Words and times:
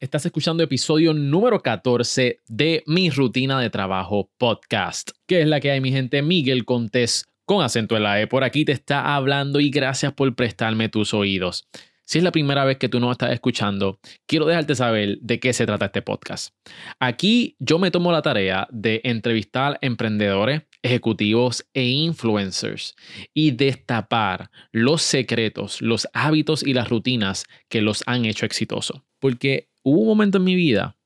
Estás 0.00 0.24
escuchando 0.24 0.62
episodio 0.62 1.12
número 1.12 1.58
14 1.58 2.38
de 2.46 2.84
Mi 2.86 3.10
Rutina 3.10 3.58
de 3.58 3.68
Trabajo 3.68 4.30
Podcast. 4.38 5.10
¿Qué 5.26 5.40
es 5.40 5.48
la 5.48 5.58
que 5.58 5.72
hay, 5.72 5.80
mi 5.80 5.90
gente? 5.90 6.22
Miguel 6.22 6.64
Contés 6.64 7.26
con 7.44 7.64
acento 7.64 7.96
en 7.96 8.04
la 8.04 8.20
E 8.20 8.28
por 8.28 8.44
aquí 8.44 8.64
te 8.64 8.70
está 8.70 9.16
hablando 9.16 9.58
y 9.58 9.70
gracias 9.70 10.12
por 10.12 10.32
prestarme 10.36 10.88
tus 10.88 11.14
oídos. 11.14 11.66
Si 12.04 12.18
es 12.18 12.24
la 12.24 12.30
primera 12.30 12.64
vez 12.64 12.78
que 12.78 12.88
tú 12.88 13.00
no 13.00 13.10
estás 13.10 13.32
escuchando, 13.32 13.98
quiero 14.26 14.46
dejarte 14.46 14.76
saber 14.76 15.18
de 15.20 15.40
qué 15.40 15.52
se 15.52 15.66
trata 15.66 15.86
este 15.86 16.00
podcast. 16.00 16.54
Aquí 17.00 17.56
yo 17.58 17.80
me 17.80 17.90
tomo 17.90 18.12
la 18.12 18.22
tarea 18.22 18.68
de 18.70 19.00
entrevistar 19.02 19.78
emprendedores, 19.80 20.62
ejecutivos 20.80 21.66
e 21.74 21.84
influencers 21.86 22.94
y 23.34 23.50
destapar 23.50 24.52
los 24.70 25.02
secretos, 25.02 25.82
los 25.82 26.06
hábitos 26.12 26.64
y 26.64 26.72
las 26.72 26.88
rutinas 26.88 27.46
que 27.68 27.82
los 27.82 28.04
han 28.06 28.26
hecho 28.26 28.46
exitosos. 28.46 29.02
Porque 29.18 29.67
hubo 29.82 30.00
un 30.00 30.08
momento 30.08 30.38
en 30.38 30.44
mi 30.44 30.54
vida 30.54 30.96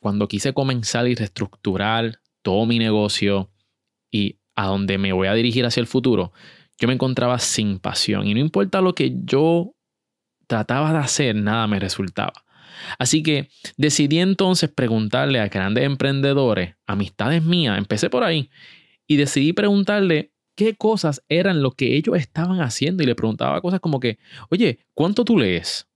cuando 0.00 0.28
quise 0.28 0.52
comenzar 0.52 1.08
y 1.08 1.14
reestructurar 1.14 2.20
todo 2.42 2.66
mi 2.66 2.78
negocio 2.78 3.50
y 4.10 4.38
a 4.54 4.66
donde 4.66 4.98
me 4.98 5.12
voy 5.12 5.28
a 5.28 5.34
dirigir 5.34 5.64
hacia 5.64 5.80
el 5.80 5.86
futuro, 5.86 6.32
yo 6.78 6.88
me 6.88 6.94
encontraba 6.94 7.38
sin 7.38 7.78
pasión 7.78 8.26
y 8.26 8.34
no 8.34 8.40
importa 8.40 8.80
lo 8.80 8.94
que 8.94 9.14
yo 9.24 9.74
trataba 10.46 10.92
de 10.92 10.98
hacer, 10.98 11.34
nada 11.34 11.66
me 11.66 11.80
resultaba. 11.80 12.44
Así 12.98 13.22
que 13.22 13.48
decidí 13.76 14.18
entonces 14.18 14.70
preguntarle 14.70 15.40
a 15.40 15.48
grandes 15.48 15.84
emprendedores, 15.84 16.76
amistades 16.86 17.42
mías, 17.42 17.78
empecé 17.78 18.10
por 18.10 18.24
ahí, 18.24 18.50
y 19.06 19.16
decidí 19.16 19.52
preguntarle 19.52 20.32
qué 20.56 20.74
cosas 20.74 21.22
eran 21.28 21.62
lo 21.62 21.72
que 21.72 21.96
ellos 21.96 22.16
estaban 22.16 22.60
haciendo 22.60 23.02
y 23.02 23.06
le 23.06 23.14
preguntaba 23.14 23.60
cosas 23.60 23.80
como 23.80 24.00
que, 24.00 24.18
oye, 24.50 24.80
¿cuánto 24.94 25.24
tú 25.24 25.38
lees? 25.38 25.88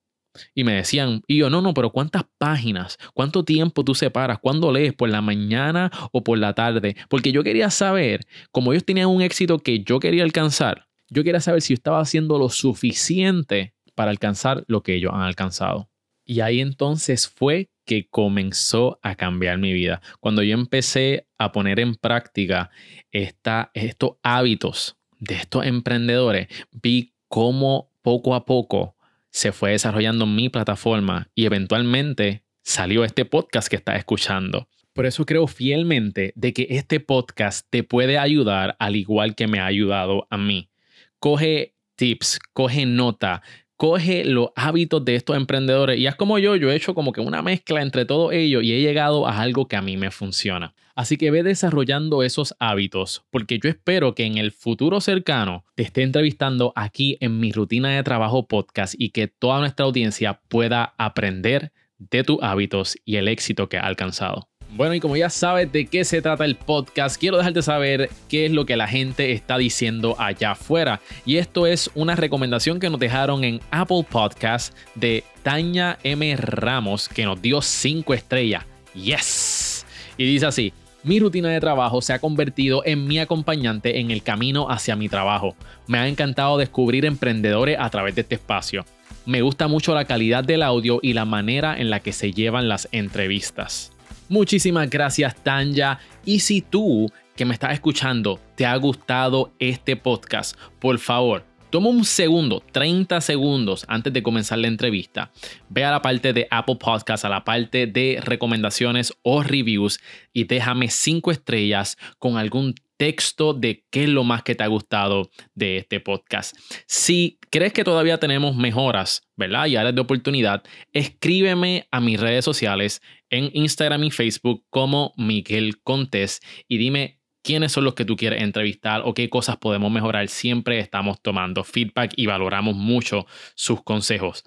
Y 0.54 0.64
me 0.64 0.74
decían, 0.74 1.22
y 1.26 1.38
yo, 1.38 1.50
no, 1.50 1.62
no, 1.62 1.74
pero 1.74 1.90
¿cuántas 1.90 2.24
páginas? 2.38 2.98
¿Cuánto 3.14 3.44
tiempo 3.44 3.84
tú 3.84 3.94
separas? 3.94 4.38
¿Cuándo 4.38 4.72
lees? 4.72 4.92
¿Por 4.94 5.08
la 5.08 5.20
mañana 5.20 5.90
o 6.12 6.22
por 6.22 6.38
la 6.38 6.54
tarde? 6.54 6.96
Porque 7.08 7.32
yo 7.32 7.42
quería 7.42 7.70
saber, 7.70 8.26
como 8.50 8.72
ellos 8.72 8.84
tenían 8.84 9.08
un 9.08 9.22
éxito 9.22 9.58
que 9.58 9.82
yo 9.82 10.00
quería 10.00 10.24
alcanzar, 10.24 10.86
yo 11.10 11.24
quería 11.24 11.40
saber 11.40 11.62
si 11.62 11.74
estaba 11.74 12.00
haciendo 12.00 12.38
lo 12.38 12.50
suficiente 12.50 13.74
para 13.94 14.10
alcanzar 14.10 14.64
lo 14.68 14.82
que 14.82 14.94
ellos 14.94 15.12
han 15.14 15.22
alcanzado. 15.22 15.88
Y 16.24 16.40
ahí 16.40 16.60
entonces 16.60 17.26
fue 17.26 17.70
que 17.86 18.06
comenzó 18.08 19.00
a 19.02 19.14
cambiar 19.14 19.56
mi 19.56 19.72
vida. 19.72 20.02
Cuando 20.20 20.42
yo 20.42 20.52
empecé 20.52 21.26
a 21.38 21.52
poner 21.52 21.80
en 21.80 21.94
práctica 21.94 22.70
esta, 23.10 23.70
estos 23.72 24.16
hábitos 24.22 24.98
de 25.18 25.36
estos 25.36 25.64
emprendedores, 25.64 26.48
vi 26.70 27.14
cómo 27.28 27.90
poco 28.02 28.34
a 28.34 28.44
poco 28.44 28.94
se 29.30 29.52
fue 29.52 29.72
desarrollando 29.72 30.26
mi 30.26 30.48
plataforma 30.48 31.30
y 31.34 31.46
eventualmente 31.46 32.44
salió 32.62 33.04
este 33.04 33.24
podcast 33.24 33.68
que 33.68 33.76
estás 33.76 33.98
escuchando. 33.98 34.68
Por 34.92 35.06
eso 35.06 35.24
creo 35.24 35.46
fielmente 35.46 36.32
de 36.34 36.52
que 36.52 36.66
este 36.70 37.00
podcast 37.00 37.66
te 37.70 37.82
puede 37.84 38.18
ayudar 38.18 38.76
al 38.78 38.96
igual 38.96 39.34
que 39.34 39.46
me 39.46 39.60
ha 39.60 39.66
ayudado 39.66 40.26
a 40.28 40.36
mí. 40.36 40.70
Coge 41.18 41.74
tips, 41.96 42.38
coge 42.52 42.84
nota, 42.84 43.42
coge 43.78 44.24
los 44.24 44.48
hábitos 44.56 45.04
de 45.04 45.14
estos 45.14 45.36
emprendedores 45.36 45.98
y 45.98 46.08
es 46.08 46.16
como 46.16 46.38
yo, 46.40 46.56
yo 46.56 46.70
he 46.70 46.74
hecho 46.74 46.94
como 46.94 47.12
que 47.12 47.20
una 47.20 47.42
mezcla 47.42 47.80
entre 47.80 48.04
todo 48.04 48.32
ello 48.32 48.60
y 48.60 48.72
he 48.72 48.80
llegado 48.80 49.26
a 49.28 49.38
algo 49.38 49.68
que 49.68 49.76
a 49.76 49.82
mí 49.82 49.96
me 49.96 50.10
funciona. 50.10 50.74
Así 50.96 51.16
que 51.16 51.30
ve 51.30 51.44
desarrollando 51.44 52.24
esos 52.24 52.56
hábitos 52.58 53.24
porque 53.30 53.60
yo 53.62 53.70
espero 53.70 54.16
que 54.16 54.24
en 54.24 54.36
el 54.36 54.50
futuro 54.50 55.00
cercano 55.00 55.64
te 55.76 55.84
esté 55.84 56.02
entrevistando 56.02 56.72
aquí 56.74 57.18
en 57.20 57.38
mi 57.38 57.52
rutina 57.52 57.90
de 57.90 58.02
trabajo 58.02 58.48
podcast 58.48 58.94
y 58.98 59.10
que 59.10 59.28
toda 59.28 59.60
nuestra 59.60 59.86
audiencia 59.86 60.40
pueda 60.48 60.94
aprender 60.98 61.70
de 61.98 62.24
tus 62.24 62.42
hábitos 62.42 62.98
y 63.04 63.14
el 63.14 63.28
éxito 63.28 63.68
que 63.68 63.78
ha 63.78 63.86
alcanzado. 63.86 64.48
Bueno, 64.78 64.94
y 64.94 65.00
como 65.00 65.16
ya 65.16 65.28
sabes 65.28 65.72
de 65.72 65.86
qué 65.86 66.04
se 66.04 66.22
trata 66.22 66.44
el 66.44 66.54
podcast, 66.54 67.18
quiero 67.18 67.36
dejarte 67.36 67.62
saber 67.62 68.10
qué 68.28 68.46
es 68.46 68.52
lo 68.52 68.64
que 68.64 68.76
la 68.76 68.86
gente 68.86 69.32
está 69.32 69.58
diciendo 69.58 70.14
allá 70.20 70.52
afuera. 70.52 71.00
Y 71.26 71.38
esto 71.38 71.66
es 71.66 71.90
una 71.96 72.14
recomendación 72.14 72.78
que 72.78 72.88
nos 72.88 73.00
dejaron 73.00 73.42
en 73.42 73.60
Apple 73.72 74.06
Podcast 74.08 74.72
de 74.94 75.24
Tanya 75.42 75.98
M. 76.04 76.36
Ramos, 76.36 77.08
que 77.08 77.24
nos 77.24 77.42
dio 77.42 77.60
5 77.60 78.14
estrellas. 78.14 78.66
¡Yes! 78.94 79.84
Y 80.16 80.26
dice 80.26 80.46
así. 80.46 80.72
Mi 81.02 81.18
rutina 81.18 81.48
de 81.48 81.58
trabajo 81.58 82.00
se 82.00 82.12
ha 82.12 82.20
convertido 82.20 82.82
en 82.84 83.04
mi 83.04 83.18
acompañante 83.18 83.98
en 83.98 84.12
el 84.12 84.22
camino 84.22 84.70
hacia 84.70 84.94
mi 84.94 85.08
trabajo. 85.08 85.56
Me 85.88 85.98
ha 85.98 86.06
encantado 86.06 86.56
descubrir 86.56 87.04
emprendedores 87.04 87.78
a 87.80 87.90
través 87.90 88.14
de 88.14 88.20
este 88.20 88.36
espacio. 88.36 88.84
Me 89.26 89.42
gusta 89.42 89.66
mucho 89.66 89.92
la 89.92 90.04
calidad 90.04 90.44
del 90.44 90.62
audio 90.62 91.00
y 91.02 91.14
la 91.14 91.24
manera 91.24 91.76
en 91.76 91.90
la 91.90 91.98
que 91.98 92.12
se 92.12 92.30
llevan 92.30 92.68
las 92.68 92.88
entrevistas. 92.92 93.90
Muchísimas 94.28 94.90
gracias 94.90 95.34
Tanya. 95.42 95.98
Y 96.24 96.40
si 96.40 96.60
tú 96.60 97.10
que 97.34 97.44
me 97.44 97.54
estás 97.54 97.72
escuchando 97.72 98.38
te 98.56 98.66
ha 98.66 98.76
gustado 98.76 99.52
este 99.58 99.96
podcast, 99.96 100.54
por 100.78 100.98
favor, 100.98 101.44
toma 101.70 101.88
un 101.88 102.04
segundo, 102.04 102.62
30 102.72 103.20
segundos 103.22 103.86
antes 103.88 104.12
de 104.12 104.22
comenzar 104.22 104.58
la 104.58 104.68
entrevista. 104.68 105.30
Ve 105.70 105.84
a 105.84 105.90
la 105.90 106.02
parte 106.02 106.32
de 106.34 106.46
Apple 106.50 106.76
Podcast, 106.76 107.24
a 107.24 107.30
la 107.30 107.44
parte 107.44 107.86
de 107.86 108.20
recomendaciones 108.22 109.14
o 109.22 109.42
reviews 109.42 109.98
y 110.34 110.44
déjame 110.44 110.90
5 110.90 111.30
estrellas 111.30 111.96
con 112.18 112.36
algún 112.36 112.74
texto 112.98 113.54
de 113.54 113.84
qué 113.90 114.02
es 114.02 114.08
lo 114.10 114.24
más 114.24 114.42
que 114.42 114.54
te 114.54 114.64
ha 114.64 114.66
gustado 114.66 115.30
de 115.54 115.78
este 115.78 116.00
podcast. 116.00 116.54
Si 116.86 117.38
crees 117.48 117.72
que 117.72 117.84
todavía 117.84 118.18
tenemos 118.18 118.56
mejoras, 118.56 119.22
¿verdad? 119.36 119.66
Y 119.66 119.76
áreas 119.76 119.94
de 119.94 120.00
oportunidad, 120.00 120.64
escríbeme 120.92 121.86
a 121.90 122.00
mis 122.00 122.20
redes 122.20 122.44
sociales 122.44 123.00
en 123.30 123.50
Instagram 123.52 124.04
y 124.04 124.10
Facebook 124.10 124.64
como 124.70 125.12
Miguel 125.16 125.80
Contés 125.82 126.40
y 126.66 126.78
dime 126.78 127.18
quiénes 127.42 127.72
son 127.72 127.84
los 127.84 127.94
que 127.94 128.04
tú 128.04 128.16
quieres 128.16 128.42
entrevistar 128.42 129.02
o 129.04 129.14
qué 129.14 129.28
cosas 129.30 129.56
podemos 129.56 129.90
mejorar. 129.90 130.28
Siempre 130.28 130.78
estamos 130.78 131.20
tomando 131.22 131.64
feedback 131.64 132.12
y 132.16 132.26
valoramos 132.26 132.76
mucho 132.76 133.26
sus 133.54 133.82
consejos. 133.82 134.44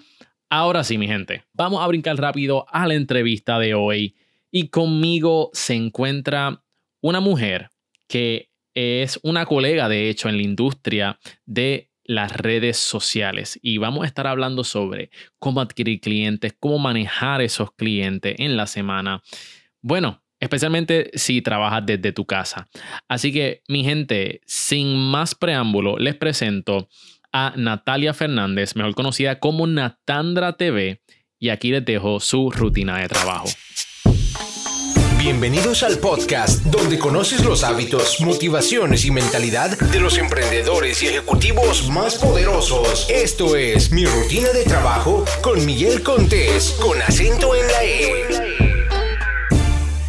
Ahora 0.50 0.84
sí, 0.84 0.98
mi 0.98 1.08
gente, 1.08 1.44
vamos 1.54 1.82
a 1.82 1.88
brincar 1.88 2.18
rápido 2.18 2.66
a 2.70 2.88
la 2.88 2.96
entrevista 2.96 3.58
de 3.58 3.74
hoy. 3.74 4.16
Y 4.52 4.68
conmigo 4.68 5.50
se 5.54 5.76
encuentra 5.76 6.64
una 7.00 7.22
mujer 7.22 7.70
que 8.08 8.52
es 8.74 9.20
una 9.24 9.46
colega, 9.46 9.88
de 9.88 10.10
hecho, 10.10 10.30
en 10.30 10.38
la 10.38 10.44
industria 10.44 11.20
de 11.46 11.91
las 12.04 12.32
redes 12.36 12.78
sociales 12.78 13.60
y 13.62 13.78
vamos 13.78 14.04
a 14.04 14.08
estar 14.08 14.28
hablando 14.28 14.64
sobre 14.64 15.12
cómo 15.40 15.62
adquirir 15.62 16.00
clientes, 16.02 16.56
cómo 16.60 16.80
manejar 16.80 17.42
esos 17.42 17.72
clientes 17.74 18.36
en 18.40 18.58
la 18.58 18.68
semana. 18.68 19.22
Bueno, 19.82 20.24
especialmente 20.40 21.12
si 21.14 21.42
trabajas 21.42 21.86
desde 21.86 22.12
tu 22.12 22.26
casa. 22.26 22.68
Así 23.08 23.32
que, 23.32 23.62
mi 23.68 23.84
gente, 23.84 24.42
sin 24.46 24.96
más 24.96 25.36
preámbulo, 25.36 25.98
les 25.98 26.16
presento 26.16 26.90
a 27.32 27.54
Natalia 27.56 28.14
Fernández, 28.14 28.76
mejor 28.76 28.96
conocida 28.96 29.40
como 29.40 29.68
Natandra 29.68 30.54
TV, 30.54 31.02
y 31.40 31.50
aquí 31.50 31.72
les 31.72 31.86
dejo 31.86 32.20
su 32.20 32.52
rutina 32.52 33.00
de 33.00 33.08
trabajo. 33.08 33.48
Bienvenidos 35.22 35.84
al 35.84 36.00
podcast 36.00 36.66
donde 36.66 36.98
conoces 36.98 37.46
los 37.46 37.64
hábitos, 37.64 38.22
motivaciones 38.22 39.06
y 39.06 39.12
mentalidad 39.12 39.78
de 39.78 40.00
los 40.00 40.18
emprendedores 40.18 41.04
y 41.04 41.10
ejecutivos 41.10 41.88
más 41.90 42.16
poderosos. 42.16 43.08
Esto 43.08 43.56
es 43.56 43.92
Mi 43.92 44.04
Rutina 44.04 44.50
de 44.50 44.64
Trabajo 44.64 45.24
con 45.44 45.64
Miguel 45.64 46.02
Contés, 46.02 46.76
con 46.82 47.00
acento 47.04 47.54
en 47.54 47.68
la 47.68 47.84
E. 47.84 48.42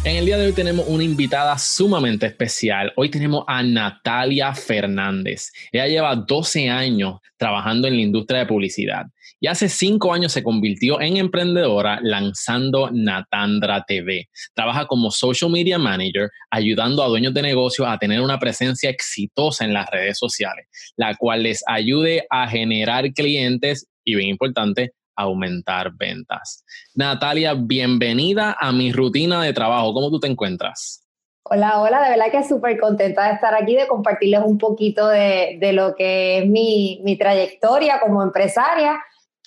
En 0.03 0.15
el 0.15 0.25
día 0.25 0.39
de 0.39 0.47
hoy 0.47 0.53
tenemos 0.53 0.87
una 0.87 1.03
invitada 1.03 1.59
sumamente 1.59 2.25
especial. 2.25 2.91
Hoy 2.95 3.11
tenemos 3.11 3.43
a 3.47 3.61
Natalia 3.61 4.55
Fernández. 4.55 5.51
Ella 5.71 5.85
lleva 5.85 6.15
12 6.15 6.71
años 6.71 7.19
trabajando 7.37 7.87
en 7.87 7.97
la 7.97 8.01
industria 8.01 8.39
de 8.39 8.45
publicidad 8.47 9.05
y 9.43 9.47
hace 9.47 9.67
5 9.67 10.13
años 10.13 10.31
se 10.31 10.41
convirtió 10.41 11.01
en 11.01 11.17
emprendedora 11.17 11.99
lanzando 12.01 12.89
Natandra 12.93 13.83
TV. 13.85 14.29
Trabaja 14.53 14.87
como 14.87 15.11
social 15.11 15.51
media 15.51 15.77
manager 15.77 16.29
ayudando 16.49 17.03
a 17.03 17.09
dueños 17.09 17.33
de 17.33 17.41
negocios 17.41 17.85
a 17.85 17.97
tener 17.97 18.21
una 18.21 18.39
presencia 18.39 18.89
exitosa 18.89 19.65
en 19.65 19.73
las 19.73 19.89
redes 19.91 20.17
sociales, 20.17 20.67
la 20.95 21.17
cual 21.17 21.43
les 21.43 21.61
ayude 21.67 22.25
a 22.29 22.47
generar 22.47 23.11
clientes 23.11 23.85
y, 24.05 24.15
bien 24.15 24.29
importante, 24.29 24.93
aumentar 25.13 25.91
ventas. 25.93 26.63
Natalia, 26.95 27.53
bienvenida 27.53 28.55
a 28.57 28.71
mi 28.71 28.93
rutina 28.93 29.43
de 29.43 29.51
trabajo. 29.51 29.93
¿Cómo 29.93 30.09
tú 30.09 30.21
te 30.21 30.27
encuentras? 30.27 31.05
Hola, 31.43 31.81
hola, 31.81 32.01
de 32.01 32.11
verdad 32.11 32.31
que 32.31 32.47
súper 32.47 32.79
contenta 32.79 33.27
de 33.27 33.33
estar 33.33 33.53
aquí, 33.53 33.75
de 33.75 33.89
compartirles 33.89 34.39
un 34.45 34.57
poquito 34.57 35.09
de, 35.09 35.59
lo 35.73 35.95
que 35.95 36.37
es 36.37 36.47
mi, 36.47 37.01
mi, 37.03 37.17
trayectoria 37.17 37.99
como 37.99 38.23
empresaria 38.23 38.97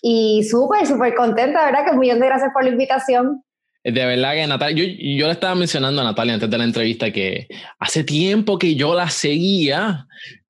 y 0.08 0.44
súper, 0.44 0.86
súper 0.86 1.16
contenta, 1.16 1.66
de 1.66 1.72
verdad 1.72 1.84
que 1.84 1.90
un 1.90 1.98
millón 1.98 2.20
de 2.20 2.26
gracias 2.26 2.52
por 2.52 2.62
la 2.62 2.70
invitación. 2.70 3.42
De 3.82 4.06
verdad 4.06 4.34
que 4.34 4.46
Natalia, 4.46 4.84
yo, 4.84 4.92
yo, 5.00 5.26
le 5.26 5.32
estaba 5.32 5.56
mencionando 5.56 6.00
a 6.00 6.04
Natalia 6.04 6.34
antes 6.34 6.48
de 6.48 6.58
la 6.58 6.62
entrevista 6.62 7.10
que 7.10 7.48
hace 7.80 8.04
tiempo 8.04 8.56
que 8.56 8.76
yo 8.76 8.94
la 8.94 9.10
seguía, 9.10 10.06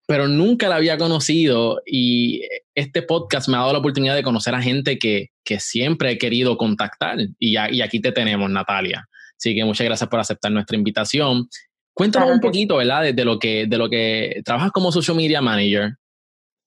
pero 0.07 0.29
nunca 0.29 0.69
la 0.69 0.77
había 0.77 0.99
conocido 0.99 1.81
y 1.87 2.43
este 2.75 3.01
podcast 3.01 3.49
me 3.49 3.57
ha 3.57 3.61
dado 3.61 3.73
la 3.73 3.79
oportunidad 3.79 4.15
de 4.15 4.23
conocer 4.23 4.55
a 4.55 4.61
gente 4.61 4.99
que, 4.99 5.31
que 5.43 5.59
siempre 5.59 6.11
he 6.11 6.19
querido 6.19 6.59
contactar 6.59 7.19
y, 7.39 7.57
y, 7.57 7.81
aquí 7.81 7.99
te 8.01 8.13
tenemos, 8.13 8.51
Natalia. 8.51 9.09
Así 9.39 9.55
que 9.55 9.65
muchas 9.65 9.87
gracias 9.87 10.11
por 10.11 10.21
aceptar 10.21 10.53
nuestra 10.53 10.77
invitación. 10.77 11.49
Cuéntanos 11.95 12.31
un 12.31 12.41
poquito, 12.41 12.77
¿verdad? 12.77 13.11
De, 13.15 13.25
lo 13.25 13.39
que, 13.39 13.65
de 13.67 13.79
lo 13.79 13.89
que 13.89 14.43
trabajas 14.45 14.71
como 14.71 14.93
social 14.93 15.17
media 15.17 15.41
manager. 15.41 15.95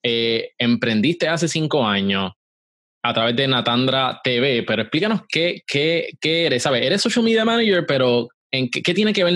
Eh, 0.01 0.53
emprendiste 0.57 1.27
hace 1.27 1.47
cinco 1.47 1.85
años 1.85 2.31
a 3.01 3.13
través 3.13 3.35
de 3.35 3.47
Natandra 3.47 4.19
TV, 4.23 4.63
pero 4.63 4.81
explícanos 4.81 5.21
qué, 5.29 5.61
qué, 5.65 6.09
qué 6.19 6.45
eres. 6.45 6.63
¿Sabes? 6.63 6.83
Eres 6.83 7.01
social 7.01 7.23
media 7.23 7.45
manager, 7.45 7.85
pero 7.87 8.27
¿en 8.51 8.69
qué, 8.69 8.81
qué 8.81 8.93
tiene 8.93 9.13
que 9.13 9.23
ver 9.23 9.33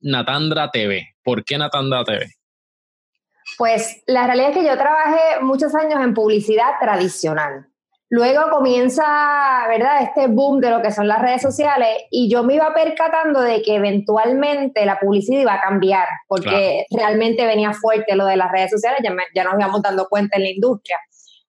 Natandra 0.00 0.70
TV? 0.70 1.14
¿Por 1.22 1.44
qué 1.44 1.58
Natandra 1.58 2.04
TV? 2.04 2.26
Pues 3.58 4.02
la 4.06 4.26
realidad 4.26 4.50
es 4.50 4.56
que 4.58 4.66
yo 4.66 4.76
trabajé 4.76 5.40
muchos 5.40 5.74
años 5.74 6.00
en 6.02 6.14
publicidad 6.14 6.72
tradicional. 6.80 7.66
Luego 8.08 8.50
comienza, 8.50 9.02
¿verdad?, 9.68 10.02
este 10.02 10.28
boom 10.28 10.60
de 10.60 10.70
lo 10.70 10.80
que 10.80 10.92
son 10.92 11.08
las 11.08 11.20
redes 11.20 11.42
sociales 11.42 11.88
y 12.10 12.30
yo 12.30 12.44
me 12.44 12.54
iba 12.54 12.72
percatando 12.72 13.40
de 13.40 13.62
que 13.62 13.76
eventualmente 13.76 14.86
la 14.86 14.98
publicidad 15.00 15.40
iba 15.40 15.54
a 15.54 15.60
cambiar 15.60 16.06
porque 16.28 16.86
realmente 16.90 17.44
venía 17.46 17.72
fuerte 17.72 18.14
lo 18.14 18.26
de 18.26 18.36
las 18.36 18.52
redes 18.52 18.70
sociales, 18.70 19.00
ya, 19.02 19.12
ya 19.34 19.42
nos 19.42 19.54
íbamos 19.58 19.82
dando 19.82 20.06
cuenta 20.08 20.36
en 20.36 20.44
la 20.44 20.50
industria. 20.50 20.98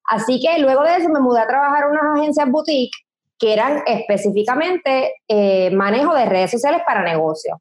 Así 0.08 0.40
que 0.40 0.60
luego 0.60 0.84
de 0.84 0.96
eso 0.96 1.10
me 1.10 1.20
mudé 1.20 1.42
a 1.42 1.48
trabajar 1.48 1.84
en 1.84 1.92
unas 1.92 2.20
agencias 2.20 2.50
boutique 2.50 2.98
que 3.38 3.54
eran 3.54 3.84
específicamente 3.86 5.14
eh, 5.28 5.70
manejo 5.72 6.16
de 6.16 6.26
redes 6.26 6.52
sociales 6.52 6.82
para 6.88 7.04
negocios 7.04 7.58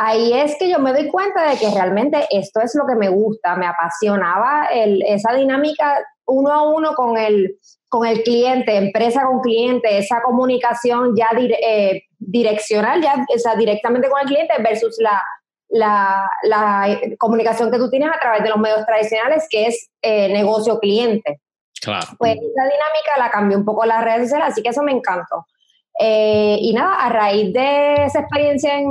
ahí 0.00 0.32
es 0.32 0.56
que 0.58 0.70
yo 0.70 0.78
me 0.78 0.92
doy 0.92 1.08
cuenta 1.08 1.50
de 1.50 1.58
que 1.58 1.70
realmente 1.70 2.26
esto 2.30 2.60
es 2.60 2.74
lo 2.74 2.86
que 2.86 2.94
me 2.94 3.10
gusta, 3.10 3.54
me 3.56 3.66
apasionaba 3.66 4.68
esa 4.72 5.34
dinámica 5.34 6.02
uno 6.24 6.52
a 6.52 6.62
uno 6.62 6.94
con 6.94 7.18
el, 7.18 7.58
con 7.88 8.06
el 8.06 8.22
cliente, 8.22 8.76
empresa 8.76 9.24
con 9.26 9.40
cliente, 9.40 9.98
esa 9.98 10.22
comunicación 10.22 11.14
ya 11.14 11.28
eh, 11.38 12.04
direccional, 12.18 13.02
ya 13.02 13.26
o 13.28 13.58
directamente 13.58 14.08
con 14.08 14.20
el 14.22 14.26
cliente 14.26 14.54
versus 14.62 14.96
la, 15.00 15.20
la, 15.68 16.98
comunicación 17.18 17.70
que 17.70 17.78
tú 17.78 17.90
tienes 17.90 18.08
a 18.10 18.18
través 18.18 18.42
de 18.42 18.48
los 18.48 18.58
medios 18.58 18.86
tradicionales, 18.86 19.46
que 19.50 19.66
es 19.66 19.90
eh, 20.00 20.32
negocio-cliente. 20.32 21.40
Claro. 21.80 22.08
Pues 22.18 22.36
esa 22.36 22.62
dinámica 22.64 23.18
la 23.18 23.30
cambió 23.30 23.56
un 23.58 23.64
poco 23.64 23.84
las 23.86 24.04
redes 24.04 24.22
sociales, 24.22 24.48
así 24.48 24.62
que 24.62 24.68
eso 24.68 24.82
me 24.82 24.92
encantó. 24.92 25.46
Eh, 25.98 26.58
y 26.60 26.72
nada, 26.72 26.94
a 26.94 27.08
raíz 27.08 27.52
de 27.52 28.04
esa 28.04 28.20
experiencia 28.20 28.78
en, 28.78 28.90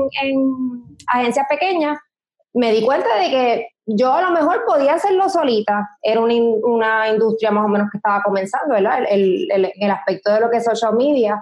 agencias 1.08 1.46
pequeñas, 1.50 1.98
me 2.54 2.72
di 2.72 2.84
cuenta 2.84 3.16
de 3.18 3.30
que 3.30 3.68
yo 3.86 4.14
a 4.14 4.22
lo 4.22 4.32
mejor 4.32 4.64
podía 4.66 4.94
hacerlo 4.94 5.30
solita. 5.30 5.90
Era 6.02 6.20
una, 6.20 7.10
industria 7.10 7.52
más 7.52 7.66
o 7.66 7.68
menos 7.68 7.90
que 7.92 7.98
estaba 7.98 8.22
comenzando, 8.22 8.76
¿verdad? 8.76 9.04
El, 9.10 9.48
el, 9.52 9.92
aspecto 9.92 10.32
de 10.32 10.40
lo 10.40 10.50
que 10.50 10.58
es 10.58 10.66
social 10.66 10.96
media. 10.96 11.42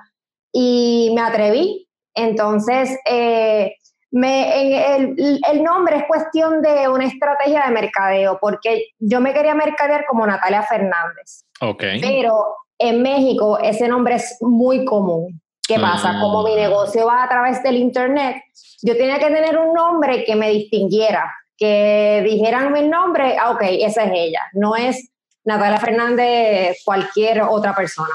Y 0.53 1.11
me 1.15 1.21
atreví. 1.21 1.87
Entonces, 2.13 2.97
eh, 3.05 3.75
me, 4.11 4.95
el, 4.95 5.39
el, 5.51 5.63
nombre 5.63 5.97
es 5.97 6.03
cuestión 6.05 6.61
de 6.61 6.87
una 6.87 7.05
estrategia 7.05 7.65
de 7.65 7.71
mercadeo, 7.71 8.37
porque 8.39 8.87
yo 8.99 9.19
me 9.19 9.33
quería 9.33 9.53
mercadear 9.53 10.05
como 10.05 10.25
Natalia 10.25 10.63
Fernández. 10.63 11.45
Ok. 11.61 11.83
Pero 12.01 12.55
en 12.79 13.01
México 13.01 13.57
ese 13.59 13.87
nombre 13.87 14.15
es 14.15 14.37
muy 14.41 14.85
común. 14.85 15.41
¿Qué 15.67 15.79
pasa? 15.79 16.17
Como 16.21 16.43
mi 16.43 16.53
mm. 16.53 16.57
negocio 16.57 17.05
va 17.05 17.23
a 17.23 17.29
través 17.29 17.61
del 17.61 17.75
Internet, 17.75 18.37
yo 18.81 18.95
tenía 18.95 19.19
que 19.19 19.29
tener 19.29 19.57
un 19.57 19.73
nombre 19.73 20.23
que 20.23 20.35
me 20.35 20.49
distinguiera, 20.49 21.29
que 21.57 22.23
dijeran 22.25 22.71
mi 22.71 22.83
nombre, 22.83 23.35
ah, 23.37 23.51
ok, 23.51 23.63
esa 23.63 24.03
es 24.05 24.11
ella, 24.13 24.41
no 24.53 24.77
es 24.77 25.09
Natalia 25.43 25.79
Fernández, 25.79 26.77
cualquier 26.85 27.41
otra 27.41 27.75
persona. 27.75 28.13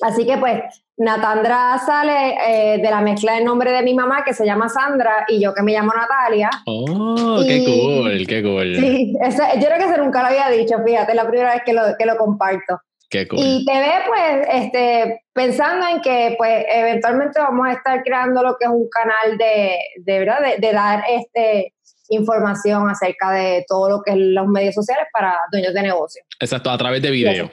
Así 0.00 0.24
que 0.24 0.36
pues 0.38 0.62
Natandra 0.96 1.78
sale 1.84 2.36
eh, 2.46 2.78
de 2.78 2.90
la 2.90 3.00
mezcla 3.00 3.34
del 3.34 3.44
nombre 3.44 3.72
de 3.72 3.82
mi 3.82 3.94
mamá, 3.94 4.24
que 4.24 4.34
se 4.34 4.44
llama 4.44 4.68
Sandra, 4.68 5.24
y 5.28 5.40
yo 5.40 5.54
que 5.54 5.62
me 5.62 5.72
llamo 5.72 5.92
Natalia. 5.92 6.50
¡Oh, 6.66 7.42
qué 7.46 7.64
cool, 7.64 8.26
qué 8.26 8.42
cool! 8.42 8.76
Sí, 8.76 9.12
yo 9.14 9.66
creo 9.66 9.78
que 9.78 9.84
eso 9.84 9.96
nunca 9.96 10.22
lo 10.22 10.28
había 10.28 10.48
dicho, 10.48 10.76
fíjate, 10.84 11.12
es 11.12 11.16
la 11.16 11.28
primera 11.28 11.52
vez 11.52 11.62
que 11.64 11.72
lo, 11.72 11.82
que 11.98 12.06
lo 12.06 12.16
comparto. 12.16 12.80
Y 13.10 13.64
te 13.64 13.72
ve 13.72 13.92
pues 14.06 14.48
este, 14.52 15.24
pensando 15.32 15.86
en 15.88 16.02
que 16.02 16.34
pues 16.36 16.66
eventualmente 16.68 17.40
vamos 17.40 17.66
a 17.66 17.72
estar 17.72 18.02
creando 18.02 18.42
lo 18.42 18.56
que 18.58 18.66
es 18.66 18.70
un 18.70 18.86
canal 18.90 19.38
de, 19.38 19.78
de 19.96 20.18
verdad 20.18 20.40
de, 20.58 20.72
dar 20.72 21.02
este 21.08 21.74
información 22.10 22.88
acerca 22.88 23.30
de 23.30 23.64
todo 23.66 23.88
lo 23.88 24.02
que 24.02 24.10
es 24.12 24.16
los 24.18 24.46
medios 24.46 24.74
sociales 24.74 25.06
para 25.12 25.38
dueños 25.50 25.72
de 25.72 25.82
negocios. 25.82 26.26
Exacto, 26.38 26.70
a 26.70 26.76
través 26.76 27.00
de 27.00 27.10
video. 27.10 27.50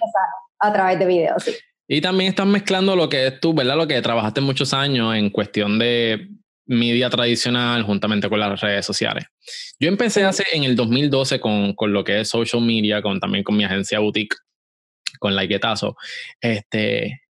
A 0.60 0.74
través 0.74 1.00
de 1.00 1.06
video, 1.06 1.40
sí. 1.40 1.54
Y 1.88 2.02
también 2.02 2.30
estás 2.30 2.48
mezclando 2.48 2.96
lo 2.96 3.10
que 3.10 3.28
es 3.28 3.40
tú, 3.40 3.54
¿verdad? 3.54 3.78
Lo 3.78 3.88
que 3.88 4.02
trabajaste 4.02 4.42
muchos 4.42 4.74
años 4.74 5.16
en 5.16 5.30
cuestión 5.30 5.78
de 5.78 6.30
media 6.66 7.10
tradicional 7.10 7.84
juntamente 7.84 8.28
con 8.28 8.40
las 8.40 8.60
redes 8.60 8.86
sociales. 8.86 9.26
Yo 9.80 9.88
empecé 9.88 10.24
hace 10.24 10.44
en 10.54 10.64
el 10.64 10.76
2012 10.76 11.40
con, 11.40 11.74
con, 11.74 11.94
lo 11.94 12.04
que 12.04 12.22
es 12.22 12.30
social 12.30 12.62
media, 12.64 13.04
con, 13.04 13.20
también 13.20 13.44
con 13.44 13.56
mi 13.56 13.64
agencia 13.64 14.00
boutique 14.00 14.36
con 15.20 15.36
Laiguetazo, 15.36 15.96
este, 16.42 17.22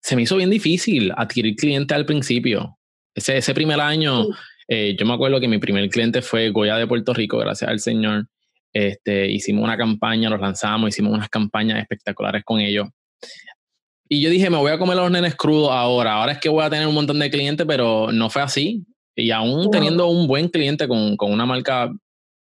se 0.00 0.16
me 0.16 0.22
hizo 0.22 0.36
bien 0.36 0.50
difícil 0.50 1.12
adquirir 1.16 1.56
clientes 1.56 1.94
al 1.94 2.06
principio. 2.06 2.78
Ese, 3.14 3.36
ese 3.36 3.54
primer 3.54 3.80
año, 3.80 4.26
eh, 4.68 4.96
yo 4.98 5.06
me 5.06 5.14
acuerdo 5.14 5.40
que 5.40 5.48
mi 5.48 5.58
primer 5.58 5.88
cliente 5.90 6.22
fue 6.22 6.50
Goya 6.50 6.76
de 6.76 6.86
Puerto 6.86 7.12
Rico, 7.12 7.38
gracias 7.38 7.70
al 7.70 7.80
Señor. 7.80 8.26
Este, 8.72 9.30
hicimos 9.30 9.64
una 9.64 9.76
campaña, 9.76 10.30
los 10.30 10.40
lanzamos, 10.40 10.88
hicimos 10.88 11.12
unas 11.12 11.28
campañas 11.28 11.78
espectaculares 11.78 12.42
con 12.44 12.60
ellos. 12.60 12.88
Y 14.12 14.20
yo 14.20 14.28
dije, 14.28 14.50
me 14.50 14.58
voy 14.58 14.70
a 14.70 14.76
comer 14.76 14.98
los 14.98 15.10
nenes 15.10 15.34
crudos 15.36 15.70
ahora. 15.72 16.12
Ahora 16.12 16.32
es 16.32 16.38
que 16.38 16.50
voy 16.50 16.62
a 16.62 16.68
tener 16.68 16.86
un 16.86 16.92
montón 16.92 17.18
de 17.18 17.30
clientes, 17.30 17.66
pero 17.66 18.12
no 18.12 18.28
fue 18.28 18.42
así. 18.42 18.84
Y 19.16 19.30
aún 19.30 19.70
teniendo 19.70 20.06
un 20.06 20.26
buen 20.26 20.50
cliente 20.50 20.86
con, 20.86 21.16
con, 21.16 21.32
una 21.32 21.46
marca 21.46 21.90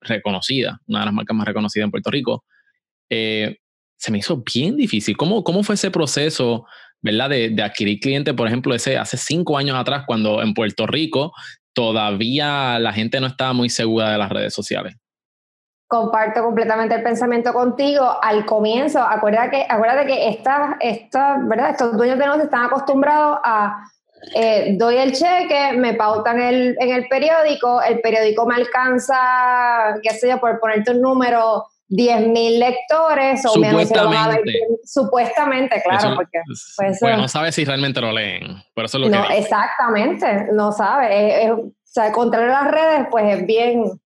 reconocida, 0.00 0.80
una 0.86 1.00
de 1.00 1.04
las 1.04 1.14
marcas 1.14 1.36
más 1.36 1.46
reconocidas 1.46 1.84
en 1.84 1.90
Puerto 1.90 2.10
Rico, 2.10 2.44
eh, 3.10 3.58
se 3.98 4.10
me 4.10 4.16
hizo 4.16 4.42
bien 4.42 4.74
difícil. 4.74 5.18
¿Cómo, 5.18 5.44
cómo 5.44 5.62
fue 5.62 5.74
ese 5.74 5.90
proceso, 5.90 6.64
verdad, 7.02 7.28
de, 7.28 7.50
de 7.50 7.62
adquirir 7.62 8.00
clientes, 8.00 8.32
por 8.32 8.46
ejemplo, 8.46 8.74
ese 8.74 8.96
hace 8.96 9.18
cinco 9.18 9.58
años 9.58 9.76
atrás, 9.76 10.04
cuando 10.06 10.40
en 10.40 10.54
Puerto 10.54 10.86
Rico 10.86 11.34
todavía 11.74 12.78
la 12.78 12.94
gente 12.94 13.20
no 13.20 13.26
estaba 13.26 13.52
muy 13.52 13.68
segura 13.68 14.10
de 14.12 14.16
las 14.16 14.30
redes 14.30 14.54
sociales? 14.54 14.96
Comparto 15.90 16.44
completamente 16.44 16.94
el 16.94 17.02
pensamiento 17.02 17.52
contigo. 17.52 18.16
Al 18.22 18.46
comienzo, 18.46 19.02
acuérdate 19.02 19.50
que, 19.50 19.66
acuérdate 19.68 20.06
que 20.06 20.28
esta, 20.28 20.76
esta, 20.78 21.38
¿verdad? 21.42 21.70
estos 21.70 21.96
dueños 21.96 22.16
de 22.16 22.26
negocios 22.26 22.44
están 22.44 22.66
acostumbrados 22.66 23.40
a 23.42 23.90
eh, 24.34 24.76
doy 24.78 24.98
el 24.98 25.12
cheque, 25.12 25.72
me 25.76 25.94
pautan 25.94 26.40
el, 26.40 26.76
en 26.78 26.90
el 26.90 27.08
periódico, 27.08 27.82
el 27.82 28.00
periódico 28.00 28.46
me 28.46 28.54
alcanza, 28.54 29.98
qué 30.00 30.10
sé 30.10 30.28
yo, 30.28 30.38
por 30.38 30.60
ponerte 30.60 30.92
un 30.92 31.00
número, 31.00 31.66
10.000 31.88 32.58
lectores 32.58 33.44
o 33.46 33.54
supuestamente, 33.54 34.60
supuestamente 34.84 35.82
claro, 35.82 36.14
porque 36.14 36.40
pues, 36.76 37.00
no 37.00 37.26
sabe 37.26 37.50
si 37.50 37.64
realmente 37.64 38.00
lo 38.00 38.12
leen, 38.12 38.62
por 38.74 38.84
eso 38.84 38.98
lo 38.98 39.08
no, 39.08 39.28
Exactamente, 39.30 40.48
no 40.52 40.70
sabe. 40.70 41.50
o 41.50 41.72
sea, 41.82 42.12
contrario 42.12 42.48
las 42.48 42.70
redes, 42.70 43.08
pues 43.10 43.38
es 43.38 43.46
bien... 43.46 44.00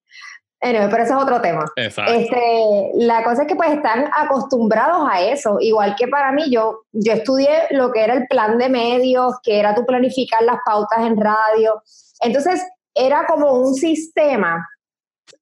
pero 0.73 1.03
ese 1.03 1.13
es 1.13 1.19
otro 1.19 1.41
tema. 1.41 1.63
Este, 1.75 2.91
la 2.95 3.23
cosa 3.23 3.43
es 3.43 3.47
que 3.47 3.55
pues 3.55 3.71
están 3.71 4.09
acostumbrados 4.13 5.07
a 5.09 5.21
eso, 5.21 5.57
igual 5.59 5.95
que 5.95 6.07
para 6.07 6.31
mí, 6.31 6.49
yo, 6.49 6.81
yo 6.91 7.13
estudié 7.13 7.67
lo 7.71 7.91
que 7.91 8.03
era 8.03 8.15
el 8.15 8.25
plan 8.27 8.57
de 8.57 8.69
medios, 8.69 9.35
que 9.43 9.59
era 9.59 9.75
tu 9.75 9.85
planificar 9.85 10.41
las 10.43 10.57
pautas 10.65 10.99
en 11.05 11.19
radio. 11.19 11.81
Entonces, 12.21 12.63
era 12.95 13.27
como 13.27 13.53
un 13.53 13.75
sistema 13.75 14.67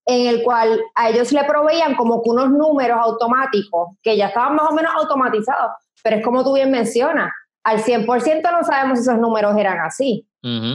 en 0.05 0.27
el 0.27 0.43
cual 0.43 0.81
a 0.95 1.09
ellos 1.09 1.31
le 1.31 1.43
proveían 1.45 1.95
como 1.95 2.21
que 2.21 2.29
unos 2.29 2.49
números 2.49 2.97
automáticos 3.01 3.95
que 4.01 4.17
ya 4.17 4.27
estaban 4.27 4.55
más 4.55 4.71
o 4.71 4.73
menos 4.73 4.91
automatizados, 4.95 5.71
pero 6.03 6.17
es 6.17 6.23
como 6.23 6.43
tú 6.43 6.53
bien 6.53 6.71
mencionas, 6.71 7.31
al 7.63 7.83
100% 7.83 8.51
no 8.51 8.63
sabemos 8.63 8.99
si 8.99 9.03
esos 9.03 9.19
números 9.19 9.55
eran 9.57 9.79
así. 9.79 10.27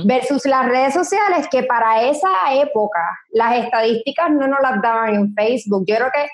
Versus 0.07 0.47
las 0.47 0.67
redes 0.67 0.95
sociales, 0.95 1.47
que 1.51 1.63
para 1.65 2.03
esa 2.05 2.31
época 2.55 3.01
las 3.29 3.55
estadísticas 3.65 4.31
no 4.31 4.49
nos 4.49 4.61
las 4.63 4.81
daban 4.81 5.15
en 5.15 5.35
Facebook. 5.35 5.85
Yo 5.87 5.97
creo 5.97 6.09
que 6.11 6.27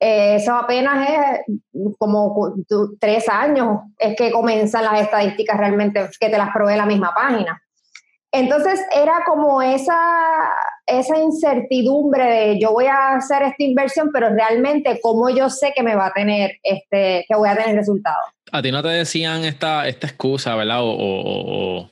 eh, 0.00 0.36
eso 0.36 0.54
apenas 0.54 1.08
es 1.08 1.96
como 1.98 2.54
tres 3.00 3.26
años, 3.30 3.80
es 3.98 4.14
que 4.16 4.30
comienzan 4.30 4.84
las 4.84 5.00
estadísticas 5.00 5.56
realmente 5.56 6.10
que 6.20 6.28
te 6.28 6.36
las 6.36 6.50
provee 6.52 6.76
la 6.76 6.84
misma 6.84 7.14
página. 7.14 7.58
Entonces 8.30 8.84
era 8.94 9.24
como 9.26 9.62
esa, 9.62 9.96
esa 10.88 11.18
incertidumbre 11.18 12.24
de 12.24 12.60
yo 12.60 12.72
voy 12.72 12.86
a 12.86 13.16
hacer 13.16 13.42
esta 13.42 13.62
inversión, 13.62 14.10
pero 14.12 14.30
realmente 14.30 14.98
cómo 15.02 15.28
yo 15.28 15.50
sé 15.50 15.72
que 15.76 15.82
me 15.82 15.94
va 15.94 16.06
a 16.06 16.12
tener, 16.12 16.58
este, 16.62 17.24
que 17.28 17.36
voy 17.36 17.48
a 17.48 17.56
tener 17.56 17.76
resultados. 17.76 18.24
A 18.50 18.62
ti 18.62 18.72
no 18.72 18.82
te 18.82 18.88
decían 18.88 19.44
esta, 19.44 19.86
esta 19.86 20.06
excusa, 20.06 20.56
¿verdad? 20.56 20.80
O, 20.82 21.90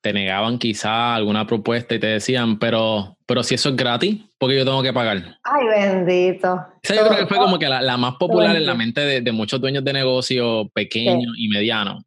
te 0.00 0.12
negaban 0.12 0.58
quizá 0.58 1.14
alguna 1.14 1.46
propuesta 1.46 1.94
y 1.94 1.98
te 1.98 2.06
decían, 2.06 2.58
pero, 2.58 3.16
pero 3.26 3.42
si 3.42 3.54
eso 3.54 3.70
es 3.70 3.76
gratis, 3.76 4.20
porque 4.38 4.56
yo 4.56 4.64
tengo 4.64 4.82
que 4.82 4.92
pagar. 4.92 5.38
Ay, 5.42 5.66
bendito. 5.66 6.60
Esa 6.82 6.94
yo 6.94 7.06
creo 7.06 7.18
que 7.20 7.26
fue 7.26 7.38
como 7.38 7.58
que 7.58 7.68
la, 7.68 7.96
más 7.96 8.14
popular 8.14 8.54
en 8.54 8.66
la 8.66 8.74
mente 8.74 9.00
de, 9.00 9.32
muchos 9.32 9.60
dueños 9.60 9.84
de 9.84 9.92
negocio 9.92 10.68
pequeños 10.74 11.32
y 11.36 11.48
medianos. 11.48 12.04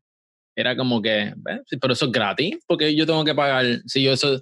Era 0.56 0.76
como 0.76 1.02
que, 1.02 1.34
pero 1.82 1.94
eso 1.94 2.06
es 2.06 2.12
gratis, 2.12 2.58
porque 2.68 2.94
yo 2.96 3.06
tengo 3.06 3.24
que 3.24 3.36
pagar, 3.36 3.66
si 3.86 4.04
yo 4.04 4.14
eso, 4.14 4.42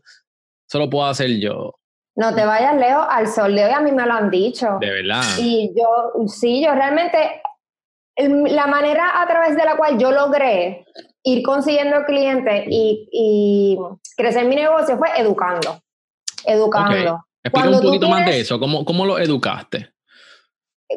eso 0.67 0.79
lo 0.79 0.89
puedo 0.89 1.05
hacer 1.05 1.39
yo. 1.39 1.75
No 2.15 2.33
te 2.33 2.45
vayas 2.45 2.75
lejos, 2.75 3.05
al 3.09 3.27
sol 3.27 3.55
de 3.55 3.65
hoy 3.65 3.71
a 3.71 3.79
mí 3.79 3.91
me 3.91 4.05
lo 4.05 4.13
han 4.13 4.29
dicho. 4.29 4.77
De 4.81 4.91
verdad. 4.91 5.21
Y 5.37 5.71
yo, 5.77 6.27
sí, 6.27 6.63
yo 6.65 6.73
realmente, 6.73 7.41
la 8.17 8.65
manera 8.65 9.21
a 9.21 9.27
través 9.27 9.55
de 9.55 9.63
la 9.63 9.77
cual 9.77 9.99
yo 9.99 10.11
logré 10.11 10.85
ir 11.23 11.43
consiguiendo 11.43 12.05
clientes 12.05 12.65
y, 12.67 13.77
crecer 14.15 14.45
mi 14.45 14.55
negocio 14.55 14.97
fue 14.97 15.09
educando. 15.17 15.79
Educando. 16.43 17.23
Explica 17.43 17.69
un 17.69 17.81
poquito 17.83 18.09
más 18.09 18.25
de 18.25 18.39
eso. 18.39 18.59
¿Cómo, 18.59 18.83
¿Cómo 18.83 19.05
lo 19.05 19.19
educaste? 19.19 19.93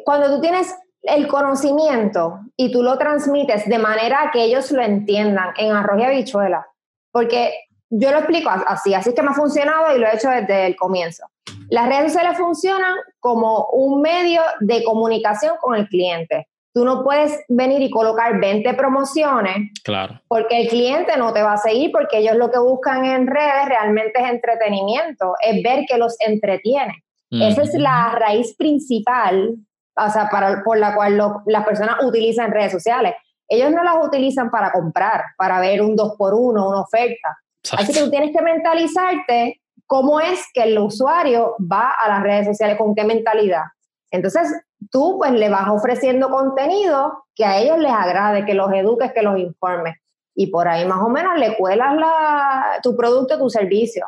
Cuando 0.03 0.35
tú 0.35 0.41
tienes 0.41 0.73
el 1.03 1.27
conocimiento 1.27 2.39
y 2.57 2.71
tú 2.71 2.81
lo 2.81 2.97
transmites 2.97 3.67
de 3.67 3.77
manera 3.77 4.31
que 4.33 4.43
ellos 4.43 4.71
lo 4.71 4.81
entiendan 4.81 5.53
en 5.57 5.71
arroz 5.71 5.99
y 6.01 6.03
habichuela. 6.03 6.67
Porque 7.11 7.53
yo 7.91 8.11
lo 8.11 8.19
explico 8.19 8.49
así, 8.49 8.93
así 8.93 9.09
es 9.09 9.15
que 9.15 9.21
me 9.21 9.29
ha 9.29 9.33
funcionado 9.33 9.95
y 9.95 9.99
lo 9.99 10.07
he 10.07 10.15
hecho 10.15 10.29
desde 10.29 10.65
el 10.65 10.75
comienzo. 10.75 11.25
Las 11.69 11.87
redes 11.87 12.13
sociales 12.13 12.37
funcionan 12.37 12.95
como 13.19 13.67
un 13.73 14.01
medio 14.01 14.41
de 14.61 14.83
comunicación 14.83 15.57
con 15.61 15.75
el 15.75 15.87
cliente. 15.87 16.47
Tú 16.73 16.85
no 16.85 17.03
puedes 17.03 17.37
venir 17.49 17.81
y 17.81 17.89
colocar 17.89 18.39
20 18.39 18.73
promociones 18.75 19.71
claro. 19.83 20.21
porque 20.29 20.61
el 20.61 20.69
cliente 20.69 21.17
no 21.17 21.33
te 21.33 21.43
va 21.43 21.53
a 21.53 21.57
seguir 21.57 21.91
porque 21.91 22.19
ellos 22.19 22.37
lo 22.37 22.49
que 22.49 22.59
buscan 22.59 23.03
en 23.03 23.27
redes 23.27 23.65
realmente 23.67 24.21
es 24.21 24.29
entretenimiento, 24.29 25.35
es 25.41 25.61
ver 25.61 25.85
que 25.85 25.97
los 25.97 26.15
entretiene. 26.21 27.03
Esa 27.29 27.61
es 27.61 27.73
la 27.75 28.13
raíz 28.19 28.55
principal, 28.57 29.55
o 29.95 30.09
sea, 30.09 30.27
para, 30.29 30.63
por 30.63 30.77
la 30.77 30.93
cual 30.93 31.17
las 31.45 31.65
personas 31.65 32.03
utilizan 32.03 32.51
redes 32.51 32.73
sociales. 32.73 33.13
Ellos 33.47 33.71
no 33.71 33.83
las 33.83 34.05
utilizan 34.05 34.49
para 34.49 34.71
comprar, 34.73 35.23
para 35.37 35.61
ver 35.61 35.81
un 35.81 35.95
2 35.95 36.15
por 36.17 36.33
1 36.33 36.69
una 36.69 36.81
oferta. 36.81 37.37
Así 37.71 37.93
que 37.93 38.01
tú 38.01 38.09
tienes 38.09 38.35
que 38.35 38.41
mentalizarte 38.41 39.61
cómo 39.85 40.19
es 40.19 40.45
que 40.53 40.63
el 40.63 40.79
usuario 40.79 41.55
va 41.59 41.91
a 41.91 42.07
las 42.07 42.23
redes 42.23 42.47
sociales, 42.47 42.77
con 42.77 42.95
qué 42.95 43.03
mentalidad. 43.03 43.63
Entonces, 44.09 44.49
tú 44.89 45.17
pues 45.17 45.31
le 45.31 45.49
vas 45.49 45.69
ofreciendo 45.69 46.29
contenido 46.29 47.25
que 47.35 47.45
a 47.45 47.59
ellos 47.59 47.77
les 47.77 47.91
agrade, 47.91 48.45
que 48.45 48.53
los 48.53 48.71
eduques, 48.73 49.11
que 49.13 49.21
los 49.21 49.37
informes. 49.37 49.95
Y 50.33 50.47
por 50.47 50.67
ahí 50.67 50.85
más 50.85 50.99
o 50.99 51.09
menos 51.09 51.37
le 51.37 51.55
cuelas 51.57 51.95
la, 51.95 52.79
tu 52.81 52.95
producto, 52.95 53.37
tu 53.37 53.49
servicio. 53.49 54.07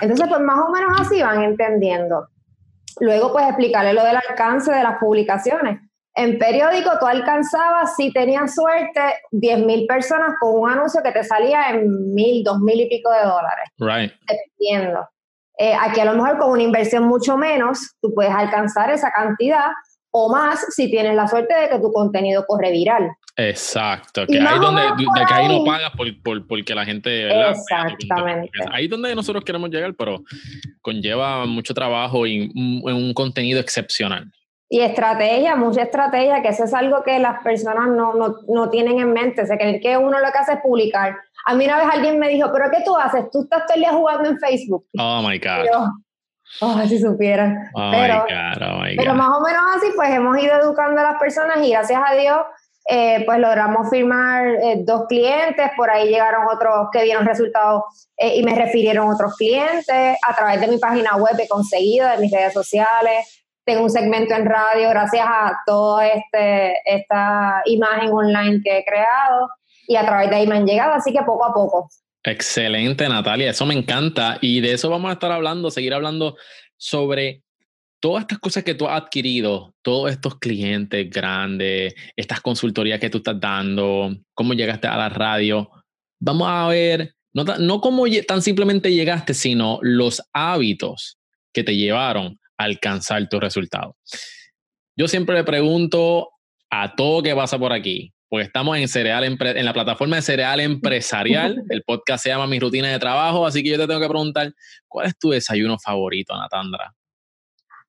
Entonces, 0.00 0.26
pues 0.28 0.40
más 0.40 0.58
o 0.66 0.70
menos 0.70 1.00
así 1.00 1.22
van 1.22 1.42
entendiendo. 1.42 2.28
Luego, 3.00 3.32
pues 3.32 3.46
explicarle 3.46 3.92
lo 3.92 4.04
del 4.04 4.16
alcance 4.16 4.72
de 4.72 4.82
las 4.82 4.98
publicaciones. 4.98 5.80
En 6.18 6.36
periódico 6.36 6.90
tú 6.98 7.06
alcanzabas, 7.06 7.94
si 7.94 8.12
tenías 8.12 8.52
suerte, 8.52 9.00
10 9.30 9.60
mil 9.60 9.86
personas 9.86 10.34
con 10.40 10.60
un 10.60 10.68
anuncio 10.68 11.00
que 11.00 11.12
te 11.12 11.22
salía 11.22 11.70
en 11.70 12.12
mil, 12.12 12.42
dos 12.42 12.58
mil 12.58 12.80
y 12.80 12.88
pico 12.88 13.08
de 13.12 13.20
dólares. 13.20 13.70
Right. 13.78 14.12
Dependiendo. 14.26 15.08
Eh, 15.58 15.74
aquí 15.80 16.00
a 16.00 16.06
lo 16.06 16.14
mejor 16.14 16.38
con 16.38 16.50
una 16.50 16.62
inversión 16.64 17.04
mucho 17.04 17.36
menos, 17.36 17.94
tú 18.02 18.12
puedes 18.14 18.34
alcanzar 18.34 18.90
esa 18.90 19.12
cantidad 19.12 19.70
o 20.10 20.32
más 20.32 20.66
si 20.74 20.90
tienes 20.90 21.14
la 21.14 21.28
suerte 21.28 21.54
de 21.54 21.68
que 21.68 21.78
tu 21.78 21.92
contenido 21.92 22.44
corre 22.48 22.72
viral. 22.72 23.12
Exacto, 23.36 24.26
que 24.26 24.40
ahí 24.40 24.58
donde 24.58 24.82
de 24.82 25.26
que 25.28 25.34
ahí 25.34 25.46
no 25.46 25.64
pagas 25.64 25.92
por, 25.96 26.22
por, 26.22 26.44
porque 26.48 26.74
la 26.74 26.84
gente... 26.84 27.28
Exactamente. 27.50 28.50
Ahí 28.72 28.86
es 28.86 28.90
donde 28.90 29.14
nosotros 29.14 29.44
queremos 29.44 29.70
llegar, 29.70 29.94
pero 29.94 30.24
conlleva 30.82 31.46
mucho 31.46 31.72
trabajo 31.74 32.26
y 32.26 32.50
un 32.56 33.14
contenido 33.14 33.60
excepcional. 33.60 34.32
Y 34.70 34.80
estrategia, 34.80 35.56
mucha 35.56 35.82
estrategia, 35.82 36.42
que 36.42 36.48
eso 36.48 36.64
es 36.64 36.74
algo 36.74 37.02
que 37.02 37.18
las 37.18 37.42
personas 37.42 37.88
no, 37.88 38.14
no, 38.14 38.36
no 38.48 38.68
tienen 38.68 38.98
en 38.98 39.12
mente. 39.14 39.46
Se 39.46 39.56
creen 39.56 39.80
que 39.80 39.96
uno 39.96 40.18
lo 40.18 40.30
que 40.30 40.38
hace 40.38 40.52
es 40.54 40.60
publicar. 40.60 41.16
A 41.46 41.54
mí 41.54 41.64
una 41.64 41.78
vez 41.78 41.86
alguien 41.90 42.18
me 42.18 42.28
dijo, 42.28 42.50
¿pero 42.52 42.70
qué 42.70 42.82
tú 42.84 42.94
haces? 42.94 43.30
Tú 43.30 43.44
estás 43.44 43.64
todo 43.64 43.74
el 43.76 43.80
día 43.80 43.92
jugando 43.92 44.28
en 44.28 44.38
Facebook. 44.38 44.86
Oh 45.00 45.22
my 45.22 45.38
God. 45.38 45.90
oh, 46.60 46.80
si 46.86 46.98
supieran. 46.98 47.70
Oh 47.74 47.90
pero, 47.90 48.14
my 48.14 48.34
God, 48.34 48.62
oh 48.62 48.82
my 48.82 48.96
God. 48.96 49.02
pero 49.02 49.14
más 49.14 49.38
o 49.38 49.40
menos 49.40 49.62
así, 49.76 49.86
pues 49.96 50.10
hemos 50.10 50.38
ido 50.38 50.54
educando 50.60 51.00
a 51.00 51.04
las 51.04 51.18
personas 51.18 51.58
y 51.62 51.70
gracias 51.70 52.02
a 52.04 52.14
Dios, 52.14 52.38
eh, 52.90 53.22
pues 53.24 53.38
logramos 53.38 53.88
firmar 53.88 54.46
eh, 54.48 54.82
dos 54.84 55.06
clientes. 55.08 55.70
Por 55.76 55.90
ahí 55.90 56.08
llegaron 56.08 56.46
otros 56.46 56.88
que 56.92 57.04
dieron 57.04 57.24
resultados 57.24 57.84
eh, 58.18 58.36
y 58.36 58.42
me 58.42 58.54
refirieron 58.54 59.08
otros 59.08 59.34
clientes. 59.36 60.18
A 60.26 60.34
través 60.34 60.60
de 60.60 60.68
mi 60.68 60.76
página 60.76 61.16
web 61.16 61.36
he 61.38 61.48
conseguido, 61.48 62.06
de 62.08 62.18
mis 62.18 62.30
redes 62.30 62.52
sociales 62.52 63.37
tengo 63.68 63.82
un 63.82 63.90
segmento 63.90 64.34
en 64.34 64.46
radio 64.46 64.88
gracias 64.88 65.26
a 65.28 65.60
toda 65.66 66.08
este, 66.08 66.72
esta 66.86 67.60
imagen 67.66 68.10
online 68.10 68.62
que 68.64 68.78
he 68.78 68.84
creado 68.84 69.50
y 69.86 69.94
a 69.94 70.06
través 70.06 70.30
de 70.30 70.36
ahí 70.36 70.46
me 70.46 70.56
han 70.56 70.66
llegado, 70.66 70.94
así 70.94 71.12
que 71.12 71.18
poco 71.18 71.44
a 71.44 71.52
poco. 71.52 71.90
Excelente, 72.24 73.06
Natalia, 73.06 73.50
eso 73.50 73.66
me 73.66 73.74
encanta 73.74 74.38
y 74.40 74.62
de 74.62 74.72
eso 74.72 74.88
vamos 74.88 75.10
a 75.10 75.12
estar 75.12 75.30
hablando, 75.30 75.70
seguir 75.70 75.92
hablando 75.92 76.36
sobre 76.78 77.42
todas 78.00 78.22
estas 78.22 78.38
cosas 78.38 78.64
que 78.64 78.74
tú 78.74 78.88
has 78.88 79.02
adquirido, 79.02 79.74
todos 79.82 80.12
estos 80.12 80.38
clientes 80.38 81.10
grandes, 81.10 81.94
estas 82.16 82.40
consultorías 82.40 82.98
que 82.98 83.10
tú 83.10 83.18
estás 83.18 83.38
dando, 83.38 84.16
cómo 84.32 84.54
llegaste 84.54 84.86
a 84.86 84.96
la 84.96 85.10
radio. 85.10 85.68
Vamos 86.20 86.48
a 86.50 86.68
ver, 86.68 87.12
no, 87.34 87.44
no 87.44 87.82
cómo 87.82 88.04
tan 88.26 88.40
simplemente 88.40 88.90
llegaste, 88.94 89.34
sino 89.34 89.78
los 89.82 90.22
hábitos 90.32 91.18
que 91.52 91.62
te 91.62 91.76
llevaron 91.76 92.38
alcanzar 92.58 93.28
tu 93.28 93.40
resultado. 93.40 93.96
Yo 94.96 95.08
siempre 95.08 95.36
le 95.36 95.44
pregunto 95.44 96.30
a 96.70 96.94
todo 96.94 97.22
que 97.22 97.34
pasa 97.34 97.58
por 97.58 97.72
aquí, 97.72 98.12
porque 98.28 98.46
estamos 98.46 98.76
en 98.76 98.88
cereal 98.88 99.24
en 99.24 99.64
la 99.64 99.72
plataforma 99.72 100.16
de 100.16 100.22
cereal 100.22 100.60
empresarial. 100.60 101.62
El 101.70 101.82
podcast 101.84 102.24
se 102.24 102.30
llama 102.30 102.46
Mi 102.46 102.58
rutina 102.58 102.88
de 102.88 102.98
trabajo, 102.98 103.46
así 103.46 103.62
que 103.62 103.70
yo 103.70 103.78
te 103.78 103.86
tengo 103.86 104.00
que 104.00 104.08
preguntar, 104.08 104.52
¿cuál 104.86 105.06
es 105.06 105.18
tu 105.18 105.30
desayuno 105.30 105.78
favorito, 105.78 106.36
Natandra? 106.36 106.92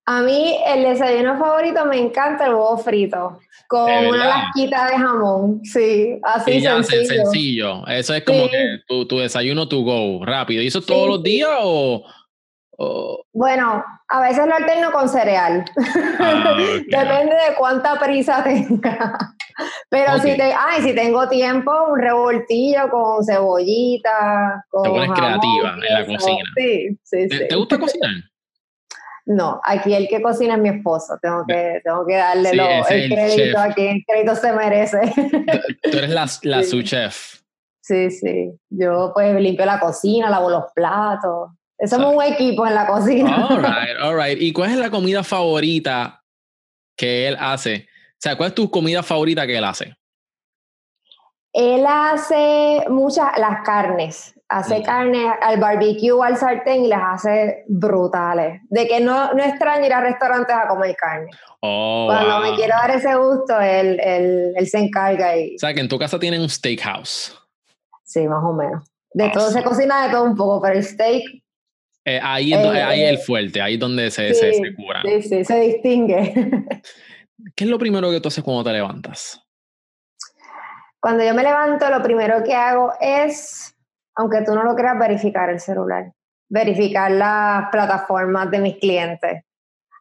A 0.05 0.23
mí 0.23 0.57
el 0.65 0.85
desayuno 0.85 1.38
favorito 1.38 1.85
me 1.85 1.99
encanta 1.99 2.47
el 2.47 2.55
huevo 2.55 2.79
frito 2.79 3.38
con 3.67 4.07
una 4.07 4.25
lasquita 4.25 4.88
de 4.88 4.97
jamón, 4.97 5.61
sí, 5.63 6.19
así 6.23 6.61
sencillo. 6.61 7.05
sencillo. 7.05 7.88
Eso 7.88 8.15
es 8.15 8.23
como 8.23 8.49
que 8.49 8.79
tu, 8.88 9.19
desayuno 9.19 9.67
to 9.67 9.81
go, 9.81 10.25
rápido. 10.25 10.63
¿Y 10.63 10.67
eso 10.67 10.81
todos 10.81 11.07
los 11.07 11.21
días 11.21 11.51
o, 11.61 12.03
bueno, 13.33 13.83
a 14.07 14.21
veces 14.21 14.48
lo 14.48 14.55
alterno 14.55 14.91
con 14.91 15.09
cereal. 15.09 15.65
Ah, 16.19 16.55
Depende 16.88 17.36
de 17.36 17.55
cuánta 17.57 18.00
prisa 18.00 18.43
tenga. 18.43 19.17
Pero 19.89 20.17
si, 20.19 20.38
te, 20.38 20.53
ay, 20.57 20.81
si 20.81 20.95
tengo 20.95 21.27
tiempo, 21.27 21.71
un 21.91 22.00
revoltillo 22.00 22.89
con 22.89 23.25
cebollita. 23.25 24.65
Con 24.69 24.83
te 24.83 24.89
pones 24.89 25.12
creativa 25.12 25.74
en 25.74 25.93
la 25.93 26.05
cocina. 26.05 26.43
Sí, 26.55 26.98
sí, 27.03 27.27
¿Te, 27.27 27.38
sí. 27.38 27.48
¿Te 27.50 27.55
gusta 27.55 27.77
cocinar? 27.77 28.12
No, 29.25 29.59
aquí 29.63 29.93
el 29.93 30.07
que 30.07 30.21
cocina 30.21 30.55
es 30.55 30.62
mi 30.62 30.69
esposo. 30.69 31.19
Tengo 31.21 31.43
que, 31.48 31.81
tengo 31.83 32.05
que 32.05 32.15
darle 32.15 32.50
el, 32.50 33.09
crédito 33.09 33.59
aquí. 33.59 33.88
El 33.88 34.03
crédito 34.07 34.36
se 34.36 34.53
merece. 34.53 35.13
Tú 35.83 35.98
eres 35.98 36.09
la, 36.09 36.27
la 36.43 36.63
su 36.63 36.81
chef. 36.81 37.41
Sí, 37.81 38.09
sí. 38.09 38.51
Yo 38.69 39.12
pues 39.13 39.39
limpio 39.39 39.65
la 39.65 39.79
cocina, 39.79 40.29
lavo 40.29 40.50
los 40.50 40.63
platos. 40.74 41.51
Somos 41.88 42.13
un 42.15 42.24
equipo 42.24 42.67
en 42.67 42.75
la 42.75 42.86
cocina. 42.86 43.48
All 43.48 43.57
right, 43.57 43.98
all 44.01 44.15
right. 44.15 44.41
¿Y 44.41 44.51
cuál 44.51 44.71
es 44.71 44.77
la 44.77 44.89
comida 44.89 45.24
favorita 45.24 46.24
que 46.98 47.27
él 47.27 47.38
hace? 47.39 47.88
O 47.88 48.21
sea, 48.21 48.36
¿cuál 48.36 48.50
es 48.50 48.55
tu 48.55 48.69
comida 48.69 49.01
favorita 49.01 49.48
que 49.48 49.57
él 49.57 49.63
hace? 49.63 49.95
Él 51.53 51.86
hace 51.88 52.86
muchas, 52.89 53.38
las 53.38 53.63
carnes. 53.63 54.36
Hace 54.50 54.81
carne 54.81 55.31
al 55.41 55.59
barbecue, 55.59 56.25
al 56.25 56.36
sartén 56.36 56.83
y 56.86 56.88
las 56.88 57.01
hace 57.03 57.65
brutales. 57.67 58.59
De 58.69 58.88
que 58.88 59.00
no, 59.00 59.31
no 59.33 59.43
extraño 59.43 59.86
ir 59.86 59.93
a 59.93 60.01
restaurantes 60.01 60.55
a 60.55 60.67
comer 60.67 60.95
carne. 60.95 61.29
Oh, 61.62 62.07
Cuando 62.07 62.39
me 62.39 62.55
quiero 62.55 62.74
dar 62.75 62.89
ese 62.89 63.13
gusto, 63.15 63.59
él, 63.62 64.00
él, 64.03 64.53
él, 64.55 64.67
se 64.67 64.79
encarga. 64.79 65.38
Y... 65.38 65.55
O 65.55 65.59
sea, 65.59 65.74
que 65.74 65.81
en 65.81 65.88
tu 65.88 66.00
casa 66.00 66.17
tienen 66.17 66.41
un 66.41 66.50
steakhouse. 66.50 67.38
Sí, 68.03 68.27
más 68.27 68.43
o 68.43 68.53
menos. 68.53 68.83
De 69.13 69.29
todo 69.29 69.51
se 69.51 69.63
cocina 69.63 70.07
de 70.07 70.12
todo 70.12 70.24
un 70.24 70.36
poco, 70.36 70.62
pero 70.62 70.75
el 70.75 70.83
steak 70.83 71.24
eh, 72.16 72.20
ahí, 72.22 72.54
es 72.54 72.60
el 72.60 73.16
eh, 73.16 73.18
fuerte, 73.18 73.62
ahí 73.62 73.75
es 73.75 73.80
donde 73.80 74.10
se, 74.12 74.34
se, 74.34 74.75
cura. 74.75 75.01
Sí, 75.04 75.22
sí, 75.22 75.44
se 75.44 75.60
distingue. 75.60 76.34
¿Qué 77.56 77.63
es 77.63 77.70
lo 77.70 77.78
primero 77.78 78.10
que 78.12 78.20
tú 78.20 78.28
haces 78.28 78.44
cuando 78.44 78.63
te 78.63 78.74
levantas? 78.74 79.42
Cuando 81.00 81.24
yo 81.24 81.34
me 81.34 81.44
levanto, 81.44 81.89
lo 81.89 82.01
primero 82.01 82.44
que 82.44 82.54
hago 82.54 82.92
es, 83.00 83.75
aunque 84.16 84.42
tú 84.46 84.54
no 84.54 84.63
lo 84.63 84.75
creas, 84.75 85.00
verificar 85.00 85.50
el 85.50 85.60
celular, 85.60 86.12
verificar 86.50 87.12
las 87.12 87.70
plataformas 87.72 88.51
de 88.51 88.60
mis 88.60 88.78
clientes. 88.78 89.44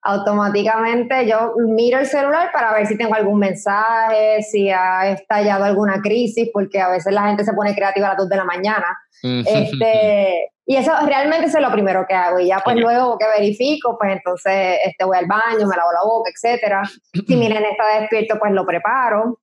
Automáticamente 0.03 1.27
yo 1.27 1.55
miro 1.57 1.99
el 1.99 2.07
celular 2.07 2.51
para 2.53 2.73
ver 2.73 2.87
si 2.87 2.97
tengo 2.97 3.15
algún 3.15 3.39
mensaje, 3.39 4.43
si 4.43 4.71
ha 4.71 5.11
estallado 5.11 5.65
alguna 5.65 6.01
crisis, 6.01 6.49
porque 6.53 6.81
a 6.81 6.89
veces 6.89 7.13
la 7.13 7.27
gente 7.27 7.45
se 7.45 7.53
pone 7.53 7.75
creativa 7.75 8.07
a 8.07 8.11
las 8.11 8.19
2 8.19 8.29
de 8.29 8.37
la 8.37 8.45
mañana. 8.45 8.99
este, 9.23 10.53
y 10.65 10.77
eso 10.77 10.93
realmente 11.07 11.47
es 11.47 11.61
lo 11.61 11.73
primero 11.73 12.07
que 12.09 12.15
hago. 12.15 12.39
Y 12.39 12.49
ya 12.49 12.61
pues 12.65 12.77
luego 12.77 13.19
que 13.19 13.27
verifico, 13.27 13.97
pues 13.99 14.13
entonces 14.13 14.79
este, 14.85 15.05
voy 15.05 15.17
al 15.17 15.27
baño, 15.27 15.67
me 15.67 15.77
lavo 15.77 15.93
la 15.93 16.05
boca, 16.05 16.31
etcétera. 16.31 16.83
Si 17.27 17.37
Miren 17.37 17.65
está 17.65 18.01
despierto, 18.01 18.39
pues 18.39 18.53
lo 18.53 18.65
preparo. 18.65 19.41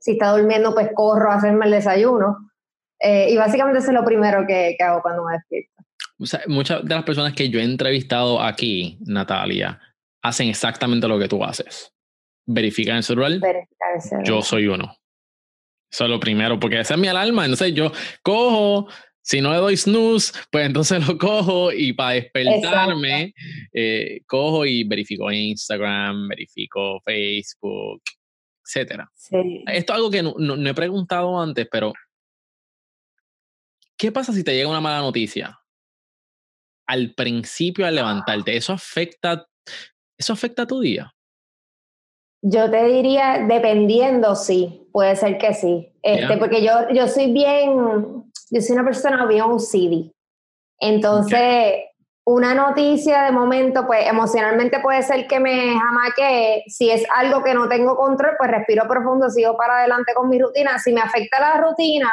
Si 0.00 0.12
está 0.12 0.30
durmiendo, 0.30 0.74
pues 0.74 0.88
corro 0.94 1.30
a 1.30 1.34
hacerme 1.34 1.66
el 1.66 1.72
desayuno. 1.72 2.50
Eh, 2.98 3.28
y 3.30 3.36
básicamente 3.36 3.80
eso 3.80 3.88
es 3.88 3.94
lo 3.94 4.04
primero 4.04 4.46
que, 4.46 4.74
que 4.78 4.84
hago 4.84 5.02
cuando 5.02 5.24
me 5.24 5.34
despierto 5.34 5.76
muchas 6.46 6.84
de 6.84 6.94
las 6.94 7.04
personas 7.04 7.34
que 7.34 7.48
yo 7.48 7.60
he 7.60 7.64
entrevistado 7.64 8.40
aquí, 8.40 8.98
Natalia, 9.00 9.80
hacen 10.22 10.48
exactamente 10.48 11.08
lo 11.08 11.18
que 11.18 11.28
tú 11.28 11.44
haces. 11.44 11.92
Verifican 12.46 12.98
el 12.98 13.02
celular. 13.02 13.32
Yo 14.24 14.42
soy 14.42 14.66
uno. 14.66 14.96
Eso 15.90 16.04
es 16.04 16.10
lo 16.10 16.20
primero, 16.20 16.58
porque 16.58 16.80
esa 16.80 16.94
es 16.94 17.00
mi 17.00 17.08
alarma. 17.08 17.44
Entonces 17.44 17.74
yo 17.74 17.92
cojo, 18.22 18.88
si 19.22 19.40
no 19.40 19.52
le 19.52 19.58
doy 19.58 19.76
snooze, 19.76 20.32
pues 20.50 20.66
entonces 20.66 20.98
lo 21.06 21.18
cojo 21.18 21.72
y 21.72 21.92
para 21.92 22.14
despertarme, 22.14 23.34
eh, 23.72 24.20
cojo 24.26 24.64
y 24.64 24.84
verifico 24.84 25.30
Instagram, 25.30 26.28
verifico 26.28 27.00
Facebook, 27.04 28.02
etc. 28.64 29.02
Esto 29.20 29.64
es 29.66 29.90
algo 29.90 30.10
que 30.10 30.22
no 30.22 30.68
he 30.68 30.74
preguntado 30.74 31.40
antes, 31.40 31.68
pero 31.70 31.92
¿qué 33.96 34.12
pasa 34.12 34.32
si 34.32 34.42
te 34.42 34.54
llega 34.54 34.68
una 34.68 34.80
mala 34.80 35.00
noticia? 35.00 35.58
Al 36.86 37.14
principio 37.14 37.86
al 37.86 37.94
levantarte, 37.94 38.56
¿eso 38.56 38.72
afecta, 38.72 39.46
eso 40.18 40.32
afecta 40.32 40.62
a 40.62 40.66
tu 40.66 40.80
día? 40.80 41.12
Yo 42.42 42.70
te 42.70 42.84
diría, 42.84 43.44
dependiendo, 43.48 44.36
sí, 44.36 44.88
puede 44.92 45.16
ser 45.16 45.38
que 45.38 45.52
sí. 45.52 45.92
Este, 46.02 46.36
Porque 46.36 46.62
yo, 46.62 46.72
yo 46.92 47.08
soy 47.08 47.32
bien, 47.32 48.30
yo 48.50 48.60
soy 48.60 48.74
una 48.74 48.84
persona 48.84 49.26
bien 49.26 49.42
OCD. 49.42 50.12
Entonces, 50.78 51.86
una 52.24 52.54
noticia 52.54 53.22
de 53.22 53.32
momento, 53.32 53.86
pues 53.86 54.06
emocionalmente 54.06 54.80
puede 54.80 55.02
ser 55.02 55.26
que 55.26 55.40
me 55.40 55.76
jamaque. 55.78 56.62
Si 56.68 56.90
es 56.90 57.04
algo 57.14 57.42
que 57.42 57.54
no 57.54 57.68
tengo 57.68 57.96
control, 57.96 58.34
pues 58.38 58.50
respiro 58.50 58.86
profundo, 58.86 59.30
sigo 59.30 59.56
para 59.56 59.78
adelante 59.78 60.12
con 60.14 60.28
mi 60.28 60.38
rutina. 60.38 60.78
Si 60.78 60.92
me 60.92 61.00
afecta 61.00 61.40
la 61.40 61.60
rutina, 61.60 62.12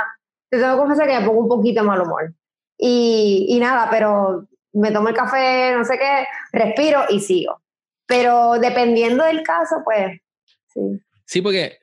te 0.49 0.57
tengo 0.57 0.73
que 0.73 0.79
confesar 0.79 1.07
que 1.07 1.19
me 1.19 1.25
pongo 1.25 1.41
un 1.41 1.49
poquito 1.49 1.81
de 1.81 1.87
mal 1.87 2.01
humor. 2.01 2.33
Y, 2.77 3.45
y 3.49 3.59
nada, 3.59 3.87
pero 3.91 4.47
me 4.73 4.91
tomo 4.91 5.09
el 5.09 5.15
café, 5.15 5.73
no 5.75 5.85
sé 5.85 5.97
qué, 5.97 6.25
respiro 6.51 7.03
y 7.09 7.19
sigo. 7.19 7.61
Pero 8.05 8.53
dependiendo 8.59 9.23
del 9.23 9.43
caso, 9.43 9.77
pues 9.85 10.19
sí. 10.67 10.81
Sí, 11.25 11.41
porque 11.41 11.79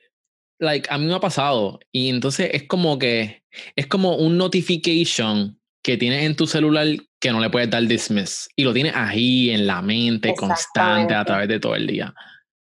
like, 0.59 0.87
a 0.91 0.97
mí 0.97 1.05
me 1.05 1.15
ha 1.15 1.19
pasado 1.19 1.79
y 1.91 2.09
entonces 2.09 2.51
es 2.53 2.63
como 2.63 2.99
que 2.99 3.43
es 3.75 3.87
como 3.87 4.15
un 4.15 4.37
notification 4.37 5.59
que 5.83 5.97
tienes 5.97 6.23
en 6.23 6.35
tu 6.35 6.45
celular 6.45 6.87
que 7.19 7.31
no 7.31 7.39
le 7.39 7.49
puedes 7.49 7.69
dar 7.69 7.83
dismiss 7.83 8.49
y 8.55 8.63
lo 8.63 8.73
tienes 8.73 8.93
ahí 8.95 9.49
en 9.49 9.67
la 9.67 9.81
mente 9.81 10.33
constante 10.35 11.15
a 11.15 11.25
través 11.25 11.47
de 11.47 11.59
todo 11.59 11.75
el 11.75 11.87
día. 11.87 12.13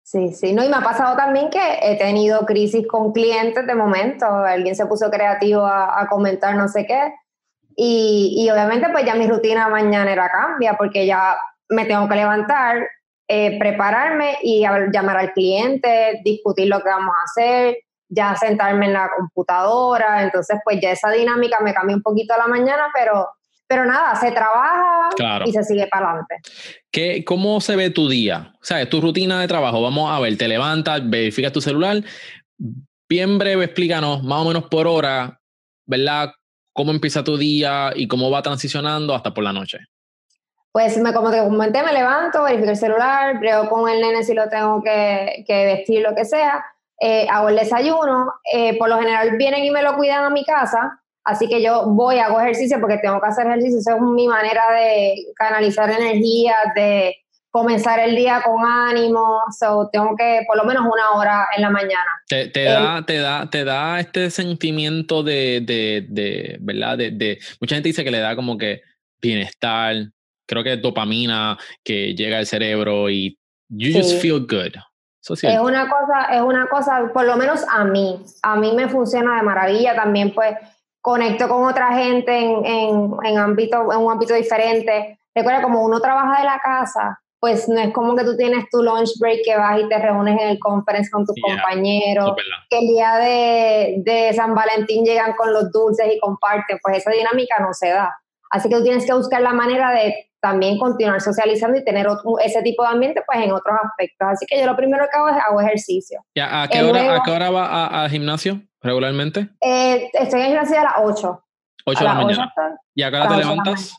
Sí, 0.03 0.33
sí, 0.33 0.53
no, 0.53 0.65
y 0.65 0.69
me 0.69 0.77
ha 0.77 0.83
pasado 0.83 1.17
también 1.17 1.49
que 1.51 1.79
he 1.81 1.97
tenido 1.97 2.45
crisis 2.45 2.87
con 2.87 3.13
clientes 3.13 3.67
de 3.67 3.75
momento, 3.75 4.27
alguien 4.27 4.77
se 4.77 4.87
puso 4.87 5.11
creativo 5.11 5.65
a, 5.65 6.01
a 6.01 6.09
comentar 6.09 6.57
no 6.57 6.69
sé 6.69 6.87
qué, 6.87 7.15
y, 7.77 8.35
y, 8.37 8.51
obviamente 8.51 8.89
pues 8.91 9.05
ya 9.05 9.15
mi 9.15 9.27
rutina 9.27 9.69
mañanera 9.69 10.31
cambia 10.31 10.75
porque 10.75 11.07
ya 11.07 11.37
me 11.69 11.85
tengo 11.87 12.09
que 12.09 12.15
levantar, 12.15 12.89
eh, 13.27 13.59
prepararme 13.59 14.37
y 14.43 14.61
llamar 14.61 15.17
al 15.17 15.33
cliente, 15.33 16.21
discutir 16.25 16.69
lo 16.69 16.81
que 16.81 16.89
vamos 16.89 17.15
a 17.19 17.25
hacer, 17.25 17.79
ya 18.09 18.37
sentarme 18.37 18.87
en 18.87 18.93
la 18.93 19.11
computadora, 19.17 20.23
entonces 20.23 20.59
pues 20.65 20.79
ya 20.81 20.93
esa 20.93 21.11
dinámica 21.11 21.59
me 21.61 21.73
cambia 21.73 21.97
un 21.97 22.03
poquito 22.03 22.35
a 22.35 22.39
la 22.39 22.47
mañana, 22.47 22.89
pero, 22.93 23.29
pero 23.67 23.87
nada, 23.87 24.15
se 24.17 24.31
trabaja 24.31 25.09
y 25.47 25.53
se 25.53 25.65
sigue 25.65 25.87
para 25.87 26.11
adelante. 26.11 26.37
¿Qué, 26.91 27.25
¿Cómo 27.25 27.61
se 27.61 27.77
ve 27.77 27.91
tu 27.91 28.09
día? 28.09 28.53
O 28.61 28.65
sea, 28.65 28.89
tu 28.89 29.01
rutina 29.01 29.41
de 29.41 29.49
trabajo, 29.49 29.81
vamos 29.81 30.11
a 30.11 30.21
ver, 30.21 30.37
te 30.37 30.47
levantas, 30.47 31.09
verificas 31.09 31.53
tu 31.53 31.61
celular, 31.63 32.03
bien 33.09 33.39
breve, 33.39 33.65
explícanos 33.65 34.23
más 34.23 34.43
o 34.43 34.45
menos 34.45 34.65
por 34.65 34.87
hora, 34.87 35.41
¿verdad? 35.87 36.33
Cómo 36.75 36.91
empieza 36.91 37.25
tu 37.25 37.39
día 37.39 37.93
y 37.95 38.07
cómo 38.07 38.31
va 38.31 38.43
transicionando 38.43 39.15
hasta 39.15 39.33
por 39.33 39.45
la 39.45 39.53
noche. 39.53 39.79
Pues 40.73 40.99
me, 40.99 41.15
como 41.15 41.31
te 41.31 41.39
comenté, 41.39 41.83
me 41.85 41.93
levanto, 41.93 42.43
verifico 42.43 42.71
el 42.71 42.77
celular, 42.77 43.39
brego 43.39 43.71
con 43.71 43.89
el 43.89 44.01
nene 44.01 44.25
si 44.25 44.35
lo 44.35 44.49
tengo 44.49 44.83
que, 44.83 45.45
que 45.47 45.67
vestir, 45.67 46.03
lo 46.03 46.17
que 46.17 46.25
sea, 46.25 46.65
eh, 47.01 47.29
hago 47.31 47.49
el 47.49 47.57
desayuno, 47.57 48.33
eh, 48.53 48.77
por 48.77 48.89
lo 48.89 48.99
general 48.99 49.37
vienen 49.37 49.65
y 49.65 49.71
me 49.71 49.83
lo 49.83 49.95
cuidan 49.95 50.25
a 50.25 50.31
mi 50.31 50.45
casa, 50.45 51.01
así 51.23 51.47
que 51.49 51.63
yo 51.63 51.87
voy, 51.87 52.19
hago 52.19 52.41
ejercicio 52.41 52.81
porque 52.81 52.99
tengo 52.99 53.21
que 53.21 53.29
hacer 53.29 53.47
ejercicio, 53.47 53.79
esa 53.79 53.95
es 53.95 54.01
mi 54.01 54.27
manera 54.27 54.63
de 54.73 55.15
canalizar 55.37 55.89
energía, 55.91 56.57
de 56.75 57.15
comenzar 57.55 58.01
el 58.01 58.17
día 58.17 58.43
con 58.45 58.67
ánimo, 58.67 59.41
so, 59.57 59.89
tengo 59.93 60.17
que 60.17 60.41
por 60.45 60.57
lo 60.57 60.65
menos 60.65 60.83
una 60.93 61.11
hora 61.11 61.47
en 61.57 61.63
la 61.63 61.71
mañana. 61.71 62.11
Te, 62.27 62.49
te 62.49 62.65
da, 62.65 63.07
te, 63.07 63.19
da, 63.19 63.49
te 63.49 63.63
da 63.63 64.01
este 64.01 64.29
sentimiento 64.31 65.23
de, 65.23 65.61
de, 65.61 66.05
de 66.09 66.59
¿verdad? 66.61 66.99
De, 66.99 67.13
de, 67.13 67.39
mucha 67.61 67.77
gente 67.77 67.91
dice 67.91 68.03
que 68.03 68.11
le 68.11 68.19
da 68.19 68.35
como 68.35 68.59
que 68.59 68.83
bienestar, 69.23 69.95
creo 70.49 70.65
que 70.65 70.79
dopamina 70.79 71.57
que 71.85 72.13
llega 72.17 72.39
al 72.39 72.47
cerebro 72.47 73.09
y 73.09 73.39
you 73.69 73.97
just 73.97 74.21
feel 74.21 74.41
good. 74.41 74.75
es 75.21 75.61
una 75.61 75.89
cosa, 75.89 76.35
es 76.35 76.43
una 76.43 76.67
cosa, 76.67 77.09
por 77.15 77.25
lo 77.25 77.37
menos 77.37 77.65
a 77.71 77.85
mí, 77.85 78.21
a 78.43 78.57
mí 78.57 78.73
me 78.73 78.89
funciona 78.89 79.37
de 79.37 79.43
maravilla, 79.43 79.95
también 79.95 80.35
pues 80.35 80.57
conecto 81.01 81.49
con 81.49 81.63
otra 81.63 81.95
gente 81.95 82.37
en, 82.37 82.67
en, 82.67 83.11
en, 83.23 83.39
ámbito, 83.39 83.93
en 83.93 84.01
un 84.01 84.11
ámbito 84.11 84.35
diferente. 84.35 85.21
Recuerda, 85.33 85.63
como 85.63 85.85
uno 85.85 86.01
trabaja 86.01 86.41
de 86.41 86.47
la 86.47 86.59
casa, 86.59 87.21
pues 87.45 87.69
no 87.69 87.79
es 87.79 87.93
como 87.93 88.17
que 88.17 88.25
tú 88.25 88.39
tienes 88.39 88.65
tu 88.71 88.83
lunch 88.83 89.19
break 89.21 89.41
que 89.45 89.55
vas 89.55 89.79
y 89.79 89.87
te 89.87 89.99
reúnes 89.99 90.41
en 90.41 90.49
el 90.49 90.59
conference 90.59 91.11
con 91.11 91.27
tus 91.27 91.37
compañeros, 91.43 92.33
que 92.71 92.79
el 92.79 92.87
día 92.87 93.17
de, 93.17 93.95
de, 93.99 94.33
San 94.33 94.55
Valentín 94.55 95.05
llegan 95.05 95.35
con 95.35 95.53
los 95.53 95.71
dulces 95.71 96.07
y 96.11 96.19
comparten, 96.19 96.79
pues 96.83 96.97
esa 96.97 97.11
dinámica 97.11 97.57
no 97.61 97.75
se 97.75 97.91
da. 97.91 98.17
Así 98.51 98.71
que 98.71 98.77
tú 98.77 98.83
tienes 98.83 99.05
que 99.05 99.13
buscar 99.13 99.43
la 99.43 99.53
manera 99.53 99.91
de 99.91 100.31
también 100.41 100.79
continuar 100.79 101.21
socializando 101.21 101.77
y 101.77 101.85
tener 101.85 102.07
ese 102.43 102.63
tipo 102.63 102.83
de 102.83 102.89
ambiente 102.89 103.23
pues 103.27 103.39
en 103.45 103.53
otros 103.53 103.77
aspectos. 103.85 104.27
Así 104.27 104.47
que 104.47 104.59
yo 104.59 104.65
lo 104.65 104.75
primero 104.75 105.05
que 105.13 105.19
hago 105.19 105.29
es 105.29 105.37
hago 105.47 105.61
ejercicio. 105.61 106.25
¿a, 106.41 106.67
qué 106.73 106.83
hora, 106.83 107.17
¿A 107.17 107.23
qué 107.23 107.31
hora 107.31 107.51
va 107.51 108.05
al 108.05 108.09
gimnasio 108.09 108.63
regularmente? 108.81 109.51
Eh, 109.61 110.09
estoy 110.15 110.41
en 110.41 110.47
el 110.47 110.53
gimnasio 110.53 110.81
a 110.81 110.85
las 110.85 110.95
8. 110.97 111.45
8 111.85 111.99
de 111.99 112.05
la 112.07 112.15
mañana. 112.15 112.55
¿Y 112.95 113.03
a 113.03 113.11
qué 113.11 113.17
hora 113.19 113.29
te 113.29 113.37
levantas? 113.37 113.99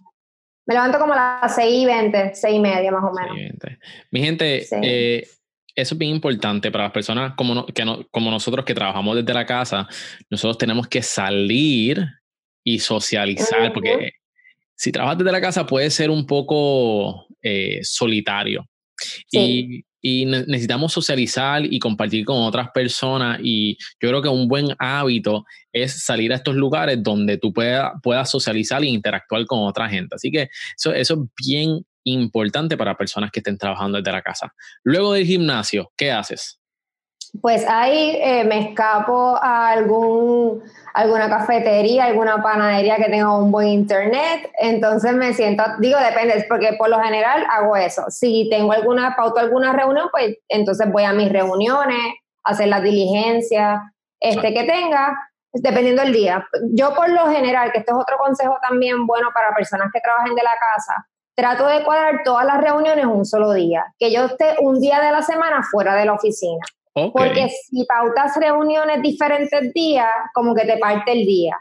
Me 0.65 0.73
levanto 0.73 0.97
como 0.97 1.13
a 1.13 1.39
las 1.41 1.56
6 1.56 1.84
y 1.84 1.86
20, 1.86 2.36
6 2.36 2.56
y 2.56 2.60
media 2.60 2.91
más 2.91 3.04
o 3.04 3.12
menos. 3.12 3.38
Mi 4.12 4.21
gente, 4.21 4.65
eh, 4.82 5.28
eso 5.75 5.95
es 5.95 5.97
bien 5.97 6.12
importante 6.12 6.71
para 6.71 6.86
las 6.86 6.93
personas 6.93 7.34
como, 7.36 7.65
que 7.67 7.84
como 8.10 8.32
nosotros 8.32 8.65
que 8.65 8.73
trabajamos 8.73 9.15
desde 9.15 9.34
la 9.34 9.45
casa. 9.45 9.88
Nosotros 10.30 10.58
tenemos 10.58 10.88
que 10.88 11.01
salir 11.01 12.04
y 12.63 12.80
socializar, 12.80 13.71
porque 13.73 14.13
si 14.75 14.91
trabajas 14.91 15.19
desde 15.19 15.32
la 15.32 15.41
casa 15.41 15.67
puede 15.67 15.89
ser 15.91 16.10
un 16.10 16.25
poco 16.25 17.28
eh, 17.41 17.80
solitario. 17.84 18.67
Y 19.32 19.86
y 20.08 20.28
necesitamos 20.28 20.93
socializar 20.93 21.65
y 21.65 21.80
compartir 21.80 22.25
con 22.25 22.43
otras 22.43 22.69
personas 22.71 23.39
y 23.41 23.75
yo 23.99 24.10
creo 24.10 24.21
que 24.21 24.30
un 24.30 24.47
buen 24.47 24.67
hábito 24.78 25.45
es 25.73 26.04
salir 26.04 26.32
a 26.32 26.36
estos 26.36 26.54
lugares 26.56 27.01
donde 27.01 27.39
tú 27.39 27.51
puedas, 27.51 28.30
socializar 28.30 28.84
e 28.84 28.86
interactuar 28.86 29.43
con 29.47 29.62
otra 29.63 29.89
gente. 29.89 30.13
Así 30.13 30.30
que 30.30 30.49
eso, 30.78 30.93
eso 30.93 31.13
es 31.15 31.47
bien 31.47 31.88
importante 32.04 32.78
para 32.78 32.95
personas 32.95 33.32
que 33.32 33.39
estén 33.39 33.58
trabajando 33.58 33.97
desde 33.97 34.12
la 34.12 34.21
casa. 34.21 34.54
Luego 34.84 35.13
del 35.13 35.25
gimnasio, 35.25 35.91
¿qué 35.97 36.12
haces? 36.12 36.60
Pues 37.41 37.65
ahí 37.67 38.17
eh, 38.21 38.43
me 38.43 38.69
escapo 38.69 39.38
a 39.41 39.69
algún, 39.69 40.63
alguna 40.93 41.30
cafetería, 41.30 42.06
alguna 42.06 42.41
panadería 42.41 42.98
que 42.98 43.10
tenga 43.10 43.36
un 43.38 43.52
buen 43.52 43.67
internet, 43.67 44.52
entonces 44.60 45.13
me 45.13 45.34
siento, 45.34 45.63
digo, 45.80 45.98
depende, 46.00 46.45
porque 46.48 46.74
por 46.78 46.89
lo 46.89 47.00
general 47.00 47.45
hago 47.50 47.76
eso. 47.76 48.04
Si 48.10 48.48
tengo 48.50 48.71
alguna 48.71 49.15
pauta, 49.15 49.41
alguna 49.41 49.74
reunión, 49.74 50.08
pues 50.12 50.38
entonces 50.48 50.91
voy 50.91 51.04
a 51.04 51.13
mis 51.13 51.32
reuniones, 51.32 52.13
hacer 52.43 52.67
las 52.67 52.84
diligencias 52.84 53.82
este, 54.19 54.54
que 54.54 54.63
tenga, 54.63 55.17
dependiendo 55.52 56.04
del 56.04 56.13
día. 56.13 56.48
Yo 56.74 56.93
por 56.93 57.10
lo 57.10 57.28
general, 57.30 57.71
que 57.71 57.80
esto 57.80 57.93
es 57.93 58.02
otro 58.02 58.17
consejo 58.17 58.58
también 58.62 59.06
bueno 59.08 59.30
para 59.34 59.54
personas 59.56 59.89
que 59.93 60.00
trabajen 60.00 60.36
de 60.36 60.43
la 60.43 60.54
casa, 60.60 61.08
trato 61.36 61.67
de 61.67 61.84
cuadrar 61.84 62.21
todas 62.24 62.45
las 62.45 62.62
reuniones 62.62 63.06
un 63.06 63.26
solo 63.26 63.52
día, 63.52 63.84
que 64.00 64.12
yo 64.12 64.26
esté 64.26 64.56
un 64.62 64.80
día 64.80 65.02
de 65.02 65.12
la 65.12 65.21
semana 65.21 65.62
fuera 65.69 65.95
de 65.95 66.06
la 66.06 66.13
oficina. 66.13 66.65
Porque 66.95 67.49
si 67.49 67.86
pautas 67.86 68.38
reuniones 68.38 69.01
diferentes 69.01 69.73
días, 69.73 70.10
como 70.34 70.55
que 70.55 70.65
te 70.65 70.77
parte 70.77 71.12
el 71.12 71.25
día. 71.25 71.58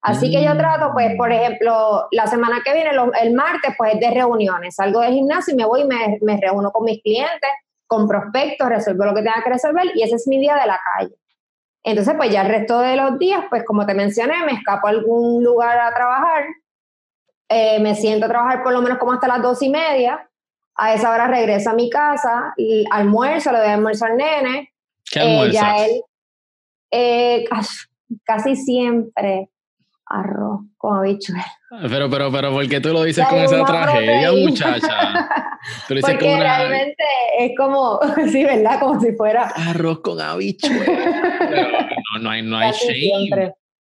Así 0.00 0.30
que 0.30 0.44
yo 0.44 0.56
trato, 0.56 0.92
pues, 0.92 1.16
por 1.16 1.32
ejemplo, 1.32 2.06
la 2.12 2.28
semana 2.28 2.60
que 2.64 2.72
viene, 2.72 2.90
el 3.20 3.34
martes, 3.34 3.74
pues 3.76 3.94
es 3.94 4.00
de 4.00 4.10
reuniones. 4.12 4.76
Salgo 4.76 5.00
del 5.00 5.14
gimnasio 5.14 5.54
y 5.54 5.56
me 5.56 5.64
voy 5.64 5.80
y 5.80 5.84
me, 5.86 6.18
me 6.22 6.40
reúno 6.40 6.70
con 6.70 6.84
mis 6.84 7.02
clientes, 7.02 7.50
con 7.88 8.06
prospectos, 8.06 8.68
resuelvo 8.68 9.06
lo 9.06 9.14
que 9.14 9.22
tenga 9.22 9.42
que 9.42 9.50
resolver 9.50 9.86
y 9.96 10.02
ese 10.02 10.14
es 10.14 10.28
mi 10.28 10.38
día 10.38 10.54
de 10.54 10.66
la 10.66 10.80
calle. 10.94 11.16
Entonces, 11.82 12.14
pues 12.16 12.30
ya 12.30 12.42
el 12.42 12.48
resto 12.48 12.80
de 12.80 12.96
los 12.96 13.18
días, 13.18 13.44
pues 13.48 13.64
como 13.64 13.86
te 13.86 13.94
mencioné, 13.94 14.44
me 14.44 14.52
escapo 14.52 14.86
a 14.86 14.90
algún 14.90 15.42
lugar 15.42 15.78
a 15.78 15.94
trabajar, 15.94 16.44
eh, 17.48 17.80
me 17.80 17.94
siento 17.94 18.26
a 18.26 18.28
trabajar 18.28 18.62
por 18.62 18.72
lo 18.72 18.82
menos 18.82 18.98
como 18.98 19.12
hasta 19.12 19.28
las 19.28 19.42
dos 19.42 19.62
y 19.62 19.68
media, 19.68 20.28
a 20.76 20.94
esa 20.94 21.10
hora 21.10 21.26
regreso 21.28 21.70
a 21.70 21.74
mi 21.74 21.88
casa, 21.88 22.52
y 22.56 22.84
almuerzo, 22.90 23.52
le 23.52 23.58
doy 23.58 23.68
almuerzo 23.68 24.04
al 24.04 24.16
nene. 24.16 24.72
¿Qué 25.10 25.20
almuerzas? 25.20 25.82
él, 25.82 26.00
eh, 26.90 27.44
casi 28.24 28.56
siempre 28.56 29.48
arroz 30.06 30.60
con 30.76 30.98
habichuelas. 30.98 31.46
Pero, 31.88 32.08
pero, 32.08 32.30
pero, 32.30 32.52
¿por 32.52 32.68
qué 32.68 32.80
tú 32.80 32.92
lo 32.92 33.02
dices 33.02 33.26
con 33.26 33.38
esa 33.38 33.64
tragedia, 33.64 34.32
muchacha? 34.32 35.28
Porque 35.88 36.36
realmente 36.36 37.04
es 37.38 37.52
como, 37.56 37.98
sí, 38.30 38.44
¿verdad? 38.44 38.78
Como 38.78 39.00
si 39.00 39.12
fuera... 39.12 39.48
Arroz 39.48 40.00
con 40.00 40.20
habichuelas. 40.20 40.88
no, 40.88 42.20
no 42.20 42.30
hay, 42.30 42.42
no 42.42 42.56
hay 42.56 42.72
shame. 42.72 43.52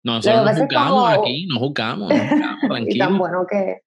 Nosotros 0.05 0.45
no 0.45 0.67
jugamos 0.67 1.19
aquí, 1.19 1.47
no 1.47 1.59
jugamos, 1.59 2.09
no 2.09 2.29
jugamos, 2.29 2.61
tranquilo. 2.69 2.87
y 2.95 2.99
tan 2.99 3.19
bueno 3.19 3.47
que... 3.51 3.83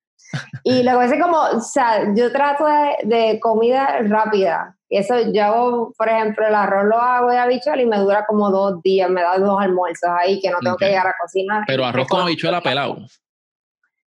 Y 0.63 0.83
lo 0.83 0.91
que 0.91 0.97
pasa 0.97 1.15
es 1.15 1.21
como, 1.21 1.37
o 1.39 1.61
sea, 1.61 2.13
yo 2.15 2.31
trato 2.31 2.65
de, 2.65 2.97
de 3.03 3.39
comida 3.39 3.99
rápida. 4.03 4.75
Y 4.89 4.97
eso 4.97 5.15
yo 5.31 5.43
hago, 5.43 5.93
por 5.97 6.09
ejemplo, 6.09 6.47
el 6.47 6.55
arroz 6.55 6.85
lo 6.85 6.97
hago 6.97 7.29
de 7.29 7.37
habichuela 7.37 7.81
y 7.81 7.85
me 7.85 7.97
dura 7.97 8.25
como 8.25 8.49
dos 8.49 8.81
días, 8.81 9.09
me 9.09 9.21
da 9.21 9.37
dos 9.37 9.59
almuerzos 9.59 10.09
ahí 10.19 10.39
que 10.41 10.49
no 10.49 10.57
tengo 10.59 10.77
que 10.77 10.87
llegar 10.87 11.07
a 11.07 11.13
cocinar. 11.21 11.63
Pero 11.67 11.85
arroz 11.85 12.07
con 12.07 12.21
habichuela 12.21 12.61
pelado. 12.61 12.97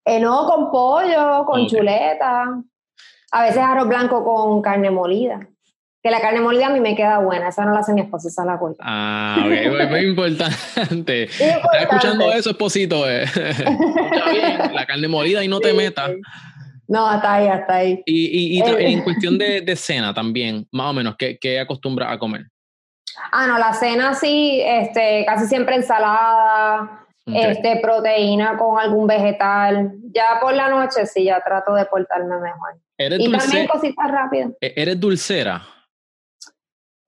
Eh, 0.03 0.19
no, 0.19 0.47
con 0.47 0.71
pollo, 0.71 1.45
con 1.45 1.67
chuleta. 1.67 2.45
A 3.31 3.43
veces 3.43 3.59
arroz 3.59 3.87
blanco 3.87 4.23
con 4.23 4.61
carne 4.61 4.89
molida. 4.89 5.47
Que 6.03 6.09
la 6.09 6.19
carne 6.19 6.41
molida 6.41 6.67
a 6.67 6.69
mí 6.71 6.79
me 6.79 6.95
queda 6.95 7.19
buena, 7.19 7.49
esa 7.49 7.63
no 7.63 7.73
la 7.73 7.81
hace 7.81 7.93
mi 7.93 8.01
esposa, 8.01 8.27
esa 8.27 8.43
la 8.43 8.57
cuenta. 8.57 8.83
Ah, 8.85 9.37
ok, 9.45 9.89
muy 9.89 9.99
importante. 9.99 11.23
¿Estás 11.23 11.81
escuchando 11.81 12.31
eso, 12.33 12.49
esposito? 12.49 13.07
Eh. 13.09 13.23
Escucha 13.25 14.31
bien, 14.31 14.73
la 14.73 14.85
carne 14.87 15.07
molida 15.07 15.43
y 15.43 15.47
no 15.47 15.59
te 15.59 15.73
metas. 15.73 16.11
No, 16.87 17.07
hasta 17.07 17.35
ahí, 17.35 17.47
hasta 17.47 17.75
ahí. 17.75 18.03
Y, 18.05 18.25
y, 18.25 18.57
y 18.57 18.61
eh. 18.61 18.91
en 18.91 19.01
cuestión 19.01 19.37
de, 19.37 19.61
de, 19.61 19.75
cena 19.75 20.13
también, 20.13 20.67
más 20.71 20.87
o 20.87 20.93
menos, 20.93 21.15
¿qué, 21.17 21.37
qué 21.39 21.59
acostumbras 21.59 22.11
a 22.11 22.17
comer? 22.17 22.47
Ah, 23.31 23.47
no, 23.47 23.57
la 23.57 23.73
cena 23.73 24.13
sí, 24.13 24.61
este, 24.63 25.23
casi 25.25 25.45
siempre 25.45 25.75
ensalada, 25.75 27.05
este, 27.27 27.77
proteína 27.77 28.57
con 28.57 28.79
algún 28.79 29.07
vegetal. 29.07 29.93
Ya 30.13 30.39
por 30.41 30.53
la 30.53 30.69
noche 30.69 31.05
sí, 31.05 31.25
ya 31.25 31.41
trato 31.41 31.73
de 31.75 31.85
portarme 31.85 32.35
mejor. 32.39 32.77
y 32.97 33.31
también 33.31 33.67
cositas 33.67 34.11
rápidas. 34.11 34.51
E-, 34.59 34.73
¿Eres 34.75 34.99
dulcera? 34.99 35.61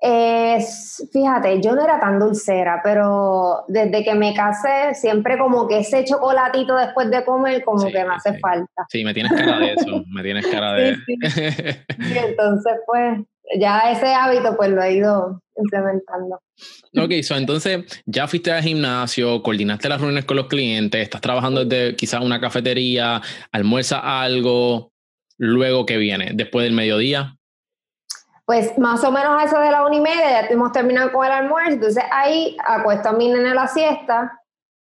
Es, 0.06 1.08
fíjate, 1.14 1.62
yo 1.62 1.74
no 1.74 1.82
era 1.82 1.98
tan 1.98 2.20
dulcera, 2.20 2.82
pero 2.84 3.64
desde 3.70 4.04
que 4.04 4.14
me 4.16 4.34
casé, 4.34 4.94
siempre 4.96 5.38
como 5.38 5.66
que 5.66 5.80
ese 5.80 6.04
chocolatito 6.04 6.76
después 6.76 7.10
de 7.10 7.24
comer, 7.24 7.64
como 7.64 7.86
que 7.86 8.04
me 8.04 8.14
hace 8.14 8.38
falta. 8.40 8.86
Sí, 8.90 9.06
me 9.06 9.14
tienes 9.14 9.32
cara 9.32 9.60
de 9.60 9.72
eso, 9.72 10.04
me 10.10 10.22
tienes 10.22 10.46
cara 10.48 10.74
de... 10.74 10.98
y 11.08 12.18
entonces, 12.18 12.74
pues, 12.86 13.20
ya 13.58 13.92
ese 13.92 14.08
hábito, 14.14 14.58
pues 14.58 14.72
lo 14.72 14.84
he 14.84 14.96
ido 14.96 15.42
implementando. 15.56 16.42
Ok, 16.98 17.24
so, 17.24 17.38
entonces 17.38 17.86
ya 18.06 18.28
fuiste 18.28 18.52
al 18.52 18.62
gimnasio, 18.62 19.42
coordinaste 19.42 19.88
las 19.88 20.02
reuniones 20.02 20.26
con 20.26 20.36
los 20.36 20.48
clientes, 20.48 21.02
estás 21.02 21.22
trabajando 21.22 21.64
desde 21.64 21.96
quizás 21.96 22.22
una 22.22 22.42
cafetería, 22.42 23.22
almuerza 23.54 24.22
algo, 24.22 24.92
luego 25.38 25.86
¿qué 25.86 25.96
viene? 25.96 26.32
Después 26.34 26.66
del 26.66 26.74
mediodía. 26.74 27.38
Pues 28.46 28.78
más 28.78 29.04
o 29.06 29.12
menos 29.12 29.42
a 29.42 29.46
eso 29.46 29.60
de 29.60 29.72
la 29.72 29.86
una 29.86 29.96
y 29.96 30.02
media 30.02 30.42
ya 30.42 30.48
hemos 30.48 30.72
terminado 30.74 31.14
con 31.14 31.26
el 31.26 31.32
almuerzo, 31.32 31.72
entonces 31.72 32.04
ahí 32.12 32.58
acuesto 32.66 33.10
a 33.10 33.14
mi 33.14 33.30
nene 33.30 33.54
la 33.54 33.68
siesta, 33.68 34.38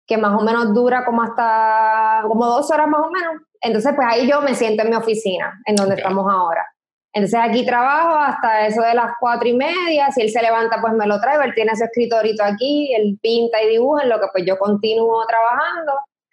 que 0.07 0.19
más 0.19 0.39
o 0.39 0.45
menos 0.45 0.75
dura 0.75 1.05
como 1.07 1.23
hasta 1.23 2.23
como 2.29 2.45
dos 2.45 2.71
horas 2.71 2.87
más 2.87 3.01
o 3.01 3.11
menos. 3.11 3.43
Entonces 3.63 3.93
pues 3.97 4.07
ahí 4.11 4.29
yo 4.29 4.43
me 4.43 4.55
siento 4.55 4.83
en 4.83 4.91
mi 4.91 4.97
oficina, 4.97 5.59
en 5.65 5.75
donde 5.75 5.95
estamos 5.95 6.31
ahora. 6.31 6.67
Entonces 7.15 7.41
aquí 7.43 7.65
trabajo 7.65 8.19
hasta 8.19 8.67
eso 8.67 8.83
de 8.83 8.93
las 8.93 9.13
cuatro 9.19 9.49
y 9.49 9.55
media, 9.55 10.13
si 10.13 10.21
él 10.21 10.31
se 10.31 10.43
levanta 10.43 10.79
pues 10.83 10.93
me 10.93 11.07
lo 11.07 11.19
traigo, 11.19 11.43
él 11.43 11.55
tiene 11.55 11.73
ese 11.73 11.85
escritorito 11.85 12.45
aquí, 12.45 12.95
él 12.95 13.19
pinta 13.23 13.63
y 13.63 13.71
dibuja, 13.71 14.03
en 14.03 14.11
lo 14.11 14.21
que 14.21 14.27
pues 14.33 14.45
yo 14.47 14.59
continúo 14.59 15.25
trabajando. 15.27 15.93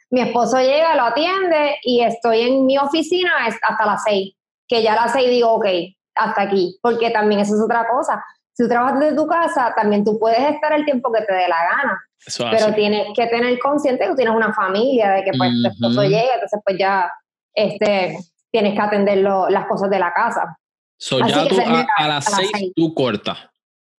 Mi 0.10 0.22
esposo 0.22 0.58
llega, 0.60 0.94
lo 0.96 1.04
atiende 1.04 1.78
y 1.84 2.02
estoy 2.02 2.42
en 2.42 2.66
mi 2.66 2.78
oficina 2.78 3.32
hasta 3.48 3.86
las 3.86 4.04
seis, 4.04 4.36
que 4.68 4.84
ya 4.84 4.92
a 4.92 5.06
las 5.06 5.14
seis 5.14 5.30
digo, 5.30 5.54
ok, 5.54 5.66
hasta 6.16 6.42
aquí, 6.42 6.80
porque 6.82 7.10
también 7.10 7.42
eso 7.42 7.56
es 7.56 7.62
otra 7.62 7.88
cosa. 7.88 8.24
Si 8.54 8.64
tú 8.64 8.70
trabajas 8.70 9.00
desde 9.00 9.16
tu 9.16 9.28
casa, 9.28 9.74
también 9.76 10.04
tú 10.04 10.20
puedes 10.20 10.40
estar 10.40 10.74
el 10.74 10.86
tiempo 10.86 11.12
que 11.12 11.22
te 11.22 11.34
dé 11.34 11.48
la 11.48 11.58
gana. 11.64 12.52
pero 12.52 12.74
tienes 12.74 13.08
que 13.16 13.28
tener 13.28 13.58
consciente 13.60 14.04
que 14.04 14.10
tú 14.12 14.16
tienes 14.16 14.36
una 14.36 14.54
familia, 14.54 15.12
de 15.12 15.24
que 15.24 15.32
pues 15.38 15.52
tu 15.62 15.70
esposo 15.70 16.04
llega, 16.04 16.36
entonces 16.36 16.60
pues 16.64 16.78
ya 16.78 17.12
este, 17.54 18.18
tienes 18.52 18.74
que 18.74 18.82
atender 18.82 19.18
las 19.18 19.66
cosas 19.66 19.90
de 19.90 20.00
la 20.00 20.14
casa. 20.14 20.58
So 20.98 21.20
ya 21.28 21.48
tú 21.48 21.58
a, 21.98 22.08
las 22.08 22.26
seis, 22.26 22.72
tú 22.76 22.94
cortas. 22.94 23.38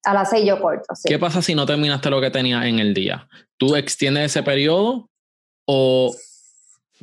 A 0.04 0.14
las 0.14 0.30
seis 0.30 0.46
yo 0.46 0.60
corto, 0.60 0.94
sí. 0.94 1.08
¿Qué 1.08 1.18
pasa 1.18 1.42
si 1.42 1.54
no 1.54 1.66
terminaste 1.66 2.08
lo 2.08 2.20
que 2.20 2.30
tenías 2.30 2.64
en 2.64 2.78
el 2.78 2.94
día? 2.94 3.28
¿Tú 3.56 3.74
extiendes 3.74 4.26
ese 4.26 4.42
periodo 4.42 5.10
o 5.66 6.14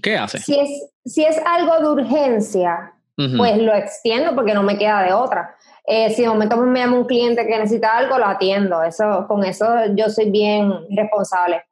qué 0.02 0.18
haces? 0.18 0.44
Si 0.46 0.58
es, 0.58 0.70
si 1.04 1.26
es 1.26 1.38
algo 1.46 1.80
de 1.80 2.02
urgencia, 2.02 2.94
pues 3.38 3.58
lo 3.58 3.74
extiendo 3.74 4.36
porque 4.36 4.54
no 4.54 4.64
me 4.64 4.78
queda 4.78 5.04
de 5.04 5.14
otra. 5.14 5.56
Eh, 5.86 6.12
si 6.12 6.22
de 6.22 6.28
momento 6.28 6.58
me 6.58 6.80
llama 6.80 6.98
un 6.98 7.06
cliente 7.06 7.46
que 7.46 7.58
necesita 7.58 7.98
algo, 7.98 8.18
lo 8.18 8.26
atiendo. 8.26 8.84
Eso, 8.84 9.26
con 9.28 9.44
eso 9.44 9.66
yo 9.96 10.10
soy 10.10 10.30
bien 10.30 10.72
responsable. 10.96 11.64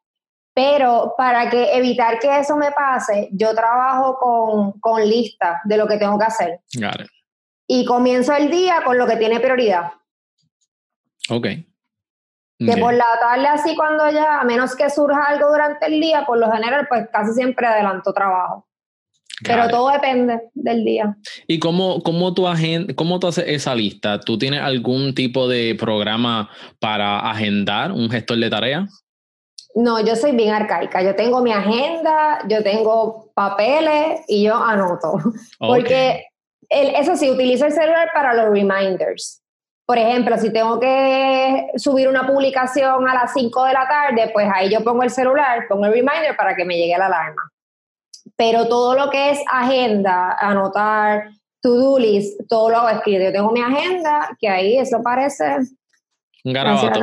Pero 0.53 1.13
para 1.17 1.49
que 1.49 1.77
evitar 1.77 2.19
que 2.19 2.39
eso 2.39 2.57
me 2.57 2.71
pase, 2.71 3.29
yo 3.31 3.53
trabajo 3.53 4.17
con, 4.19 4.79
con 4.79 5.07
listas 5.07 5.59
de 5.63 5.77
lo 5.77 5.87
que 5.87 5.97
tengo 5.97 6.17
que 6.17 6.25
hacer. 6.25 6.59
Y 7.67 7.85
comienzo 7.85 8.33
el 8.33 8.49
día 8.49 8.81
con 8.83 8.97
lo 8.97 9.05
que 9.05 9.15
tiene 9.15 9.39
prioridad. 9.39 9.91
Ok. 11.29 11.47
Que 12.57 12.75
por 12.77 12.93
la 12.93 13.05
tarde, 13.21 13.47
así 13.47 13.73
cuando 13.73 14.09
ya, 14.09 14.41
a 14.41 14.43
menos 14.43 14.75
que 14.75 14.89
surja 14.89 15.27
algo 15.27 15.47
durante 15.47 15.85
el 15.85 16.01
día, 16.01 16.25
por 16.25 16.37
lo 16.37 16.51
general, 16.51 16.87
pues 16.89 17.07
casi 17.09 17.31
siempre 17.31 17.65
adelanto 17.65 18.11
trabajo. 18.11 18.67
Pero 19.43 19.67
todo 19.69 19.91
depende 19.91 20.41
del 20.53 20.83
día. 20.83 21.15
¿Y 21.47 21.59
cómo, 21.59 22.01
cómo, 22.03 22.33
tú 22.33 22.45
cómo 22.95 23.19
tú 23.19 23.27
haces 23.27 23.45
esa 23.47 23.75
lista? 23.75 24.19
¿Tú 24.19 24.37
tienes 24.37 24.61
algún 24.61 25.13
tipo 25.13 25.47
de 25.47 25.75
programa 25.75 26.49
para 26.79 27.19
agendar 27.19 27.91
un 27.91 28.09
gestor 28.09 28.37
de 28.37 28.49
tareas? 28.49 29.03
No, 29.75 30.03
yo 30.03 30.15
soy 30.15 30.31
bien 30.31 30.53
arcaica. 30.53 31.01
Yo 31.01 31.15
tengo 31.15 31.41
mi 31.41 31.51
agenda, 31.51 32.39
yo 32.47 32.63
tengo 32.63 33.31
papeles 33.33 34.21
y 34.27 34.43
yo 34.43 34.55
anoto. 34.55 35.13
Porque 35.59 36.25
eso 36.69 37.15
sí, 37.15 37.29
utilizo 37.29 37.65
el 37.65 37.71
celular 37.71 38.09
para 38.13 38.33
los 38.33 38.51
reminders. 38.51 39.41
Por 39.85 39.97
ejemplo, 39.97 40.37
si 40.37 40.51
tengo 40.53 40.79
que 40.79 41.67
subir 41.77 42.07
una 42.07 42.27
publicación 42.27 43.07
a 43.07 43.13
las 43.13 43.33
5 43.33 43.65
de 43.65 43.73
la 43.73 43.87
tarde, 43.87 44.29
pues 44.33 44.47
ahí 44.53 44.71
yo 44.71 44.83
pongo 44.83 45.01
el 45.01 45.09
celular, 45.09 45.65
pongo 45.67 45.85
el 45.85 45.93
reminder 45.93 46.35
para 46.37 46.55
que 46.55 46.63
me 46.63 46.77
llegue 46.77 46.95
la 46.97 47.07
alarma 47.07 47.41
pero 48.35 48.67
todo 48.67 48.95
lo 48.95 49.09
que 49.09 49.31
es 49.31 49.39
agenda, 49.51 50.37
anotar, 50.39 51.29
to-do 51.61 51.99
list, 51.99 52.39
todo 52.47 52.69
lo 52.69 52.77
hago 52.77 52.89
escrito. 52.89 53.23
Yo 53.23 53.31
tengo 53.31 53.51
mi 53.51 53.61
agenda, 53.61 54.35
que 54.39 54.47
ahí 54.47 54.77
eso 54.77 55.01
parece... 55.03 55.57
Un 56.43 56.53
garabato. 56.53 56.99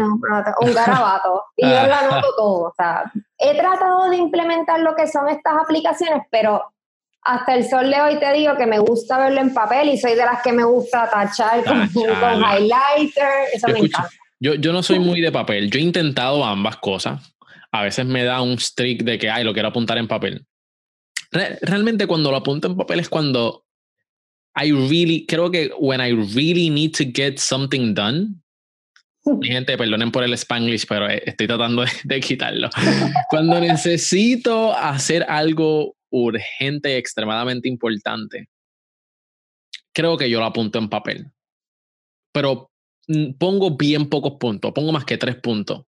Un 0.62 0.75
garabato. 0.75 1.43
y 1.57 1.62
yo 1.69 1.87
lo 1.87 1.95
anoto 1.95 2.29
todo. 2.37 2.69
O 2.69 2.75
sea, 2.77 3.05
he 3.39 3.55
tratado 3.55 4.09
de 4.09 4.17
implementar 4.17 4.81
lo 4.81 4.97
que 4.97 5.07
son 5.07 5.29
estas 5.29 5.55
aplicaciones, 5.62 6.23
pero 6.31 6.62
hasta 7.23 7.55
el 7.55 7.69
sol 7.69 7.91
de 7.91 8.01
hoy 8.01 8.19
te 8.19 8.33
digo 8.33 8.57
que 8.57 8.67
me 8.67 8.79
gusta 8.79 9.19
verlo 9.19 9.41
en 9.41 9.53
papel 9.53 9.91
y 9.91 9.99
soy 9.99 10.12
de 10.15 10.25
las 10.25 10.43
que 10.43 10.53
me 10.53 10.65
gusta 10.65 11.11
tachar 11.11 11.62
con, 11.65 11.83
highlighter. 11.95 13.29
Eso 13.53 13.69
me 13.69 13.81
encanta. 13.81 14.09
Yo, 14.41 14.55
yo 14.55 14.73
no 14.73 14.83
soy 14.83 15.01
muy 15.01 15.21
de 15.21 15.33
papel. 15.33 15.71
Yo 15.71 15.79
he 15.79 15.83
intentado 15.83 16.43
ambas 16.45 16.77
cosas. 16.79 17.35
A 17.73 17.83
veces 17.83 18.07
me 18.07 18.25
da 18.25 18.41
un 18.41 18.59
streak 18.59 19.03
de 19.03 19.19
que, 19.19 19.29
ay, 19.29 19.45
lo 19.45 19.53
quiero 19.53 19.69
apuntar 19.69 19.99
en 19.99 20.09
papel 20.09 20.47
realmente 21.33 22.07
cuando 22.07 22.31
lo 22.31 22.37
apunto 22.37 22.69
en 22.69 22.77
papel 22.77 23.01
es 23.01 23.09
cuando 23.09 23.65
I 24.57 24.73
really, 24.73 25.27
creo 25.27 25.51
que 25.51 25.71
when 25.79 26.01
I 26.01 26.12
really 26.35 26.71
need 26.71 26.93
to 26.97 27.05
get 27.05 27.39
something 27.39 27.95
done, 27.95 28.43
mi 29.27 29.49
gente, 29.49 29.77
perdonen 29.77 30.12
por 30.12 30.23
el 30.23 30.33
spanglish, 30.35 30.87
pero 30.87 31.11
eh, 31.11 31.23
estoy 31.27 31.47
tratando 31.47 31.85
de, 32.05 32.21
quitarlo. 32.21 32.71
Cuando 33.29 33.61
necesito 33.61 34.73
hacer 34.73 35.25
algo 35.29 35.97
urgente 36.11 36.93
y 36.93 36.95
extremadamente 36.95 37.69
importante, 37.69 38.49
creo 39.93 40.17
que 40.17 40.31
yo 40.31 40.39
lo 40.39 40.47
apunto 40.47 40.79
en 40.79 40.89
papel. 40.89 41.27
Pero 42.33 42.71
mm, 43.09 43.33
pongo 43.33 43.77
bien 43.77 44.09
pocos 44.09 44.35
puntos, 44.39 44.73
pongo 44.73 44.93
más 44.93 45.05
que 45.05 45.19
tres 45.19 45.37
puntos. 45.37 45.85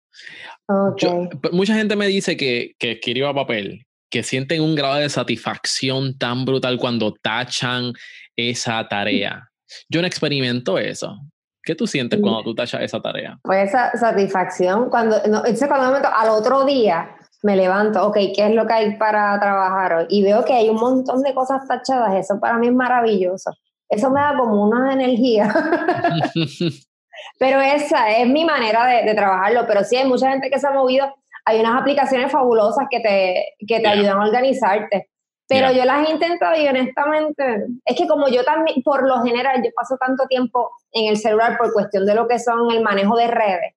mucha 1.52 1.74
gente 1.74 1.96
me 1.96 2.06
dice 2.06 2.36
que, 2.36 2.76
que 2.78 2.92
escriba 2.92 3.34
papel 3.34 3.84
que 4.14 4.22
sienten 4.22 4.62
un 4.62 4.76
grado 4.76 4.94
de 4.94 5.08
satisfacción 5.08 6.16
tan 6.16 6.44
brutal 6.44 6.78
cuando 6.78 7.12
tachan 7.20 7.92
esa 8.36 8.86
tarea. 8.86 9.50
Yo 9.88 10.00
no 10.00 10.06
experimento 10.06 10.78
eso. 10.78 11.18
¿Qué 11.64 11.74
tú 11.74 11.88
sientes 11.88 12.20
cuando 12.20 12.44
tú 12.44 12.54
tachas 12.54 12.82
esa 12.82 13.00
tarea? 13.00 13.36
Pues 13.42 13.70
esa 13.70 13.90
satisfacción, 13.98 14.88
cuando, 14.88 15.16
no, 15.26 15.42
cuando 15.42 15.86
momento, 15.86 16.08
al 16.14 16.28
otro 16.28 16.64
día 16.64 17.16
me 17.42 17.56
levanto, 17.56 18.06
ok, 18.06 18.14
¿qué 18.36 18.46
es 18.46 18.54
lo 18.54 18.68
que 18.68 18.74
hay 18.74 18.96
para 18.96 19.36
trabajar 19.40 19.94
hoy? 19.94 20.06
Y 20.10 20.22
veo 20.22 20.44
que 20.44 20.52
hay 20.52 20.68
un 20.68 20.76
montón 20.76 21.20
de 21.22 21.34
cosas 21.34 21.66
tachadas, 21.66 22.14
eso 22.14 22.38
para 22.38 22.56
mí 22.56 22.68
es 22.68 22.72
maravilloso. 22.72 23.50
Eso 23.88 24.10
me 24.10 24.20
da 24.20 24.36
como 24.38 24.62
una 24.62 24.92
energía. 24.92 25.52
pero 27.38 27.60
esa 27.60 28.10
es 28.16 28.28
mi 28.28 28.44
manera 28.44 28.86
de, 28.86 29.14
trabajarlo, 29.14 29.66
pero 29.66 29.82
sí 29.82 29.96
hay 29.96 30.06
mucha 30.06 30.30
gente 30.30 30.50
que 30.50 30.58
se 30.58 30.66
ha 30.66 30.70
movido, 30.70 31.12
hay 31.44 31.60
unas 31.60 31.80
aplicaciones 31.80 32.32
fabulosas 32.32 32.86
que 32.90 33.00
te, 33.00 33.54
que 33.66 33.80
te 33.80 33.88
ayudan 33.88 34.18
a 34.18 34.24
organizarte. 34.24 35.10
Pero 35.46 35.70
yo 35.72 35.84
las 35.84 36.08
he 36.08 36.12
intentado 36.12 36.56
y 36.56 36.66
honestamente, 36.66 37.66
es 37.84 37.96
que 37.96 38.06
como 38.08 38.28
yo 38.28 38.44
también, 38.44 38.82
por 38.82 39.06
lo 39.06 39.22
general, 39.22 39.62
yo 39.62 39.70
paso 39.76 39.96
tanto 39.98 40.26
tiempo 40.26 40.70
en 40.90 41.10
el 41.10 41.18
celular 41.18 41.58
por 41.58 41.72
cuestión 41.72 42.06
de 42.06 42.14
lo 42.14 42.26
que 42.26 42.38
son 42.38 42.70
el 42.70 42.82
manejo 42.82 43.16
de 43.16 43.26
redes. 43.26 43.74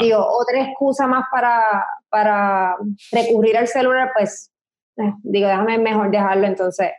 Digo, 0.00 0.18
otra 0.18 0.62
excusa 0.62 1.06
más 1.06 1.24
para, 1.30 1.86
para 2.08 2.76
recurrir 3.12 3.56
al 3.56 3.68
celular, 3.68 4.10
pues 4.16 4.50
eh, 4.96 5.12
digo, 5.22 5.48
déjame 5.48 5.78
mejor 5.78 6.10
dejarlo 6.10 6.46
entonces 6.46 6.90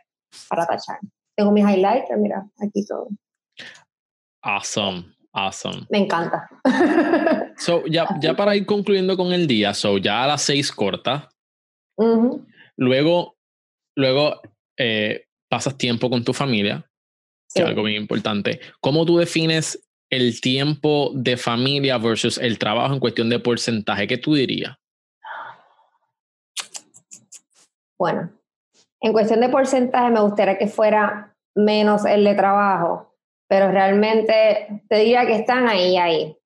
para 0.48 0.66
tachar. 0.66 0.98
Tengo 1.36 1.52
mis 1.52 1.64
highlighter, 1.64 2.16
mira, 2.16 2.44
aquí 2.58 2.84
todo. 2.86 3.08
Awesome, 4.42 5.04
awesome. 5.46 5.86
Me 5.90 5.98
encanta. 5.98 6.48
so, 7.56 7.84
ya, 7.86 8.06
ya 8.20 8.34
para 8.34 8.56
ir 8.56 8.66
concluyendo 8.66 9.16
con 9.16 9.32
el 9.32 9.46
día, 9.46 9.74
so 9.74 9.98
ya 9.98 10.24
a 10.24 10.26
las 10.26 10.42
seis 10.42 10.72
corta. 10.72 11.28
Luego 12.76 13.38
Luego 13.98 14.40
eh, 14.78 15.24
pasas 15.50 15.76
tiempo 15.76 16.08
con 16.08 16.22
tu 16.22 16.32
familia, 16.32 16.88
que 17.52 17.62
es 17.62 17.68
algo 17.68 17.82
bien 17.82 18.00
importante. 18.00 18.60
¿Cómo 18.80 19.04
tú 19.04 19.18
defines 19.18 19.88
el 20.08 20.40
tiempo 20.40 21.10
de 21.14 21.36
familia 21.36 21.98
versus 21.98 22.38
el 22.38 22.60
trabajo 22.60 22.94
en 22.94 23.00
cuestión 23.00 23.28
de 23.28 23.40
porcentaje? 23.40 24.06
¿Qué 24.06 24.18
tú 24.18 24.34
dirías? 24.34 24.76
Bueno, 27.98 28.30
en 29.00 29.12
cuestión 29.12 29.40
de 29.40 29.48
porcentaje 29.48 30.10
me 30.12 30.20
gustaría 30.20 30.56
que 30.56 30.68
fuera 30.68 31.34
menos 31.56 32.04
el 32.04 32.22
de 32.22 32.36
trabajo, 32.36 33.07
pero 33.48 33.70
realmente 33.70 34.82
te 34.88 34.96
diría 34.96 35.26
que 35.26 35.36
están 35.36 35.68
ahí, 35.68 35.96
ahí. 35.96 36.36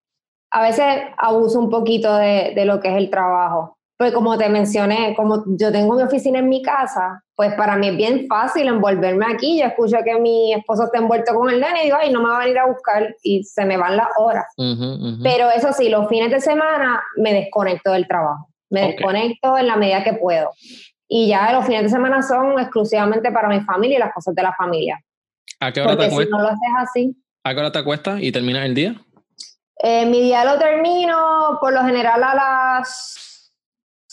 A 0.51 0.63
veces 0.63 0.87
abuso 1.19 1.59
un 1.59 1.71
poquito 1.71 2.15
de, 2.17 2.53
de 2.55 2.65
lo 2.65 2.81
que 2.81 2.89
es 2.89 2.97
el 2.97 3.11
trabajo, 3.11 3.79
pues 4.03 4.15
como 4.15 4.37
te 4.37 4.49
mencioné, 4.49 5.15
como 5.15 5.45
yo 5.47 5.71
tengo 5.71 5.95
mi 5.95 6.03
oficina 6.03 6.41
en 6.41 6.49
mi 6.49 6.61
casa, 6.61 7.23
pues 7.37 7.55
para 7.55 7.77
mí 7.77 7.87
es 7.87 7.97
bien 7.97 8.27
fácil 8.27 8.67
envolverme 8.67 9.27
aquí. 9.33 9.61
Yo 9.61 9.67
escucho 9.67 9.99
que 10.05 10.19
mi 10.19 10.53
esposo 10.53 10.87
está 10.87 10.99
envuelto 10.99 11.33
con 11.33 11.49
el 11.49 11.61
nene 11.61 11.83
y 11.83 11.85
digo, 11.85 11.99
ay, 12.01 12.13
no 12.13 12.21
me 12.21 12.29
va 12.29 12.39
a 12.39 12.41
venir 12.41 12.59
a 12.59 12.67
buscar 12.67 13.15
y 13.23 13.45
se 13.45 13.65
me 13.65 13.77
van 13.77 13.97
las 13.97 14.09
horas. 14.19 14.47
Pero 15.23 15.51
eso 15.51 15.73
sí, 15.73 15.89
los 15.89 16.09
fines 16.09 16.33
de 16.33 16.41
semana 16.41 17.01
me 17.17 17.33
desconecto 17.33 17.93
del 17.93 18.09
trabajo. 18.09 18.49
Me 18.71 18.89
desconecto 18.89 19.57
en 19.57 19.69
la 19.69 19.77
medida 19.77 20.03
que 20.03 20.15
puedo. 20.15 20.51
Y 21.07 21.29
ya 21.29 21.53
los 21.53 21.65
fines 21.65 21.85
de 21.85 21.89
semana 21.89 22.23
son 22.23 22.59
exclusivamente 22.59 23.31
para 23.31 23.49
mi 23.49 23.61
familia 23.61 23.99
y 23.99 24.01
las 24.01 24.13
cosas 24.13 24.35
de 24.35 24.43
la 24.43 24.53
familia. 24.55 25.01
¿A 25.63 25.73
qué 25.73 25.81
hora 25.81 25.97
te 25.97 26.07
acuestas? 26.07 26.27
Si 26.27 26.31
no 26.31 26.43
lo 26.43 26.49
haces 26.49 26.69
así. 26.79 27.17
¿A 27.45 27.55
qué 27.55 27.61
hora 27.61 27.73
te 27.73 27.79
acuestas 27.79 28.21
y 28.21 28.33
terminas 28.33 28.67
el 28.67 28.75
día? 28.75 28.97
Eh, 29.77 30.07
mi 30.07 30.21
día 30.21 30.45
lo 30.45 30.59
termino 30.59 31.59
por 31.61 31.73
lo 31.73 31.85
general 31.85 32.23
a 32.23 32.35
las 32.35 33.53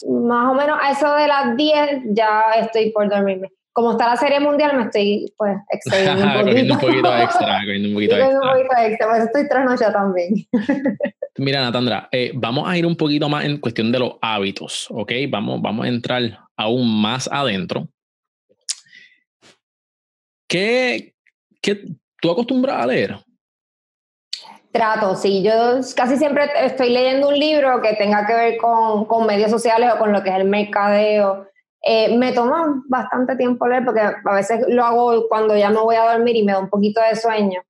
más 0.08 0.52
o 0.52 0.54
menos 0.54 0.78
a 0.82 0.92
eso 0.92 1.14
de 1.16 1.28
las 1.28 1.58
10 1.58 2.02
ya 2.12 2.52
estoy 2.60 2.92
por 2.92 3.10
dormirme. 3.10 3.50
Como 3.74 3.92
está 3.92 4.08
la 4.08 4.18
serie 4.18 4.40
mundial, 4.40 4.78
me 4.78 4.84
estoy 4.84 5.34
pues 5.38 5.58
excediendo 5.72 6.24
un 6.24 6.34
poquito. 6.46 6.74
un 6.74 6.80
poquito 6.80 7.18
extra, 7.18 7.60
un 7.60 7.94
poquito 7.94 8.16
extra. 8.18 8.30
un 8.30 8.42
poquito 8.42 8.76
extra, 8.78 9.08
por 9.08 9.16
eso 9.16 9.26
estoy 9.26 9.50
trasnochada 9.50 9.94
también. 9.94 10.34
Mira, 11.38 11.62
Natandra, 11.62 12.10
eh, 12.12 12.32
vamos 12.36 12.68
a 12.68 12.78
ir 12.78 12.86
un 12.86 12.96
poquito 12.96 13.28
más 13.30 13.46
en 13.46 13.58
cuestión 13.58 13.92
de 13.92 14.00
los 14.00 14.14
hábitos, 14.22 14.88
¿ok? 14.92 15.12
Vamos, 15.30 15.62
vamos 15.62 15.86
a 15.86 15.90
entrar 15.90 16.22
aún 16.58 17.02
más 17.02 17.30
adentro. 17.32 17.88
¿Qué, 20.48 21.14
qué 21.62 21.84
tú 22.22 22.32
acostumbras 22.32 22.82
a 22.82 22.88
leer? 22.88 23.16
Trato, 24.72 25.16
sí. 25.16 25.42
Yo 25.42 25.80
casi 25.96 26.18
siempre 26.18 26.48
estoy 26.62 26.90
leyendo 26.90 27.30
un 27.30 27.40
libro 27.40 27.82
que 27.82 27.94
tenga 27.96 28.26
que 28.28 28.34
ver 28.34 28.58
con, 28.58 29.06
con 29.06 29.26
medios 29.26 29.50
sociales 29.50 29.92
o 29.94 29.98
con 29.98 30.14
lo 30.14 30.22
que 30.22 30.30
es 30.30 30.36
el 30.36 30.46
mercadeo. 30.46 31.48
Eh, 31.82 32.16
me 32.18 32.34
toma 32.34 32.84
bastante 32.88 33.36
tiempo 33.36 33.68
leer 33.68 33.86
porque 33.86 34.02
a 34.02 34.34
veces 34.34 34.66
lo 34.68 34.84
hago 34.86 35.28
cuando 35.28 35.56
ya 35.56 35.70
me 35.70 35.80
voy 35.80 35.96
a 35.96 36.12
dormir 36.14 36.36
y 36.36 36.44
me 36.44 36.52
da 36.52 36.60
un 36.60 36.70
poquito 36.70 37.02
de 37.02 37.16
sueño. 37.16 37.62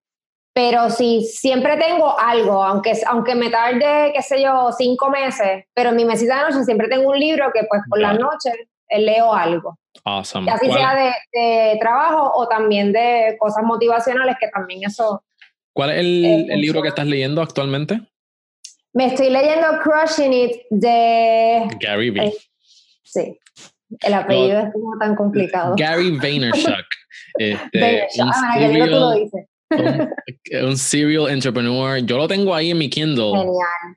Pero 0.53 0.89
sí, 0.89 1.23
siempre 1.23 1.77
tengo 1.77 2.19
algo, 2.19 2.63
aunque, 2.63 2.93
aunque 3.07 3.35
me 3.35 3.49
tarde, 3.49 4.11
qué 4.13 4.21
sé 4.21 4.41
yo, 4.41 4.71
cinco 4.77 5.09
meses, 5.09 5.63
pero 5.73 5.91
en 5.91 5.95
mi 5.95 6.05
mesita 6.05 6.37
de 6.37 6.51
noche 6.51 6.65
siempre 6.65 6.89
tengo 6.89 7.11
un 7.11 7.19
libro 7.19 7.51
que 7.53 7.63
pues 7.69 7.81
por 7.87 7.99
la 7.99 8.13
noche 8.13 8.51
eh, 8.89 8.99
leo 8.99 9.33
algo. 9.33 9.77
Awesome. 10.03 10.49
Así 10.51 10.71
sea 10.71 10.95
de, 10.95 11.11
de, 11.33 11.77
trabajo 11.79 12.31
o 12.35 12.47
también 12.47 12.91
de 12.91 13.35
cosas 13.39 13.63
motivacionales, 13.63 14.35
que 14.39 14.47
también 14.47 14.81
eso 14.85 15.23
¿Cuál 15.73 15.91
es 15.91 15.99
el, 15.99 16.25
eh, 16.25 16.57
libro 16.57 16.81
que 16.81 16.89
estás 16.89 17.07
leyendo 17.07 17.41
actualmente? 17.41 18.01
Me 18.91 19.05
estoy 19.05 19.29
leyendo 19.29 19.67
Crushing 19.81 20.33
It 20.33 20.51
de... 20.71 21.67
Gary 21.79 22.09
Vee. 22.09 22.33
sí, 23.03 23.39
el 24.01 24.13
apellido 24.13 24.59
es 24.59 24.73
como 24.73 24.97
tan 24.97 25.15
complicado. 25.15 25.75
Gary 25.77 26.11
Vaynerchuk. 26.21 26.85
este, 27.35 28.07
un, 28.17 28.29
ah, 28.29 28.53
serial, 28.53 28.89
tú 28.89 28.95
lo 28.95 29.11
dices. 29.11 29.45
un, 30.63 30.77
serial 30.77 31.29
entrepreneur. 31.29 31.99
Yo 31.99 32.17
lo 32.17 32.27
tengo 32.27 32.53
ahí 32.55 32.71
en 32.71 32.77
mi 32.77 32.89
Kindle 32.89 33.31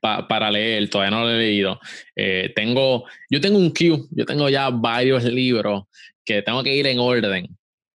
para 0.01 0.51
leer, 0.51 0.89
todavía 0.91 1.17
no 1.17 1.25
lo 1.25 1.31
he 1.31 1.39
leído. 1.39 1.81
Eh, 2.17 2.53
tengo, 2.55 3.05
yo 3.31 3.41
tengo 3.41 3.59
un 3.59 3.73
queue, 3.73 4.05
yo 4.11 4.25
tengo 4.25 4.49
ya 4.49 4.71
varios 4.71 5.25
libros 5.25 5.85
que 6.25 6.43
tengo 6.43 6.63
que 6.63 6.75
ir 6.75 6.87
en 6.87 6.99
orden. 6.99 7.47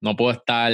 No 0.01 0.15
puedo 0.15 0.31
estar 0.31 0.71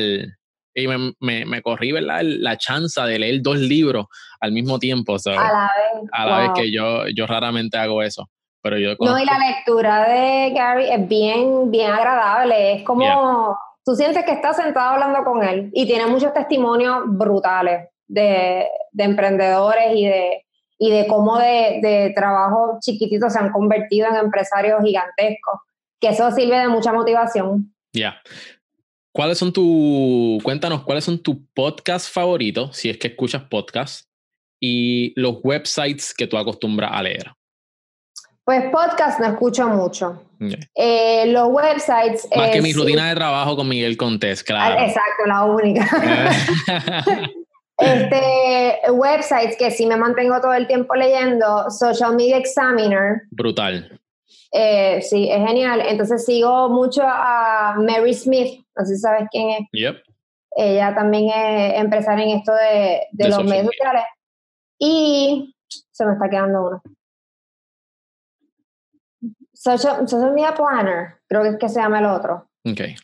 y 0.76 0.88
me, 0.88 1.14
me, 1.20 1.46
me 1.46 1.62
corrí 1.62 1.92
¿verdad? 1.92 2.22
la 2.24 2.58
chance 2.58 3.00
de 3.00 3.20
leer 3.20 3.42
dos 3.42 3.58
libros 3.58 4.08
al 4.40 4.52
mismo 4.52 4.80
tiempo. 4.80 5.18
A 5.26 5.30
la 5.30 5.72
vez. 5.78 6.10
A 6.12 6.26
la 6.26 6.40
vez 6.40 6.50
que 6.56 6.72
yo, 6.72 7.08
yo 7.08 7.28
raramente 7.28 7.78
hago 7.78 8.02
eso. 8.02 8.30
Pero 8.62 8.78
yo 8.78 8.96
no, 8.98 9.20
y 9.20 9.26
la 9.26 9.38
lectura 9.40 10.08
de 10.08 10.52
Gary 10.52 10.90
es 10.90 11.08
bien, 11.08 11.70
bien 11.70 11.92
agradable. 11.92 12.76
Es 12.76 12.84
como, 12.84 13.58
tú 13.86 13.96
sientes 13.96 14.24
que 14.26 14.32
estás 14.32 14.58
sentado 14.58 14.92
hablando 14.92 15.24
con 15.24 15.44
él 15.44 15.70
y 15.74 15.86
tiene 15.86 16.08
muchos 16.08 16.34
testimonios 16.34 17.04
brutales 17.06 17.90
de, 18.08 18.68
de 18.92 19.04
emprendedores 19.04 19.94
y 19.96 20.06
de, 20.06 20.46
y 20.78 20.92
de 20.92 21.08
cómo 21.08 21.38
de, 21.38 21.80
de 21.82 22.14
trabajo 22.16 22.78
chiquititos 22.82 23.34
se 23.34 23.40
han 23.40 23.52
convertido 23.52 24.08
en 24.08 24.16
empresarios 24.16 24.82
gigantescos. 24.84 25.60
Que 26.00 26.10
eso 26.10 26.30
sirve 26.32 26.58
de 26.58 26.68
mucha 26.68 26.92
motivación. 26.92 27.74
Ya. 27.94 28.22
¿Cuáles 29.14 29.38
son 29.38 29.54
tu, 29.54 30.40
cuéntanos, 30.44 30.84
cuáles 30.84 31.04
son 31.04 31.22
tus 31.22 31.38
podcasts 31.54 32.10
favoritos, 32.10 32.76
si 32.76 32.90
es 32.90 32.98
que 32.98 33.08
escuchas 33.10 33.44
podcasts, 33.44 34.10
y 34.60 35.14
los 35.20 35.40
websites 35.44 36.14
que 36.14 36.26
tú 36.26 36.38
acostumbras 36.38 36.92
a 36.94 37.04
leer? 37.04 37.32
Pues 38.46 38.64
podcast 38.72 39.20
no 39.20 39.28
escucho 39.28 39.68
mucho. 39.70 40.22
Eh, 40.76 41.26
los 41.28 41.48
websites... 41.48 42.28
Más 42.36 42.50
que 42.50 42.62
mi 42.62 42.74
rutina 42.74 43.08
de 43.08 43.16
trabajo 43.16 43.56
con 43.56 43.70
Miguel 43.70 43.96
Contés, 43.96 44.42
ah, 44.42 44.44
claro. 44.46 44.82
Exacto, 44.82 45.26
la 45.26 45.46
única. 45.46 45.88
este, 47.78 48.92
websites 48.92 49.56
que 49.58 49.72
sí 49.72 49.86
me 49.86 49.96
mantengo 49.96 50.42
todo 50.42 50.54
el 50.54 50.68
tiempo 50.68 50.94
leyendo, 50.96 51.70
Social 51.70 52.16
Media 52.16 52.38
Examiner. 52.38 53.22
Brutal. 53.32 54.00
Eh, 54.52 55.02
sí, 55.02 55.30
es 55.32 55.48
genial. 55.48 55.82
Entonces 55.88 56.26
sigo 56.26 56.70
mucho 56.70 57.02
a 57.06 57.76
Mary 57.78 58.14
Smith, 58.14 58.62
no 58.76 58.86
sé 58.86 58.96
si 58.96 59.02
sabes 59.02 59.28
quién 59.32 59.50
es. 59.52 59.96
Ella 60.56 60.94
también 60.94 61.30
es 61.30 61.80
empresaria 61.80 62.26
en 62.26 62.38
esto 62.38 62.52
de, 62.54 63.30
los 63.30 63.44
medios 63.46 63.68
sociales. 63.68 64.04
Y 64.78 65.56
se 65.92 66.06
me 66.06 66.14
está 66.14 66.30
quedando 66.30 66.68
uno. 66.68 66.82
Social, 69.64 70.34
Media 70.34 70.54
Planner, 70.54 71.16
creo 71.28 71.44
que 71.44 71.50
es 71.50 71.58
que 71.58 71.70
se 71.70 71.80
llama 71.80 72.00
el 72.00 72.06
otro. 72.06 72.50
Okay. 72.66 72.96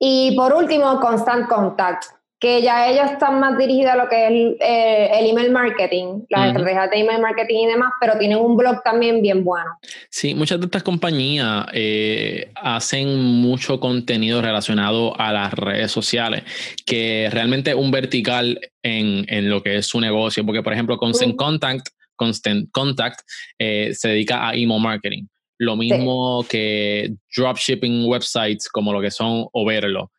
Y 0.00 0.34
por 0.36 0.52
último, 0.54 0.98
Constant 1.00 1.48
Contact 1.48 2.04
que 2.42 2.60
ya 2.60 2.90
ellos 2.90 3.08
están 3.12 3.38
más 3.38 3.56
dirigidos 3.56 3.92
a 3.92 3.96
lo 3.96 4.08
que 4.08 4.24
es 4.24 4.30
el, 4.32 4.56
eh, 4.58 5.28
email 5.30 5.52
marketing, 5.52 6.22
las 6.28 6.48
estrategias 6.48 6.90
de 6.90 6.98
email 6.98 7.20
marketing 7.22 7.54
y 7.54 7.66
demás, 7.66 7.92
pero 8.00 8.18
tienen 8.18 8.38
un 8.38 8.56
blog 8.56 8.82
también 8.82 9.22
bien 9.22 9.44
bueno. 9.44 9.78
Sí, 10.10 10.34
muchas 10.34 10.58
de 10.58 10.66
estas 10.66 10.82
compañías 10.82 11.66
eh, 11.72 12.50
hacen 12.56 13.16
mucho 13.16 13.78
contenido 13.78 14.42
relacionado 14.42 15.16
a 15.20 15.32
las 15.32 15.54
redes 15.54 15.92
sociales, 15.92 16.42
que 16.84 17.28
realmente 17.30 17.76
un 17.76 17.92
vertical 17.92 18.58
en, 18.82 19.24
en 19.28 19.48
lo 19.48 19.62
que 19.62 19.76
es 19.76 19.86
su 19.86 20.00
negocio, 20.00 20.44
porque 20.44 20.64
por 20.64 20.72
ejemplo 20.72 20.98
Constant 20.98 21.36
Contact, 21.36 21.90
Constant 22.16 22.68
Contact 22.72 23.20
eh, 23.56 23.92
se 23.94 24.08
dedica 24.08 24.48
a 24.48 24.54
email 24.54 24.80
marketing. 24.80 25.26
Lo 25.58 25.76
mismo 25.76 26.44
que 26.48 27.14
dropshipping 27.36 28.06
websites 28.06 28.68
como 28.68 28.92
lo 28.92 29.00
que 29.00 29.10
son 29.10 29.46
Overlo. 29.52 30.10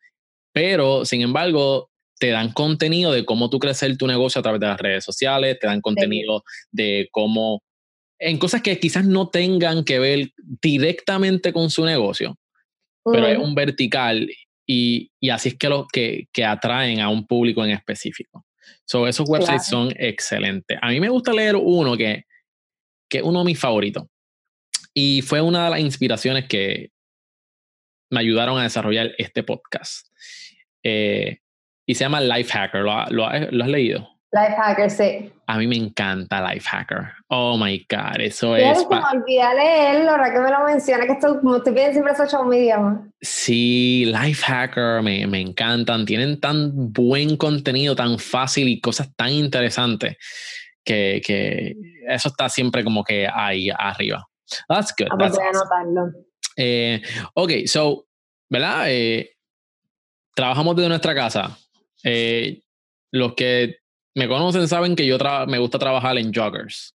Pero, 0.52 1.04
sin 1.04 1.20
embargo, 1.22 1.90
te 2.18 2.30
dan 2.30 2.52
contenido 2.52 3.12
de 3.12 3.24
cómo 3.24 3.50
tú 3.50 3.58
crecer 3.58 3.96
tu 3.96 4.06
negocio 4.06 4.38
a 4.38 4.42
través 4.42 4.60
de 4.60 4.68
las 4.68 4.80
redes 4.80 5.04
sociales, 5.04 5.58
te 5.58 5.66
dan 5.66 5.80
contenido 5.80 6.44
de 6.70 7.08
cómo, 7.10 7.62
en 8.18 8.38
cosas 8.38 8.62
que 8.62 8.78
quizás 8.78 9.04
no 9.04 9.28
tengan 9.28 9.84
que 9.84 9.98
ver 9.98 10.32
directamente 10.62 11.52
con 11.52 11.70
su 11.70 11.84
negocio, 11.84 12.36
pero 13.04 13.26
es 13.26 13.38
un 13.38 13.54
vertical 13.54 14.28
y, 14.66 15.10
y, 15.20 15.30
así 15.30 15.50
es 15.50 15.58
que, 15.58 15.68
lo, 15.68 15.86
que, 15.92 16.28
que, 16.32 16.44
atraen 16.44 17.00
a 17.00 17.10
un 17.10 17.26
público 17.26 17.62
en 17.64 17.72
específico. 17.72 18.46
So, 18.86 19.06
esos 19.06 19.28
websites 19.28 19.66
son 19.66 19.92
excelentes. 19.98 20.78
A 20.80 20.88
mí 20.88 21.00
me 21.00 21.10
gusta 21.10 21.34
leer 21.34 21.56
uno 21.56 21.96
que, 21.98 22.24
que 23.10 23.18
es 23.18 23.24
uno 23.24 23.40
de 23.40 23.44
mis 23.44 23.58
favoritos. 23.58 24.04
Y 24.94 25.22
fue 25.22 25.40
una 25.40 25.64
de 25.64 25.70
las 25.70 25.80
inspiraciones 25.80 26.46
que 26.48 26.90
me 28.10 28.20
ayudaron 28.20 28.58
a 28.58 28.62
desarrollar 28.62 29.12
este 29.18 29.42
podcast. 29.42 30.06
Eh, 30.82 31.38
y 31.86 31.94
se 31.94 32.04
llama 32.04 32.20
Lifehacker. 32.20 32.82
¿Lo, 32.82 33.04
lo, 33.10 33.28
¿Lo 33.50 33.64
has 33.64 33.70
leído? 33.70 34.08
Lifehacker, 34.34 34.90
sí. 34.90 35.32
A 35.46 35.58
mí 35.58 35.66
me 35.66 35.76
encanta 35.76 36.42
Lifehacker. 36.52 37.12
Oh 37.28 37.56
my 37.56 37.86
God, 37.88 38.20
eso 38.20 38.56
es. 38.56 38.80
Se 38.80 38.88
me 38.88 38.96
olvida 38.96 39.54
leerlo, 39.54 40.10
ahora 40.10 40.32
que 40.32 40.40
me 40.40 40.50
lo 40.50 40.64
menciona, 40.64 41.06
que 41.06 41.12
esto, 41.12 41.40
como 41.40 41.56
estoy 41.56 41.72
bien 41.72 41.92
siempre 41.92 42.12
esos 42.12 42.34
ocho 42.34 42.52
idioma. 42.52 43.08
Sí, 43.20 44.06
Lifehacker 44.06 45.02
me, 45.02 45.26
me 45.28 45.40
encantan. 45.40 46.04
Tienen 46.04 46.40
tan 46.40 46.92
buen 46.92 47.36
contenido, 47.36 47.94
tan 47.94 48.18
fácil 48.18 48.68
y 48.68 48.80
cosas 48.80 49.14
tan 49.14 49.30
interesantes 49.30 50.16
que, 50.84 51.22
que 51.24 51.76
eso 52.08 52.28
está 52.28 52.48
siempre 52.48 52.82
como 52.82 53.04
que 53.04 53.28
ahí 53.32 53.68
arriba. 53.70 54.26
That's 54.68 54.94
good. 54.96 55.08
A 55.10 55.48
anotarlo. 55.48 56.12
Eh, 56.56 57.02
ok, 57.34 57.50
so, 57.66 58.06
¿verdad? 58.48 58.84
Eh, 58.88 59.36
trabajamos 60.34 60.76
desde 60.76 60.88
nuestra 60.88 61.14
casa. 61.14 61.58
Eh, 62.02 62.62
los 63.12 63.34
que 63.34 63.78
me 64.14 64.28
conocen 64.28 64.68
saben 64.68 64.94
que 64.94 65.06
yo 65.06 65.18
me 65.46 65.58
gusta 65.58 65.78
trabajar 65.78 66.16
en 66.18 66.32
joggers. 66.32 66.94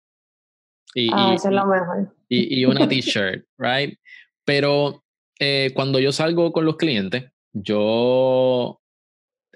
Y, 0.94 1.10
ah, 1.12 1.34
eso 1.34 1.48
es 1.48 1.54
lo 1.54 1.66
mejor. 1.66 2.14
Y, 2.28 2.60
y 2.60 2.64
una 2.64 2.88
t-shirt, 2.88 3.44
right? 3.58 3.98
Pero 4.44 5.04
eh, 5.38 5.70
cuando 5.74 5.98
yo 5.98 6.12
salgo 6.12 6.52
con 6.52 6.64
los 6.64 6.76
clientes, 6.76 7.30
yo 7.52 8.80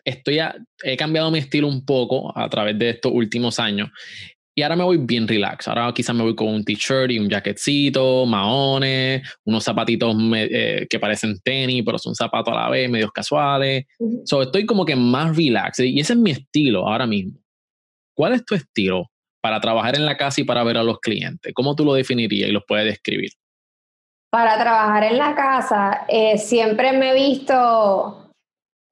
estoy 0.04 0.38
he 0.82 0.96
cambiado 0.96 1.30
mi 1.30 1.38
estilo 1.38 1.66
un 1.66 1.84
poco 1.84 2.36
a 2.36 2.48
través 2.48 2.78
de 2.78 2.90
estos 2.90 3.10
últimos 3.12 3.58
años 3.58 3.90
y 4.56 4.62
ahora 4.62 4.76
me 4.76 4.84
voy 4.84 4.98
bien 4.98 5.26
relax. 5.26 5.66
Ahora 5.66 5.92
quizás 5.92 6.14
me 6.14 6.22
voy 6.22 6.36
con 6.36 6.48
un 6.48 6.64
t-shirt 6.64 7.10
y 7.10 7.18
un 7.18 7.28
jaquetcito, 7.28 8.24
maones, 8.24 9.22
unos 9.44 9.64
zapatitos 9.64 10.14
eh, 10.36 10.86
que 10.88 11.00
parecen 11.00 11.40
tenis, 11.40 11.82
pero 11.84 11.98
son 11.98 12.14
zapatos 12.14 12.54
a 12.54 12.56
la 12.56 12.70
vez, 12.70 12.88
medios 12.88 13.10
casuales. 13.10 13.86
so, 14.24 14.42
estoy 14.42 14.64
como 14.64 14.84
que 14.84 14.94
más 14.94 15.36
relax. 15.36 15.80
Y 15.80 15.98
ese 15.98 16.12
es 16.12 16.18
mi 16.18 16.30
estilo 16.30 16.86
ahora 16.86 17.06
mismo. 17.06 17.38
¿Cuál 18.14 18.34
es 18.34 18.44
tu 18.44 18.54
estilo 18.54 19.10
para 19.42 19.60
trabajar 19.60 19.96
en 19.96 20.06
la 20.06 20.16
casa 20.16 20.40
y 20.40 20.44
para 20.44 20.62
ver 20.62 20.78
a 20.78 20.84
los 20.84 21.00
clientes? 21.00 21.52
¿Cómo 21.52 21.74
tú 21.74 21.84
lo 21.84 21.94
definirías 21.94 22.48
y 22.48 22.52
los 22.52 22.62
puedes 22.66 22.86
describir? 22.86 23.30
Para 24.30 24.56
trabajar 24.58 25.02
en 25.04 25.18
la 25.18 25.34
casa, 25.34 26.06
eh, 26.08 26.38
siempre 26.38 26.92
me 26.92 27.10
he 27.10 27.14
visto, 27.14 28.30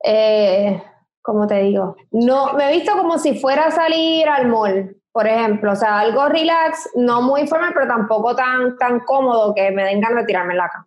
eh, 0.04 0.82
¿cómo 1.20 1.46
te 1.46 1.62
digo? 1.62 1.96
No, 2.10 2.54
me 2.54 2.68
he 2.68 2.76
visto 2.76 2.92
como 2.96 3.18
si 3.18 3.34
fuera 3.34 3.66
a 3.66 3.70
salir 3.70 4.28
al 4.28 4.48
mall 4.48 4.96
por 5.12 5.26
ejemplo, 5.26 5.72
o 5.72 5.76
sea, 5.76 6.00
algo 6.00 6.28
relax, 6.28 6.88
no 6.94 7.20
muy 7.22 7.46
formal, 7.46 7.72
pero 7.74 7.86
tampoco 7.86 8.34
tan, 8.34 8.76
tan 8.78 9.00
cómodo 9.00 9.54
que 9.54 9.70
me 9.70 9.84
den 9.84 10.00
ganas 10.00 10.20
de 10.20 10.26
tirarme 10.26 10.54
la 10.54 10.68
cama. 10.68 10.86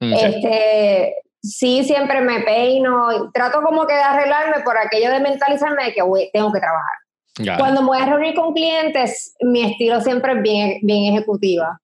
Mm, 0.00 0.12
este, 0.14 1.16
sí, 1.42 1.84
siempre 1.84 2.22
me 2.22 2.40
peino, 2.40 3.30
trato 3.32 3.60
como 3.62 3.86
que 3.86 3.94
de 3.94 4.00
arreglarme 4.00 4.62
por 4.64 4.78
aquello 4.78 5.10
de 5.10 5.20
mentalizarme 5.20 5.84
de 5.84 5.92
que 5.92 6.02
tengo 6.32 6.52
que 6.52 6.60
trabajar. 6.60 7.58
Cuando 7.58 7.82
me 7.82 7.88
voy 7.88 7.98
a 7.98 8.06
reunir 8.06 8.34
con 8.34 8.52
clientes, 8.52 9.36
mi 9.40 9.62
estilo 9.70 10.00
siempre 10.00 10.32
es 10.32 10.42
bien, 10.42 10.78
bien 10.82 11.14
ejecutiva. 11.14 11.78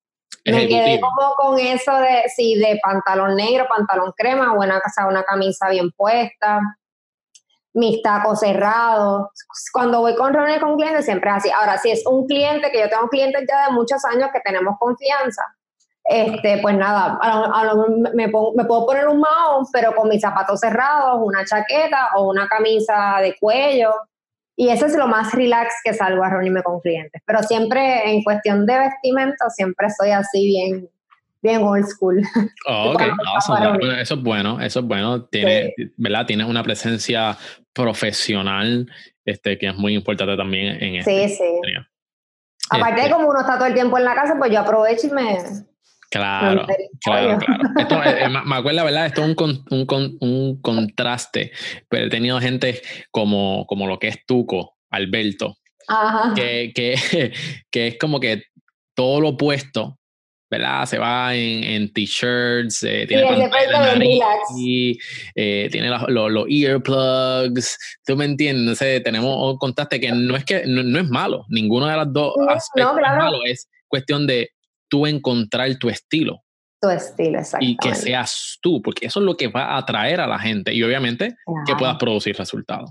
Me 0.45 0.67
quedé 0.67 1.01
como 1.01 1.35
con 1.37 1.59
eso 1.59 1.97
de, 1.99 2.29
sí, 2.35 2.57
de 2.57 2.79
pantalón 2.83 3.37
negro, 3.37 3.67
pantalón 3.69 4.13
crema, 4.17 4.53
buena 4.55 4.81
casa, 4.81 5.07
una 5.07 5.23
camisa 5.23 5.71
bien 5.71 5.91
puesta 5.93 6.61
mis 7.75 8.01
tacos 8.03 8.41
cerrados. 8.41 9.29
Cuando 9.73 10.01
voy 10.01 10.15
con 10.15 10.33
reuniones 10.33 10.63
con 10.63 10.77
clientes 10.77 11.05
siempre 11.05 11.31
es 11.31 11.37
así. 11.37 11.51
Ahora, 11.51 11.77
si 11.79 11.91
es 11.91 12.07
un 12.07 12.27
cliente, 12.27 12.71
que 12.71 12.81
yo 12.81 12.89
tengo 12.89 13.09
clientes 13.09 13.45
ya 13.49 13.67
de 13.67 13.73
muchos 13.73 14.05
años 14.05 14.31
que 14.33 14.41
tenemos 14.41 14.79
confianza, 14.79 15.43
este, 16.05 16.59
pues 16.59 16.77
nada, 16.77 17.19
me, 18.15 18.29
puedo 18.29 18.87
poner 18.87 19.09
un 19.09 19.21
mahón, 19.21 19.67
pero 19.73 19.95
con 19.95 20.09
mis 20.09 20.21
zapatos 20.21 20.61
cerrados, 20.61 21.21
una 21.23 21.45
chaqueta 21.45 22.11
o 22.17 22.31
una 22.31 22.47
camisa 22.47 23.19
de 23.21 23.37
cuello. 23.39 23.93
Y 24.57 24.69
eso 24.69 24.87
es 24.87 24.95
lo 24.95 25.09
más 25.09 25.33
relax 25.33 25.75
que 25.83 25.95
salgo 25.95 26.23
a 26.23 26.31
reunirme 26.31 26.63
con 26.63 26.81
clientes. 26.81 27.21
Pero 27.27 27.43
siempre 27.43 28.09
en 28.09 28.23
cuestión 28.23 28.67
de 28.67 28.79
vestimenta, 28.79 29.51
siempre 29.51 29.89
estoy 29.89 30.13
así 30.13 30.47
bien, 30.47 30.89
bien 31.45 31.63
old 31.63 31.87
school. 31.87 32.21
Oh, 32.67 32.93
ok, 32.95 33.03
eso 34.01 34.15
es 34.15 34.23
bueno, 34.23 34.61
eso 34.61 34.81
es 34.81 34.87
bueno. 34.87 35.25
Tiene, 35.27 35.75
¿verdad? 35.97 36.27
Tienes 36.27 36.49
una 36.49 36.65
presencia 36.65 37.37
profesional 37.73 38.91
este, 39.25 39.59
que 39.59 39.69
es 39.69 39.77
muy 39.77 39.95
importante 39.95 40.37
también 40.37 40.83
en 40.83 40.97
este. 40.97 41.29
Sí, 41.29 41.37
sí. 41.37 41.73
Aparte 42.71 42.95
de 42.95 43.01
este 43.03 43.13
como 43.13 43.29
uno 43.29 43.41
está 43.41 43.59
todo 43.59 43.69
el 43.69 43.75
tiempo 43.75 43.99
en 43.99 44.05
la 44.05 44.15
casa, 44.15 44.37
pues 44.39 44.51
yo 44.51 44.61
aprovecho 44.61 45.07
y 45.07 45.11
me... 45.11 45.39
Claro, 46.11 46.67
claro, 47.03 47.39
claro. 47.39 47.63
Esto, 47.79 48.03
eh, 48.05 48.29
me 48.29 48.57
acuerdo, 48.57 48.85
¿verdad? 48.85 49.07
Esto 49.07 49.25
es 49.25 49.37
un, 49.37 49.65
un, 49.71 50.19
un, 50.21 50.63
contraste, 50.63 51.51
pero 51.89 52.07
he 52.07 52.09
tenido 52.09 52.41
gente 52.41 52.81
como, 53.11 53.67
como 53.67 53.87
lo 53.87 53.99
que 53.99 54.09
es 54.09 54.25
Tuco, 54.25 54.77
Alberto, 54.91 55.57
Que, 56.37 56.73
que, 56.75 57.33
que 57.71 57.89
es 57.89 57.99
como 57.99 58.21
que 58.21 58.45
todo 58.95 59.21
lo 59.21 59.31
opuesto 59.31 59.99
¿verdad? 60.55 60.87
Se 60.87 60.99
va 60.99 61.35
en, 61.35 61.65
en 61.65 61.93
t-shirts, 61.93 62.83
eh, 62.85 63.07
tiene 63.07 63.23
eh, 65.35 65.69
tiene 65.71 65.89
los 66.09 66.47
earplugs, 66.49 67.79
¿tú 68.05 68.17
me 68.17 68.25
entiendes? 68.25 68.79
tenemos 68.79 69.59
contaste 69.59 70.01
que 70.01 70.13
no 70.13 70.37
es 70.37 70.45
que 70.45 70.65
no, 70.67 70.99
es 70.99 71.09
malo, 71.09 71.45
ninguno 71.49 71.87
de 71.87 71.97
las 71.97 72.13
dos 72.13 72.35
aspectos 72.49 72.97
es 72.99 73.17
malo, 73.17 73.39
es 73.45 73.69
cuestión 73.89 74.27
de 74.27 74.51
tú 74.89 75.07
encontrar 75.07 75.75
tu 75.77 75.89
estilo. 75.89 76.43
Tu 76.81 76.91
estilo, 76.91 77.39
exacto. 77.39 77.65
Y 77.65 77.77
que 77.77 77.95
seas 77.95 78.59
tú, 78.61 78.83
porque 78.83 79.07
eso 79.07 79.21
es 79.21 79.27
lo 79.27 79.37
que 79.37 79.49
va 79.49 79.65
a 79.65 79.79
atraer 79.79 80.21
a 80.21 80.27
la 80.27 80.39
gente 80.39 80.73
y 80.73 80.83
obviamente 80.83 81.35
que 81.67 81.75
puedas 81.77 81.97
producir 81.97 82.37
resultados. 82.37 82.91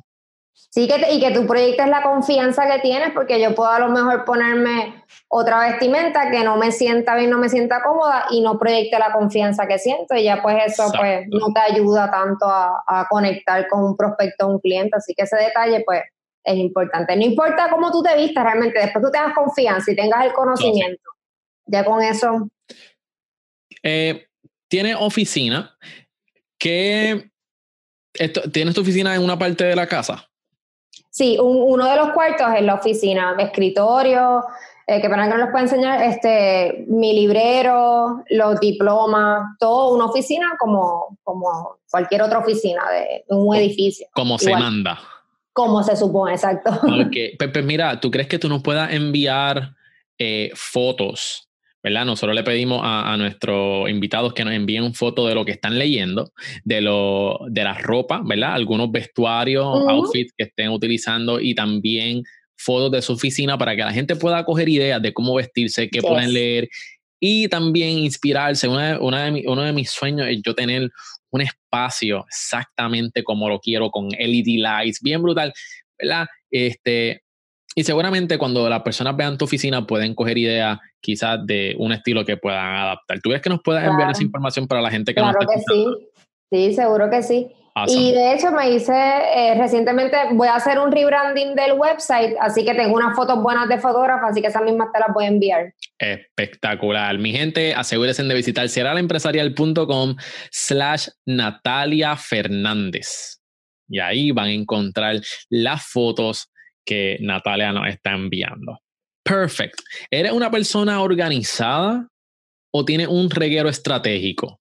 Sí, 0.56 0.88
que 0.88 1.14
y 1.14 1.20
que 1.20 1.32
tú 1.32 1.46
proyectes 1.46 1.88
la 1.88 2.02
confianza 2.02 2.68
que 2.68 2.80
tienes, 2.80 3.12
porque 3.12 3.40
yo 3.40 3.54
puedo 3.54 3.70
a 3.70 3.80
lo 3.80 3.90
mejor 3.90 4.26
ponerme 4.26 5.04
otra 5.28 5.70
vestimenta 5.70 6.32
que 6.32 6.44
no 6.44 6.58
me 6.58 6.72
sienta 6.72 7.16
bien, 7.16 7.30
no 7.30 7.38
me 7.38 7.50
sienta 7.50 7.84
cómoda 7.84 8.26
y 8.32 8.42
no 8.42 8.58
proyecte 8.58 8.98
la 8.98 9.12
confianza 9.12 9.68
que 9.68 9.78
siento 9.78 10.16
y 10.16 10.24
ya 10.24 10.42
pues 10.42 10.58
eso 10.66 10.92
pues 10.98 11.28
no 11.30 11.54
te 11.54 11.60
ayuda 11.60 12.10
tanto 12.10 12.46
a, 12.48 13.08
conectar 13.10 13.68
con 13.68 13.84
un 13.84 13.96
prospecto 13.96 14.48
o 14.48 14.54
un 14.54 14.60
cliente, 14.60 14.98
así 14.98 15.14
que 15.14 15.24
ese 15.24 15.36
detalle 15.38 15.84
pues 15.86 16.02
es 16.44 16.56
importante. 16.56 17.16
No 17.16 17.24
importa 17.24 17.70
cómo 17.70 17.92
tú 17.92 18.02
te 18.02 18.16
vistas 18.16 18.44
realmente, 18.44 18.80
después 18.80 19.04
tú 19.04 19.12
tengas 19.12 19.36
confianza 19.36 19.92
y 19.92 19.96
tengas 19.96 20.26
el 20.26 20.34
conocimiento, 20.34 21.10
ya 21.68 21.86
con 21.86 22.02
eso. 22.02 22.50
Eh, 23.84 24.26
tiene 24.68 24.96
oficina, 24.96 25.78
¿qué, 26.58 27.30
¿tienes 28.52 28.74
tu 28.74 28.82
oficina 28.82 29.14
en 29.14 29.24
una 29.24 29.38
parte 29.38 29.66
de 29.66 29.76
la 29.76 29.86
casa? 29.88 30.28
Sí, 31.14 31.38
uno 31.40 31.88
de 31.88 31.96
los 31.96 32.10
cuartos 32.10 32.48
es 32.58 32.64
la 32.64 32.74
oficina, 32.74 33.36
escritorio, 33.38 34.44
eh, 34.88 35.00
que 35.00 35.08
para 35.08 35.26
que 35.26 35.30
no 35.30 35.38
les 35.38 35.52
pueda 35.52 35.62
enseñar, 35.62 36.02
este, 36.02 36.86
mi 36.88 37.14
librero, 37.14 38.24
los 38.32 38.60
diplomas, 38.60 39.56
todo 39.60 39.94
una 39.94 40.06
oficina 40.06 40.54
como, 40.58 41.20
como 41.22 41.78
cualquier 41.92 42.24
otra 42.24 42.40
oficina 42.40 42.82
de 42.90 43.24
un 43.28 43.56
edificio. 43.56 44.08
Como 44.16 44.40
se 44.40 44.54
manda. 44.54 45.00
Como 45.54 45.84
se 45.84 45.96
supone, 45.96 46.34
exacto. 46.34 46.72
Okay. 47.08 47.38
Pepe, 47.38 47.62
mira, 47.62 48.00
¿tú 48.00 48.10
crees 48.10 48.28
que 48.28 48.40
tú 48.40 48.50
nos 48.50 48.64
puedas 48.64 48.92
enviar 48.92 49.76
eh, 50.18 50.50
fotos 50.56 51.48
¿verdad? 51.84 52.06
Nosotros 52.06 52.34
le 52.34 52.44
pedimos 52.44 52.80
a, 52.82 53.16
nuestros 53.18 53.90
invitados 53.90 54.34
que 54.34 54.46
nos 54.46 54.54
envíen 54.54 54.94
fotos 54.94 55.28
de 55.28 55.36
lo 55.36 55.44
que 55.44 55.52
están 55.52 55.78
leyendo, 55.78 56.32
de, 56.64 56.82
lo, 56.82 57.40
de 57.50 57.64
la 57.64 57.74
ropa, 57.74 58.22
¿verdad? 58.24 58.54
Algunos 58.54 58.90
vestuarios, 58.90 59.66
outfits 59.66 60.34
que 60.38 60.46
estén 60.46 60.70
utilizando 60.70 61.42
y 61.42 61.54
también 61.54 62.24
fotos 62.56 62.92
de 62.92 63.02
su 63.02 63.14
oficina 63.14 63.58
para 63.58 63.76
que 63.76 63.82
la 63.82 63.92
gente 63.92 64.16
pueda 64.16 64.46
coger 64.46 64.70
ideas 64.70 65.02
de 65.02 65.14
cómo 65.14 65.36
vestirse, 65.36 65.90
qué 65.90 66.02
pueden 66.02 66.34
leer 66.34 66.70
y 67.20 67.50
también 67.50 67.98
inspirarse. 68.00 68.68
Una, 68.70 69.00
una 69.02 69.26
de 69.30 69.44
uno 69.46 69.64
de 69.64 69.74
mis 69.74 69.90
sueños 69.90 70.28
es 70.28 70.42
yo 70.42 70.56
tener 70.56 70.90
un 71.32 71.42
espacio 71.42 72.26
exactamente 72.30 73.24
como 73.24 73.50
lo 73.50 73.60
quiero, 73.60 73.90
con 73.90 74.08
LED 74.08 74.60
lights, 74.60 75.02
bien 75.02 75.22
brutal, 75.22 75.52
¿verdad? 76.00 76.28
Este, 76.50 77.23
Y 77.76 77.84
seguramente 77.84 78.38
cuando 78.38 78.70
las 78.70 78.82
personas 78.82 79.16
vean 79.16 79.38
tu 79.38 79.46
oficina 79.46 79.86
pueden 79.86 80.14
coger 80.16 80.38
ideas 80.38 80.80
quizás 81.02 81.40
de 81.46 81.76
un 81.80 81.92
estilo 81.92 82.24
que 82.24 82.38
puedan 82.38 82.76
adaptar. 82.76 83.20
¿Tú 83.22 83.30
ves 83.30 83.42
que 83.42 83.50
nos 83.50 83.62
puedas 83.62 83.86
enviar 83.88 84.12
esa 84.12 84.24
información 84.24 84.68
para 84.68 84.82
la 84.82 84.92
gente 84.92 85.14
que 85.14 85.22
claro 85.22 85.40
nos 85.40 85.56
está 85.56 85.56
que 85.56 85.74
sí, 85.74 85.88
sí, 86.52 86.76
seguro 86.76 87.10
que 87.10 87.24
sí. 87.24 87.52
Y 87.88 88.12
de 88.12 88.34
hecho 88.34 88.52
me 88.52 88.70
hice 88.70 88.94
eh, 88.94 89.56
recientemente, 89.58 90.16
voy 90.34 90.48
a 90.48 90.56
hacer 90.56 90.78
un 90.78 90.92
rebranding 90.92 91.56
del 91.56 91.74
website, 91.74 92.36
así 92.40 92.64
que 92.64 92.76
tengo 92.76 92.96
unas 92.96 93.16
fotos 93.16 93.42
buenas 93.42 93.68
de 93.68 93.80
fotógrafo, 93.80 94.28
así 94.28 94.42
que 94.42 94.48
esas 94.48 94.62
mismas 94.62 94.90
te 94.94 95.00
las 95.00 95.12
voy 95.12 95.26
a 95.26 95.30
enviar. 95.30 95.74
Espectacular. 95.98 97.18
Mi 97.18 97.32
gente, 97.32 97.74
asegúrense 97.74 98.24
de 98.24 98.36
visitar 98.36 98.70
seralaempresarial.com 98.70 100.16
slash 100.52 101.08
Natalia 101.26 102.16
Fernández. 102.16 103.42
Y 103.90 104.00
ahí 104.00 104.32
van 104.32 104.46
a 104.46 104.54
encontrar 104.54 105.20
las 105.50 105.84
fotos 105.84 106.53
que 106.86 107.18
Natalia 107.22 107.72
nos 107.72 107.88
está 107.88 108.12
enviando. 108.12 108.80
Perfect. 109.24 109.80
¿Eres 110.12 110.32
una 110.32 110.52
persona 110.52 111.02
organizada 111.02 112.08
o 112.72 112.84
tienes 112.86 113.08
un 113.08 113.30
reguero 113.30 113.70
estratégico? 113.70 114.60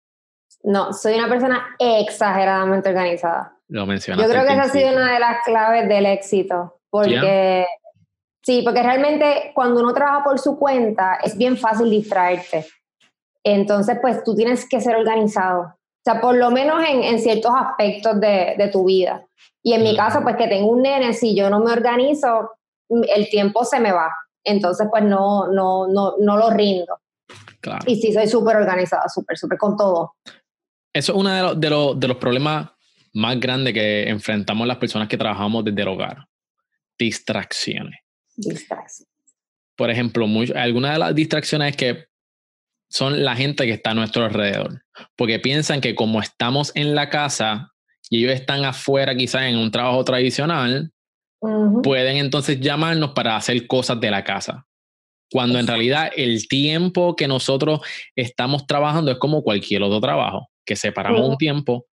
No, 0.64 0.94
soy 0.94 1.16
una 1.16 1.28
persona 1.28 1.76
exageradamente 1.80 2.90
organizada. 2.90 3.58
Lo 3.68 3.86
mencionaste. 3.86 4.28
Yo 4.28 4.32
creo 4.32 4.46
que 4.46 4.54
esa 4.54 4.64
ha 4.64 4.70
sido 4.70 4.92
una 4.92 5.14
de 5.14 5.20
las 5.20 5.38
claves 5.44 5.88
del 5.88 6.06
éxito, 6.06 6.80
porque 6.90 7.66
sí, 8.44 8.62
porque 8.64 8.84
realmente 8.84 9.52
cuando 9.56 9.82
uno 9.82 9.94
trabaja 9.94 10.24
por 10.24 10.40
su 10.40 10.60
cuenta 10.60 11.18
es 11.24 11.38
bien 11.38 11.58
fácil 11.58 11.90
distraerte. 11.90 12.68
Entonces, 13.44 13.98
pues 14.02 14.24
tú 14.24 14.36
tienes 14.36 14.68
que 14.70 14.82
ser 14.82 14.96
organizado. 14.96 15.76
O 16.02 16.04
sea, 16.04 16.20
por 16.20 16.36
lo 16.36 16.50
menos 16.50 16.84
en, 16.88 17.04
en 17.04 17.20
ciertos 17.20 17.52
aspectos 17.56 18.20
de, 18.20 18.56
de, 18.58 18.70
tu 18.70 18.86
vida. 18.86 19.24
Y 19.62 19.74
en 19.74 19.84
mi 19.84 19.96
caso, 19.96 20.22
pues 20.24 20.36
que 20.36 20.48
tengo 20.48 20.72
un 20.72 20.82
nene, 20.82 21.14
si 21.14 21.36
yo 21.36 21.48
no 21.52 21.60
me 21.60 21.72
organizo, 21.72 22.58
el 22.90 23.30
tiempo 23.30 23.64
se 23.64 23.80
me 23.80 23.92
va. 23.92 24.12
Entonces, 24.44 24.88
pues 24.90 25.04
no, 25.04 25.48
no, 25.48 25.88
no, 25.88 26.16
no 26.18 26.38
lo 26.38 26.50
rindo. 26.50 27.00
Claro. 27.60 27.86
Y 27.86 27.98
sí, 27.98 28.12
soy 28.12 28.28
súper 28.28 28.56
organizada, 28.56 29.08
súper, 29.10 29.38
súper 29.38 29.60
con 29.60 29.78
todo. 29.78 30.16
Eso 30.92 31.12
es 31.12 31.18
uno 31.18 31.30
de, 31.30 31.70
de, 31.70 31.94
de, 31.96 32.08
los 32.08 32.18
problemas 32.18 32.72
más 33.14 33.40
grandes 33.40 33.72
que 33.72 34.10
enfrentamos 34.10 34.66
las 34.66 34.78
personas 34.78 35.08
que 35.08 35.18
trabajamos 35.18 35.64
desde 35.64 35.84
el 35.84 35.88
hogar. 35.88 36.26
Distracciones. 36.98 38.00
Distracciones. 38.36 39.08
Por 39.76 39.92
ejemplo, 39.92 40.26
algunas 40.56 40.94
de 40.94 41.00
las 41.00 41.14
distracciones 41.14 41.76
que 41.78 42.11
son 42.92 43.24
la 43.24 43.36
gente 43.36 43.66
que 43.66 43.72
está 43.72 43.92
a 43.92 43.94
nuestro 43.94 44.26
alrededor, 44.26 44.84
porque 45.16 45.40
piensan 45.40 45.80
que 45.80 45.96
como 45.96 46.20
estamos 46.20 46.72
en 46.76 46.94
la 46.94 47.10
casa 47.10 47.72
y 48.10 48.24
ellos 48.24 48.34
están 48.34 48.66
afuera 48.66 49.16
quizás 49.16 49.44
en 49.44 49.58
un 49.58 49.72
trabajo 49.72 50.04
tradicional, 50.04 50.92
pueden 51.82 52.18
entonces 52.18 52.60
llamarnos 52.60 53.12
para 53.12 53.38
hacer 53.38 53.66
cosas 53.66 54.00
de 54.02 54.12
la 54.12 54.24
casa. 54.24 54.68
Cuando 55.32 55.58
en 55.58 55.68
realidad 55.68 56.12
el 56.18 56.50
tiempo 56.50 57.16
que 57.16 57.30
nosotros 57.30 57.80
estamos 58.16 58.68
trabajando 58.68 59.12
es 59.12 59.18
como 59.18 59.42
cualquier 59.42 59.82
otro 59.84 60.02
trabajo 60.02 60.50
que 60.66 60.76
separamos 60.76 61.22
un 61.22 61.38
tiempo. 61.38 61.86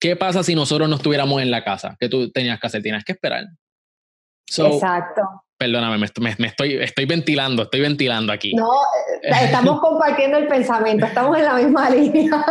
¿Qué 0.00 0.16
pasa 0.16 0.42
si 0.42 0.54
nosotros 0.54 0.88
no 0.88 0.96
estuviéramos 0.96 1.42
en 1.42 1.50
la 1.50 1.62
casa? 1.62 1.96
¿Qué 2.00 2.08
tú 2.08 2.30
tenías 2.30 2.58
que 2.58 2.66
hacer? 2.66 2.82
Tienes 2.82 3.04
que 3.04 3.12
esperar. 3.12 3.44
Exacto. 4.48 5.22
Perdóname, 5.58 5.98
me, 5.98 6.46
estoy, 6.46 6.74
estoy 6.74 7.04
ventilando, 7.06 7.62
estoy 7.62 7.80
ventilando 7.80 8.32
aquí. 8.32 8.54
No, 8.54 8.70
eh, 9.22 9.44
estamos 9.44 9.80
compartiendo 9.80 10.36
el 10.38 10.48
pensamiento, 10.48 11.06
estamos 11.06 11.36
en 11.38 11.44
la 11.44 11.54
misma 11.54 11.90
línea. 11.90 12.44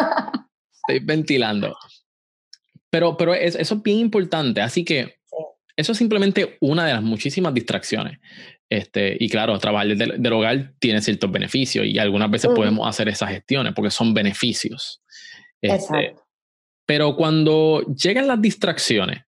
Estoy 0.73 1.05
ventilando. 1.05 1.75
Pero, 2.89 3.15
pero 3.17 3.33
eso 3.33 3.59
es 3.59 3.83
bien 3.83 3.99
importante, 3.99 4.61
así 4.61 4.83
que 4.83 5.19
eso 5.75 5.91
es 5.91 5.97
simplemente 5.97 6.57
una 6.61 6.85
de 6.85 6.93
las 6.93 7.03
muchísimas 7.03 7.53
distracciones. 7.53 8.19
Este, 8.69 9.15
y 9.19 9.29
claro, 9.29 9.57
trabajar 9.59 9.95
del, 9.95 10.21
del 10.21 10.33
hogar 10.33 10.73
tiene 10.79 11.01
ciertos 11.01 11.31
beneficios 11.31 11.85
y 11.85 11.99
algunas 11.99 12.31
veces 12.31 12.49
podemos 12.55 12.87
hacer 12.87 13.07
esas 13.09 13.29
gestiones 13.29 13.73
porque 13.73 13.91
son 13.91 14.13
beneficios. 14.13 15.03
Este, 15.61 16.15
pero 16.85 17.15
cuando 17.15 17.81
llegan 17.95 18.27
las 18.27 18.41
distracciones, 18.41 19.23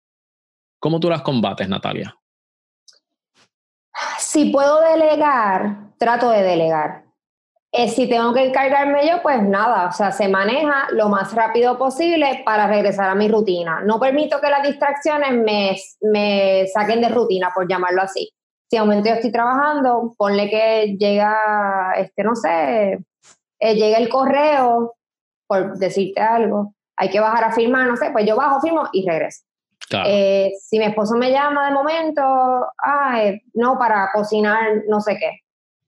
¿cómo 0.78 1.00
tú 1.00 1.08
las 1.08 1.22
combates, 1.22 1.68
Natalia? 1.68 2.16
Si 4.18 4.50
puedo 4.50 4.80
delegar, 4.80 5.92
trato 5.98 6.30
de 6.30 6.42
delegar. 6.42 7.04
Eh, 7.72 7.88
si 7.88 8.08
tengo 8.08 8.32
que 8.32 8.44
encargarme 8.44 9.06
yo, 9.08 9.20
pues 9.22 9.42
nada, 9.42 9.88
o 9.88 9.92
sea, 9.92 10.12
se 10.12 10.28
maneja 10.28 10.86
lo 10.92 11.08
más 11.08 11.34
rápido 11.34 11.76
posible 11.76 12.42
para 12.44 12.68
regresar 12.68 13.08
a 13.08 13.16
mi 13.16 13.28
rutina. 13.28 13.80
No 13.80 13.98
permito 13.98 14.40
que 14.40 14.48
las 14.48 14.62
distracciones 14.62 15.32
me, 15.32 15.76
me 16.02 16.66
saquen 16.68 17.00
de 17.00 17.08
rutina, 17.08 17.50
por 17.52 17.68
llamarlo 17.68 18.02
así. 18.02 18.32
Si 18.70 18.78
un 18.78 18.86
momento 18.86 19.08
yo 19.08 19.16
estoy 19.16 19.32
trabajando, 19.32 20.14
ponle 20.16 20.48
que 20.48 20.96
llega, 20.98 21.94
este, 21.96 22.22
no 22.22 22.36
sé, 22.36 23.04
eh, 23.58 23.74
llega 23.74 23.98
el 23.98 24.08
correo 24.08 24.94
por 25.46 25.78
decirte 25.78 26.20
algo, 26.20 26.74
hay 26.96 27.10
que 27.10 27.20
bajar 27.20 27.44
a 27.44 27.52
firmar, 27.52 27.86
no 27.86 27.96
sé, 27.96 28.10
pues 28.10 28.26
yo 28.26 28.36
bajo, 28.36 28.60
firmo 28.60 28.88
y 28.92 29.08
regreso. 29.08 29.42
Eh, 30.06 30.52
si 30.60 30.78
mi 30.78 30.86
esposo 30.86 31.14
me 31.14 31.30
llama 31.30 31.66
de 31.66 31.74
momento, 31.74 32.22
ay, 32.78 33.40
no, 33.54 33.78
para 33.78 34.10
cocinar 34.12 34.82
no 34.88 35.00
sé 35.00 35.16
qué. 35.18 35.40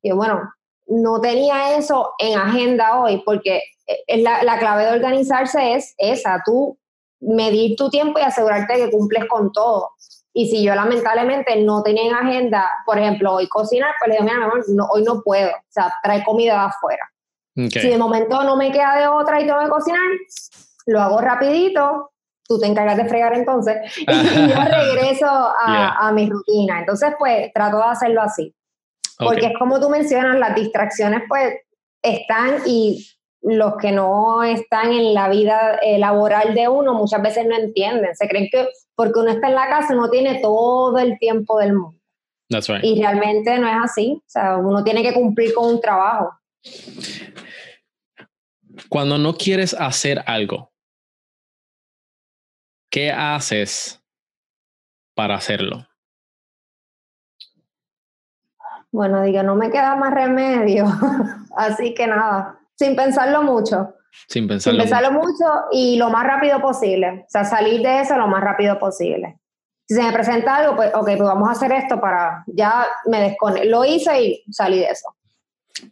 Y 0.02 0.12
bueno, 0.12 0.42
no 0.86 1.20
tenía 1.20 1.76
eso 1.76 2.12
en 2.18 2.38
agenda 2.38 3.00
hoy 3.00 3.22
porque 3.24 3.62
es 4.06 4.22
la, 4.22 4.42
la, 4.42 4.58
clave 4.58 4.84
de 4.84 4.92
organizarse 4.92 5.74
es 5.74 5.94
esa, 5.98 6.42
tú 6.44 6.78
medir 7.20 7.76
tu 7.76 7.88
tiempo 7.88 8.18
y 8.18 8.22
asegurarte 8.22 8.76
que 8.76 8.90
cumples 8.90 9.24
con 9.26 9.52
todo. 9.52 9.90
Y 10.32 10.50
si 10.50 10.62
yo 10.62 10.74
lamentablemente 10.74 11.56
no 11.62 11.82
tenía 11.82 12.10
en 12.10 12.14
agenda, 12.14 12.68
por 12.84 12.98
ejemplo, 12.98 13.34
hoy 13.34 13.48
cocinar, 13.48 13.94
pues 13.98 14.10
le 14.10 14.14
digo, 14.16 14.24
mira, 14.24 14.36
mi 14.36 14.44
amor, 14.44 14.64
no, 14.68 14.86
hoy 14.92 15.02
no 15.02 15.22
puedo, 15.22 15.50
o 15.50 15.70
sea, 15.70 15.92
trae 16.02 16.22
comida 16.24 16.52
de 16.52 16.66
afuera. 16.66 17.10
Si 17.54 17.88
de 17.88 17.96
momento 17.96 18.44
no 18.44 18.54
me 18.54 18.70
queda 18.70 18.96
de 18.96 19.08
otra 19.08 19.40
y 19.40 19.46
tengo 19.46 19.60
que 19.60 19.70
cocinar, 19.70 20.02
lo 20.84 21.00
hago 21.00 21.22
rapidito, 21.22 22.10
tú 22.46 22.58
te 22.58 22.66
encargas 22.66 22.96
de 22.96 23.06
fregar 23.06 23.34
entonces, 23.34 23.76
y 23.96 24.04
yo 24.06 24.56
regreso 24.94 25.26
a, 25.26 26.08
a, 26.08 26.12
mi 26.12 26.28
rutina. 26.28 26.80
Entonces, 26.80 27.14
pues, 27.18 27.52
trato 27.52 27.78
de 27.78 27.84
hacerlo 27.84 28.22
así. 28.22 28.54
Porque 29.18 29.46
es 29.46 29.52
como 29.58 29.80
tú 29.80 29.88
mencionas, 29.88 30.38
las 30.38 30.54
distracciones, 30.54 31.22
pues, 31.28 31.54
están 32.02 32.60
y 32.66 33.06
los 33.42 33.76
que 33.76 33.92
no 33.92 34.42
están 34.42 34.92
en 34.92 35.14
la 35.14 35.28
vida 35.28 35.78
eh, 35.82 35.98
laboral 35.98 36.54
de 36.54 36.68
uno 36.68 36.94
muchas 36.94 37.22
veces 37.22 37.46
no 37.46 37.56
entienden. 37.56 38.14
Se 38.16 38.28
creen 38.28 38.48
que 38.50 38.66
porque 38.94 39.20
uno 39.20 39.30
está 39.30 39.48
en 39.48 39.54
la 39.54 39.68
casa 39.68 39.94
uno 39.94 40.10
tiene 40.10 40.40
todo 40.40 40.98
el 40.98 41.18
tiempo 41.18 41.58
del 41.58 41.74
mundo. 41.74 41.96
Y 42.82 43.00
realmente 43.00 43.58
no 43.58 43.68
es 43.68 43.76
así. 43.82 44.20
O 44.20 44.28
sea, 44.28 44.56
uno 44.56 44.82
tiene 44.82 45.02
que 45.02 45.12
cumplir 45.12 45.52
con 45.54 45.74
un 45.74 45.80
trabajo. 45.80 46.32
Cuando 48.88 49.18
no 49.18 49.34
quieres 49.34 49.74
hacer 49.74 50.22
algo, 50.26 50.72
¿qué 52.96 53.12
haces 53.12 54.02
para 55.14 55.34
hacerlo? 55.34 55.86
Bueno, 58.90 59.20
digo, 59.20 59.42
no 59.42 59.54
me 59.54 59.70
queda 59.70 59.96
más 59.96 60.14
remedio. 60.14 60.86
Así 61.58 61.92
que 61.92 62.06
nada, 62.06 62.58
sin 62.74 62.96
pensarlo 62.96 63.42
mucho. 63.42 63.92
Sin 64.28 64.48
pensarlo, 64.48 64.80
sin 64.80 64.88
pensarlo 64.88 65.12
mucho. 65.12 65.44
y 65.72 65.98
lo 65.98 66.08
más 66.08 66.26
rápido 66.26 66.58
posible. 66.62 67.24
O 67.26 67.28
sea, 67.28 67.44
salir 67.44 67.82
de 67.82 68.00
eso 68.00 68.16
lo 68.16 68.28
más 68.28 68.42
rápido 68.42 68.78
posible. 68.78 69.40
Si 69.86 69.94
se 69.94 70.02
me 70.02 70.10
presenta 70.10 70.56
algo, 70.56 70.74
pues, 70.76 70.90
ok, 70.94 71.04
pues 71.04 71.18
vamos 71.18 71.50
a 71.50 71.52
hacer 71.52 71.72
esto 71.72 72.00
para, 72.00 72.44
ya 72.46 72.86
me 73.08 73.20
desconecto. 73.20 73.68
Lo 73.68 73.84
hice 73.84 74.22
y 74.22 74.44
salí 74.50 74.78
de 74.78 74.86
eso. 74.86 75.14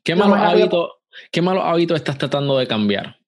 ¿Qué 0.02 0.16
malos 0.16 0.38
hábitos, 0.38 0.90
¿Qué 1.30 1.42
malos 1.42 1.64
hábitos 1.66 1.98
estás 1.98 2.16
tratando 2.16 2.57
de 2.57 2.66
cambiar? 2.66 3.18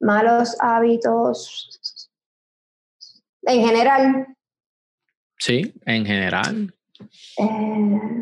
Malos 0.00 0.56
hábitos. 0.60 1.77
En 3.48 3.66
general. 3.66 4.26
Sí, 5.38 5.74
en 5.86 6.04
general. 6.04 6.74
Eh, 7.38 7.44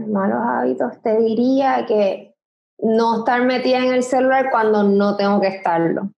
malos 0.09 0.39
hábitos, 0.41 1.03
te 1.03 1.18
diría 1.18 1.85
que 1.87 2.35
no 2.79 3.18
estar 3.18 3.43
metida 3.45 3.79
en 3.79 3.93
el 3.93 4.03
celular 4.03 4.51
cuando 4.51 4.83
no 4.83 5.16
tengo 5.16 5.41
que 5.41 5.49
estarlo. 5.49 6.11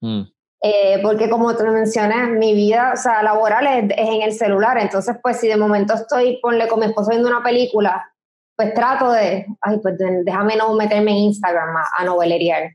Mm. 0.00 0.22
Eh, 0.62 0.98
porque 1.02 1.28
como 1.28 1.54
te 1.54 1.64
mencioné, 1.64 2.26
mi 2.26 2.54
vida 2.54 2.92
o 2.94 2.96
sea, 2.96 3.22
laboral 3.22 3.66
es, 3.66 3.98
es, 3.98 4.08
en 4.08 4.22
el 4.22 4.32
celular, 4.32 4.78
entonces 4.78 5.16
pues 5.22 5.38
si 5.38 5.46
de 5.46 5.56
momento 5.56 5.92
estoy, 5.92 6.38
ponle 6.40 6.66
con 6.68 6.80
mi 6.80 6.86
esposo 6.86 7.10
viendo 7.10 7.28
una 7.28 7.42
película 7.42 8.10
pues 8.56 8.72
trato 8.72 9.10
de, 9.10 9.46
ay, 9.60 9.78
pues 9.82 9.96
déjame 9.98 10.56
no 10.56 10.74
meterme 10.74 11.10
en 11.10 11.16
Instagram 11.18 11.76
a, 11.76 11.84
a 11.96 12.04
noveleriar. 12.04 12.70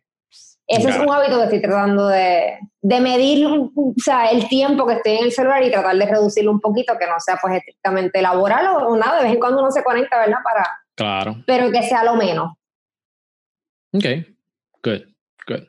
Ese 0.69 0.89
es 0.89 0.99
un 0.99 1.11
hábito 1.11 1.37
que 1.39 1.45
estoy 1.45 1.61
tratando 1.61 2.07
de, 2.07 2.59
de, 2.81 3.01
medir, 3.01 3.47
o 3.47 3.71
sea, 3.97 4.27
el 4.27 4.47
tiempo 4.47 4.85
que 4.85 4.93
estoy 4.93 5.13
en 5.13 5.23
el 5.23 5.31
celular 5.31 5.63
y 5.63 5.71
tratar 5.71 5.97
de 5.97 6.05
reducirlo 6.05 6.51
un 6.51 6.59
poquito, 6.59 6.93
que 6.99 7.07
no 7.07 7.19
sea 7.19 7.39
pues 7.41 7.55
estrictamente 7.55 8.21
laboral 8.21 8.67
o, 8.85 8.95
nada, 8.95 9.17
de 9.17 9.23
vez 9.23 9.33
en 9.33 9.39
cuando 9.39 9.61
uno 9.61 9.71
se 9.71 9.83
conecta, 9.83 10.19
¿verdad? 10.19 10.37
Para, 10.43 10.69
claro. 10.93 11.43
Pero 11.47 11.71
que 11.71 11.81
sea 11.81 12.03
lo 12.03 12.15
menos. 12.15 12.53
Ok, 13.93 14.05
good, 14.83 15.01
good. 15.47 15.63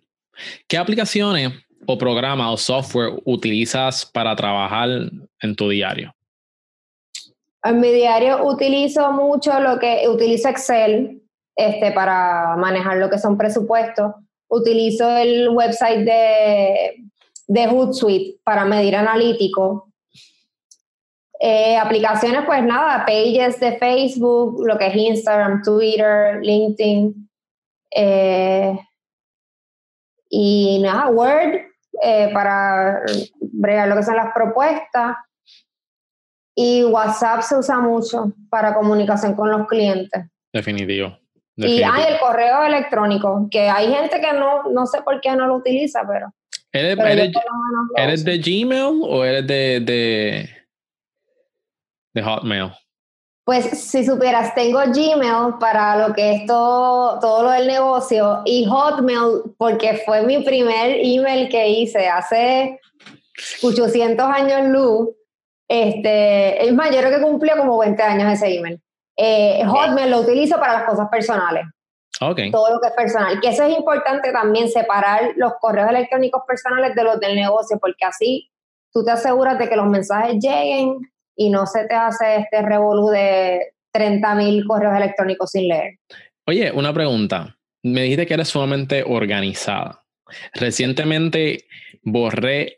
¿Qué 0.69 0.77
aplicaciones 0.77 1.51
o 1.87 1.97
programas 1.97 2.53
o 2.53 2.57
software 2.59 3.15
utilizas 3.25 4.05
para 4.05 4.37
trabajar 4.37 4.91
en 5.41 5.57
tu 5.57 5.71
diario? 5.71 6.15
En 7.65 7.81
mi 7.81 7.91
diario 7.91 8.45
utilizo 8.45 9.13
mucho 9.13 9.59
lo 9.61 9.79
que 9.79 10.07
utilizo 10.07 10.51
Excel 10.51 11.23
este, 11.57 11.91
para 11.93 12.55
manejar 12.57 12.99
lo 12.99 13.09
que 13.09 13.19
son 13.19 13.39
presupuestos. 13.39 14.13
Utilizo 14.51 15.09
el 15.17 15.49
website 15.51 16.05
de, 16.05 17.05
de 17.47 17.67
Hootsuite 17.67 18.41
para 18.45 18.65
medir 18.65 18.97
analítico. 18.97 19.93
Eh, 21.41 21.77
aplicaciones, 21.79 22.43
pues 22.45 22.63
nada, 22.63 23.07
pages 23.07 23.59
de 23.61 23.79
Facebook, 23.79 24.67
lo 24.67 24.77
que 24.77 24.89
es 24.89 24.95
Instagram, 24.95 25.63
Twitter, 25.63 26.39
LinkedIn. 26.43 27.31
Eh, 27.93 28.79
y 30.29 30.81
nada, 30.83 31.09
Word 31.09 31.61
eh, 32.03 32.31
para 32.33 33.03
bregar 33.41 33.89
lo 33.89 33.97
que 33.97 34.03
son 34.03 34.17
las 34.17 34.33
propuestas. 34.35 35.17
Y 36.55 36.85
WhatsApp 36.85 37.43
se 37.43 37.57
usa 37.57 37.79
mucho 37.79 38.33
para 38.51 38.75
comunicación 38.75 39.35
con 39.35 39.51
los 39.51 39.67
clientes. 39.67 40.27
Definitivo. 40.53 41.20
Y 41.57 41.83
hay 41.83 42.13
el 42.13 42.19
correo 42.19 42.65
electrónico, 42.65 43.49
que 43.51 43.69
hay 43.69 43.93
gente 43.93 44.21
que 44.21 44.33
no, 44.33 44.65
no 44.71 44.87
sé 44.87 45.03
por 45.03 45.21
qué 45.21 45.33
no 45.33 45.47
lo 45.47 45.57
utiliza, 45.57 46.03
pero. 46.09 46.33
¿Eres, 46.73 48.25
de 48.25 48.39
Gmail 48.39 49.01
o 49.03 49.25
eres 49.25 49.47
de, 49.47 49.81
de, 49.81 50.51
de 52.15 52.23
Hotmail? 52.23 52.71
Pues 53.45 53.67
si 53.83 54.05
supieras, 54.05 54.55
tengo 54.55 54.79
Gmail 54.79 55.55
para 55.59 56.07
lo 56.07 56.15
que 56.15 56.35
es 56.35 56.47
todo, 56.47 57.19
todo 57.19 57.43
lo 57.43 57.51
del 57.51 57.67
negocio 57.67 58.43
y 58.45 58.65
Hotmail 58.65 59.55
porque 59.59 60.03
fue 60.07 60.23
mi 60.23 60.45
primer 60.45 60.99
email 61.03 61.49
que 61.49 61.69
hice 61.69 62.07
hace 62.07 62.79
800 63.63 64.25
años 64.25 64.69
luz. 64.69 65.09
Este, 65.67 66.65
es 66.65 66.73
más, 66.73 66.91
yo 66.91 66.99
creo 66.99 67.11
que 67.11 67.23
cumplió 67.25 67.57
como 67.57 67.79
20 67.79 68.01
años 68.01 68.33
ese 68.33 68.57
email. 68.57 68.81
Eh, 69.23 69.63
Hotmail 69.67 70.11
lo 70.11 70.21
utilizo 70.21 70.59
para 70.59 70.73
las 70.79 70.85
cosas 70.85 71.09
personales. 71.11 71.67
Okay. 72.23 72.51
Todo 72.51 72.75
lo 72.75 72.81
que 72.81 72.89
es 72.89 72.95
personal. 72.95 73.39
Que 73.41 73.49
eso 73.49 73.65
es 73.65 73.77
importante 73.77 74.33
también, 74.33 74.69
separar 74.69 75.33
los 75.37 75.53
correos 75.61 75.91
electrónicos 75.91 76.43
personales 76.47 76.95
de 76.95 77.05
los 77.05 77.21
del 77.21 77.35
negocio, 77.35 77.79
porque 77.79 78.05
así 78.07 78.51
tú 78.93 79.05
te 79.05 79.11
aseguras 79.11 79.59
de 79.59 79.69
que 79.69 79.77
los 79.77 79.87
mensajes 79.87 80.37
lleguen 80.41 80.97
y 81.37 81.51
no 81.51 81.67
se 81.67 81.87
te 81.87 81.95
hace 81.95 82.37
este 82.37 82.63
revolú 82.63 83.09
de 83.09 83.75
30 83.93 84.35
mil 84.37 84.65
correos 84.67 84.97
electrónicos 84.97 85.51
sin 85.51 85.69
leer. 85.69 85.99
Oye, 86.47 86.73
una 86.73 86.93
pregunta. 86.93 87.57
Me 87.83 88.03
dijiste 88.03 88.27
que 88.27 88.35
eres 88.35 88.49
sumamente 88.49 89.05
organizada. 89.07 90.03
Recientemente 90.55 91.65
borré 92.03 92.75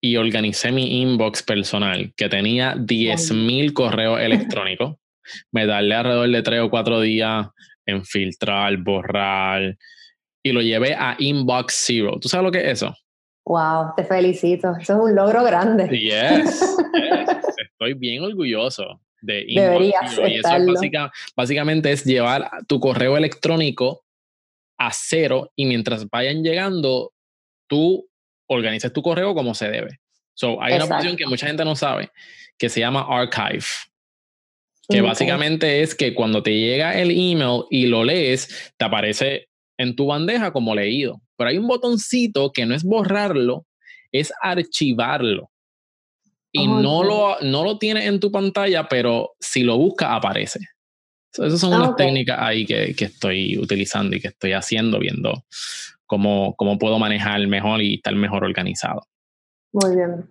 y 0.00 0.16
organicé 0.16 0.72
mi 0.72 1.02
inbox 1.02 1.42
personal, 1.42 2.12
que 2.16 2.28
tenía 2.28 2.74
10 2.78 3.32
mil 3.32 3.72
correos 3.72 4.20
electrónicos. 4.20 4.96
Me 5.50 5.66
darle 5.66 5.94
alrededor 5.94 6.30
de 6.30 6.42
3 6.42 6.60
o 6.60 6.70
4 6.70 7.00
días 7.00 7.46
en 7.86 8.04
filtrar, 8.04 8.76
borrar, 8.78 9.76
y 10.42 10.52
lo 10.52 10.60
llevé 10.60 10.94
a 10.94 11.16
Inbox 11.18 11.84
Zero. 11.86 12.18
¿Tú 12.20 12.28
sabes 12.28 12.44
lo 12.44 12.50
que 12.50 12.58
es 12.58 12.82
eso? 12.82 12.96
Wow, 13.44 13.94
te 13.96 14.04
felicito. 14.04 14.72
Eso 14.80 14.94
es 14.94 15.00
un 15.00 15.14
logro 15.14 15.42
grande. 15.44 15.88
Yes, 15.88 16.76
Estoy 17.56 17.94
bien 17.94 18.22
orgulloso 18.22 19.00
de 19.20 19.44
Inbox 19.46 20.14
Zero. 20.14 20.28
Y 20.28 20.34
eso 20.34 21.10
básicamente 21.36 21.92
es 21.92 22.04
llevar 22.04 22.50
tu 22.66 22.80
correo 22.80 23.16
electrónico 23.16 24.04
a 24.78 24.90
cero 24.92 25.52
y 25.54 25.66
mientras 25.66 26.08
vayan 26.08 26.42
llegando, 26.42 27.12
tú 27.68 28.08
organizas 28.48 28.92
tu 28.92 29.02
correo 29.02 29.34
como 29.34 29.54
se 29.54 29.70
debe. 29.70 30.00
So, 30.34 30.60
hay 30.62 30.74
una 30.74 30.84
opción 30.84 31.16
que 31.16 31.26
mucha 31.26 31.46
gente 31.46 31.64
no 31.64 31.76
sabe 31.76 32.10
que 32.58 32.68
se 32.68 32.80
llama 32.80 33.06
Archive 33.08 33.64
que 34.88 35.00
básicamente 35.00 35.82
es 35.82 35.94
que 35.94 36.14
cuando 36.14 36.42
te 36.42 36.52
llega 36.52 36.98
el 36.98 37.10
email 37.10 37.64
y 37.70 37.86
lo 37.86 38.04
lees, 38.04 38.72
te 38.76 38.84
aparece 38.84 39.48
en 39.78 39.96
tu 39.96 40.06
bandeja 40.06 40.52
como 40.52 40.74
leído. 40.74 41.20
Pero 41.36 41.50
hay 41.50 41.58
un 41.58 41.66
botoncito 41.66 42.52
que 42.52 42.66
no 42.66 42.74
es 42.74 42.84
borrarlo, 42.84 43.66
es 44.10 44.32
archivarlo. 44.40 45.50
Y 46.54 46.66
no, 46.66 47.02
lo, 47.02 47.40
no 47.40 47.64
lo 47.64 47.78
tienes 47.78 48.06
en 48.06 48.20
tu 48.20 48.30
pantalla, 48.30 48.86
pero 48.86 49.30
si 49.40 49.62
lo 49.62 49.78
buscas, 49.78 50.10
aparece. 50.12 50.60
esas 51.32 51.58
son 51.58 51.72
unas 51.72 51.96
técnicas 51.96 52.38
ahí 52.38 52.66
que, 52.66 52.94
que, 52.94 53.06
estoy 53.06 53.56
utilizando 53.56 54.14
y 54.14 54.20
que 54.20 54.28
estoy 54.28 54.52
haciendo, 54.52 54.98
viendo 54.98 55.44
cómo, 56.04 56.54
cómo 56.56 56.76
puedo 56.76 56.98
manejar 56.98 57.46
mejor 57.46 57.80
y 57.80 57.94
estar 57.94 58.14
mejor 58.14 58.44
organizado. 58.44 59.06
Muy 59.72 59.96
bien. 59.96 60.28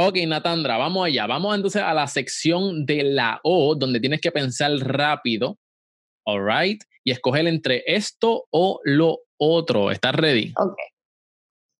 Ok, 0.00 0.14
Natandra, 0.28 0.76
vamos 0.76 1.06
allá. 1.06 1.26
Vamos 1.26 1.56
entonces 1.56 1.82
a 1.82 1.92
la 1.92 2.06
sección 2.06 2.86
de 2.86 3.02
la 3.02 3.40
O, 3.42 3.74
donde 3.74 3.98
tienes 3.98 4.20
que 4.20 4.30
pensar 4.30 4.70
rápido, 4.70 5.58
all 6.24 6.46
right, 6.46 6.80
y 7.02 7.10
escoger 7.10 7.48
entre 7.48 7.82
esto 7.84 8.46
o 8.52 8.80
lo 8.84 9.18
otro. 9.38 9.90
¿Estás 9.90 10.14
ready? 10.14 10.54
Ok. 10.56 10.76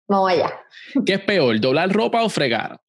Vamos 0.08 0.32
allá. 0.32 0.60
¿Qué 1.06 1.14
es 1.14 1.20
peor, 1.20 1.60
doblar 1.60 1.92
ropa 1.92 2.24
o 2.24 2.28
fregar? 2.28 2.80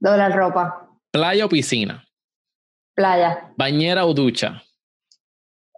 Doblar 0.00 0.34
ropa. 0.34 0.88
¿Playa 1.10 1.44
o 1.44 1.48
piscina? 1.50 2.02
Playa. 2.94 3.52
¿Bañera 3.58 4.06
o 4.06 4.14
ducha? 4.14 4.62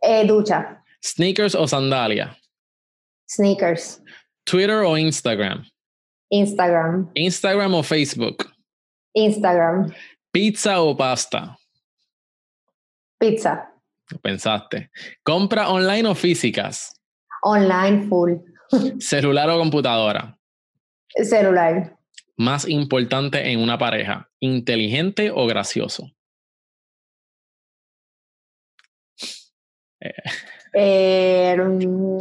Eh, 0.01 0.25
ducha. 0.25 0.85
¿Sneakers 1.03 1.57
o 1.57 1.67
sandalia? 1.67 2.39
Sneakers. 3.29 4.01
¿Twitter 4.45 4.85
o 4.85 4.97
Instagram? 4.97 5.69
Instagram. 6.31 7.11
Instagram 7.15 7.75
o 7.75 7.83
Facebook. 7.83 8.53
Instagram. 9.15 9.93
Pizza 10.31 10.81
o 10.81 10.97
pasta. 10.97 11.57
Pizza. 13.19 13.73
Pensaste. 14.23 14.91
¿Compra 15.23 15.69
online 15.69 16.09
o 16.09 16.15
físicas? 16.15 16.95
Online 17.43 18.09
full. 18.09 18.35
¿Celular 19.01 19.51
o 19.51 19.59
computadora? 19.59 20.39
Celular. 21.23 21.97
Más 22.37 22.69
importante 22.69 23.51
en 23.51 23.61
una 23.61 23.79
pareja, 23.79 24.29
inteligente 24.41 25.31
o 25.31 25.47
gracioso. 25.47 26.11
Eh, 30.75 31.57
mm, 31.57 32.21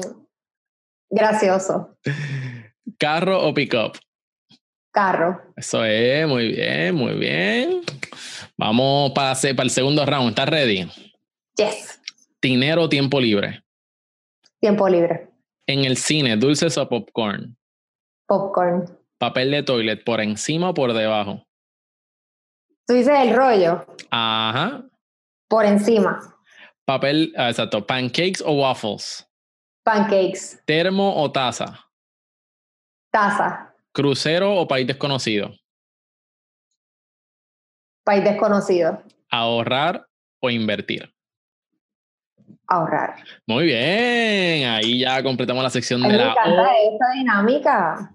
gracioso. 1.09 1.97
¿Carro 2.97 3.47
o 3.47 3.53
pick-up? 3.53 3.97
Carro. 4.91 5.41
Eso 5.55 5.83
es, 5.83 6.27
muy 6.27 6.53
bien, 6.53 6.95
muy 6.95 7.13
bien. 7.13 7.81
Vamos 8.57 9.11
para, 9.11 9.35
para 9.35 9.63
el 9.63 9.69
segundo 9.69 10.05
round. 10.05 10.29
¿Estás 10.29 10.49
ready? 10.49 10.89
Yes. 11.55 12.01
¿Dinero 12.41 12.83
o 12.83 12.89
tiempo 12.89 13.19
libre? 13.19 13.63
Tiempo 14.59 14.89
libre. 14.89 15.29
En 15.67 15.85
el 15.85 15.97
cine, 15.97 16.37
¿dulces 16.37 16.77
o 16.77 16.87
popcorn? 16.87 17.57
Popcorn. 18.25 18.85
¿Papel 19.19 19.51
de 19.51 19.63
toilet 19.63 20.03
por 20.03 20.21
encima 20.21 20.69
o 20.69 20.73
por 20.73 20.93
debajo? 20.93 21.45
Tú 22.87 22.93
dices 22.93 23.13
el 23.19 23.35
rollo. 23.35 23.85
Ajá. 24.09 24.83
Por 25.49 25.65
encima. 25.65 26.19
Papel, 26.85 27.33
ah, 27.37 27.49
exacto. 27.49 27.85
¿Pancakes 27.85 28.41
o 28.45 28.53
waffles? 28.53 29.27
Pancakes. 29.83 30.61
¿Termo 30.65 31.21
o 31.21 31.31
taza? 31.31 31.86
Taza. 33.17 33.73
¿Crucero 33.93 34.53
o 34.53 34.67
país 34.67 34.85
desconocido? 34.85 35.51
País 38.03 38.23
desconocido. 38.23 39.01
¿Ahorrar 39.31 40.05
o 40.39 40.51
invertir? 40.51 41.11
Ahorrar. 42.67 43.15
Muy 43.47 43.65
bien, 43.65 44.69
ahí 44.69 44.99
ya 44.99 45.23
completamos 45.23 45.63
la 45.63 45.71
sección 45.71 46.03
de 46.03 46.09
me 46.09 46.13
la. 46.15 46.25
Me 46.25 46.31
encanta 46.31 46.69
esta 46.93 47.11
dinámica. 47.15 48.13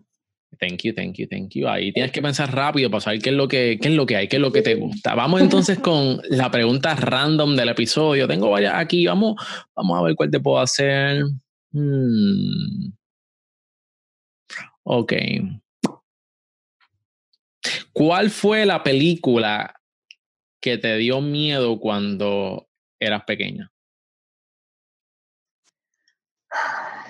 Thank 0.61 0.83
you, 0.85 0.95
thank 0.95 1.15
you, 1.15 1.27
thank 1.29 1.51
you. 1.51 1.67
Ahí 1.67 1.93
tienes 1.93 2.13
que 2.13 2.23
pensar 2.23 2.55
rápido 2.55 2.89
para 2.89 3.01
saber 3.01 3.21
qué 3.21 3.31
es 3.31 3.37
lo 3.37 3.49
que, 3.49 3.81
qué 3.83 3.89
es 3.89 3.95
lo 3.95 4.07
que 4.07 4.15
hay, 4.15 4.29
qué 4.29 4.37
es 4.37 4.43
lo 4.43 4.53
que 4.53 4.63
te 4.63 4.77
gusta. 4.77 5.17
Vamos 5.17 5.41
entonces 5.41 5.79
con 5.81 6.21
la 6.31 6.49
pregunta 6.53 6.95
random 6.95 7.57
del 7.57 7.71
episodio. 7.71 8.29
Tengo 8.29 8.51
varias 8.51 8.75
aquí. 8.77 9.05
Vamos, 9.09 9.35
vamos 9.75 9.99
a 9.99 10.03
ver 10.05 10.15
cuál 10.15 10.31
te 10.31 10.39
puedo 10.39 10.61
hacer. 10.61 11.25
Hmm. 11.73 12.93
Ok. 14.85 15.13
¿Cuál 17.93 18.31
fue 18.31 18.67
la 18.67 18.83
película 18.83 19.81
que 20.61 20.79
te 20.79 20.97
dio 20.97 21.21
miedo 21.21 21.79
cuando 21.79 22.69
eras 22.99 23.25
pequeña? 23.25 23.71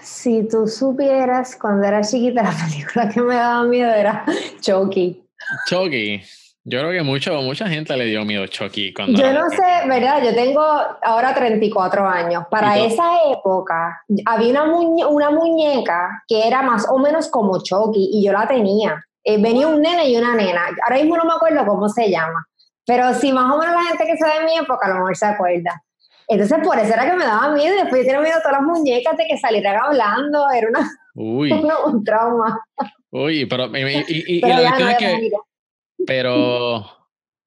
Si 0.03 0.47
tú 0.49 0.69
supieras, 0.69 1.57
cuando 1.57 1.87
era 1.87 2.03
chiquita, 2.03 2.43
la 2.43 2.57
película 2.67 3.09
que 3.09 3.21
me 3.21 3.35
daba 3.35 3.65
miedo 3.65 3.91
era 3.93 4.25
Chucky. 4.61 5.23
Chucky. 5.69 6.23
Yo 6.65 6.79
creo 6.79 6.93
que 6.93 7.03
mucho, 7.03 7.43
mucha 7.43 7.69
gente 7.69 7.97
le 7.97 8.05
dio 8.05 8.25
miedo 8.25 8.45
a 8.45 8.49
Chucky. 8.49 8.93
Cuando 8.95 9.21
yo 9.21 9.33
no 9.33 9.51
sé, 9.51 9.89
¿verdad? 9.89 10.23
Yo 10.23 10.33
tengo 10.33 10.63
ahora 11.03 11.35
34 11.35 12.07
años. 12.09 12.45
Para 12.51 12.79
esa 12.79 13.05
época 13.33 14.01
había 14.27 14.63
una, 14.63 15.09
una 15.09 15.31
muñeca 15.31 16.23
que 16.29 16.47
era 16.47 16.63
más 16.63 16.87
o 16.89 16.99
menos 16.99 17.29
como 17.29 17.61
Chucky 17.63 18.11
y 18.13 18.25
yo 18.25 18.33
la 18.33 18.47
tenía. 18.47 19.05
Eh, 19.25 19.43
venía 19.43 19.67
un 19.67 19.83
nene 19.83 20.09
y 20.09 20.17
una 20.17 20.37
nena. 20.37 20.63
Ahora 20.85 20.97
mismo 21.03 21.17
no 21.17 21.25
me 21.25 21.33
acuerdo 21.33 21.67
cómo 21.67 21.89
se 21.89 22.09
llama. 22.11 22.47
pero 22.87 23.13
sí, 23.15 23.33
más 23.33 23.53
o 23.53 23.59
menos 23.59 23.75
la 23.75 23.83
gente 23.89 24.05
que 24.07 24.17
sabe 24.17 24.41
de 24.41 24.45
mi 24.47 24.57
época 24.59 24.87
a 24.87 24.89
lo 24.91 24.95
mejor 24.97 25.17
se 25.17 25.27
acuerda. 25.27 25.83
Entonces, 26.29 26.59
por 26.65 26.79
eso 26.79 26.95
era 26.95 27.11
que 27.11 27.17
me 27.17 27.25
daba 27.25 27.53
miedo. 27.55 27.75
Y 27.75 27.79
después 27.79 28.03
yo 28.03 28.07
tenía 28.07 28.21
miedo 28.21 28.37
a 28.39 28.41
todas 28.43 28.59
las 28.59 28.63
muñecas 28.63 29.17
de 29.17 29.27
que 29.27 29.37
salieran 29.37 29.77
hablando. 29.83 30.49
Era 30.51 30.69
una, 30.69 30.91
Uy. 31.15 31.53
un 31.53 32.05
trauma. 32.05 32.61
Uy, 33.11 33.47
pero, 33.47 33.67
y, 33.77 33.81
y, 33.81 34.37
y 34.37 34.41
Pero 34.41 34.55
la 34.55 34.63
ya 34.63 34.71
cuestión 34.77 34.87
no 34.87 34.91
es 34.91 34.97
que. 35.31 35.31
Pero, 36.07 36.87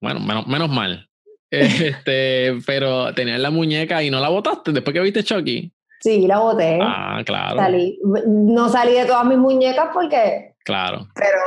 bueno, 0.01 0.19
menos, 0.19 0.47
menos 0.47 0.69
mal. 0.69 1.09
Este, 1.49 2.57
pero 2.65 3.13
tenías 3.13 3.39
la 3.39 3.51
muñeca 3.51 4.03
y 4.03 4.09
no 4.09 4.19
la 4.19 4.29
botaste 4.29 4.71
después 4.71 4.93
que 4.93 4.99
viste 5.01 5.23
Chucky. 5.23 5.71
Sí, 6.01 6.27
la 6.27 6.39
boté. 6.39 6.77
Ah, 6.81 7.21
claro, 7.25 7.57
Salí. 7.57 7.97
No 8.27 8.67
salí 8.69 8.93
de 8.93 9.05
todas 9.05 9.25
mis 9.25 9.37
muñecas 9.37 9.87
porque, 9.93 10.53
claro. 10.63 11.07
pero 11.15 11.37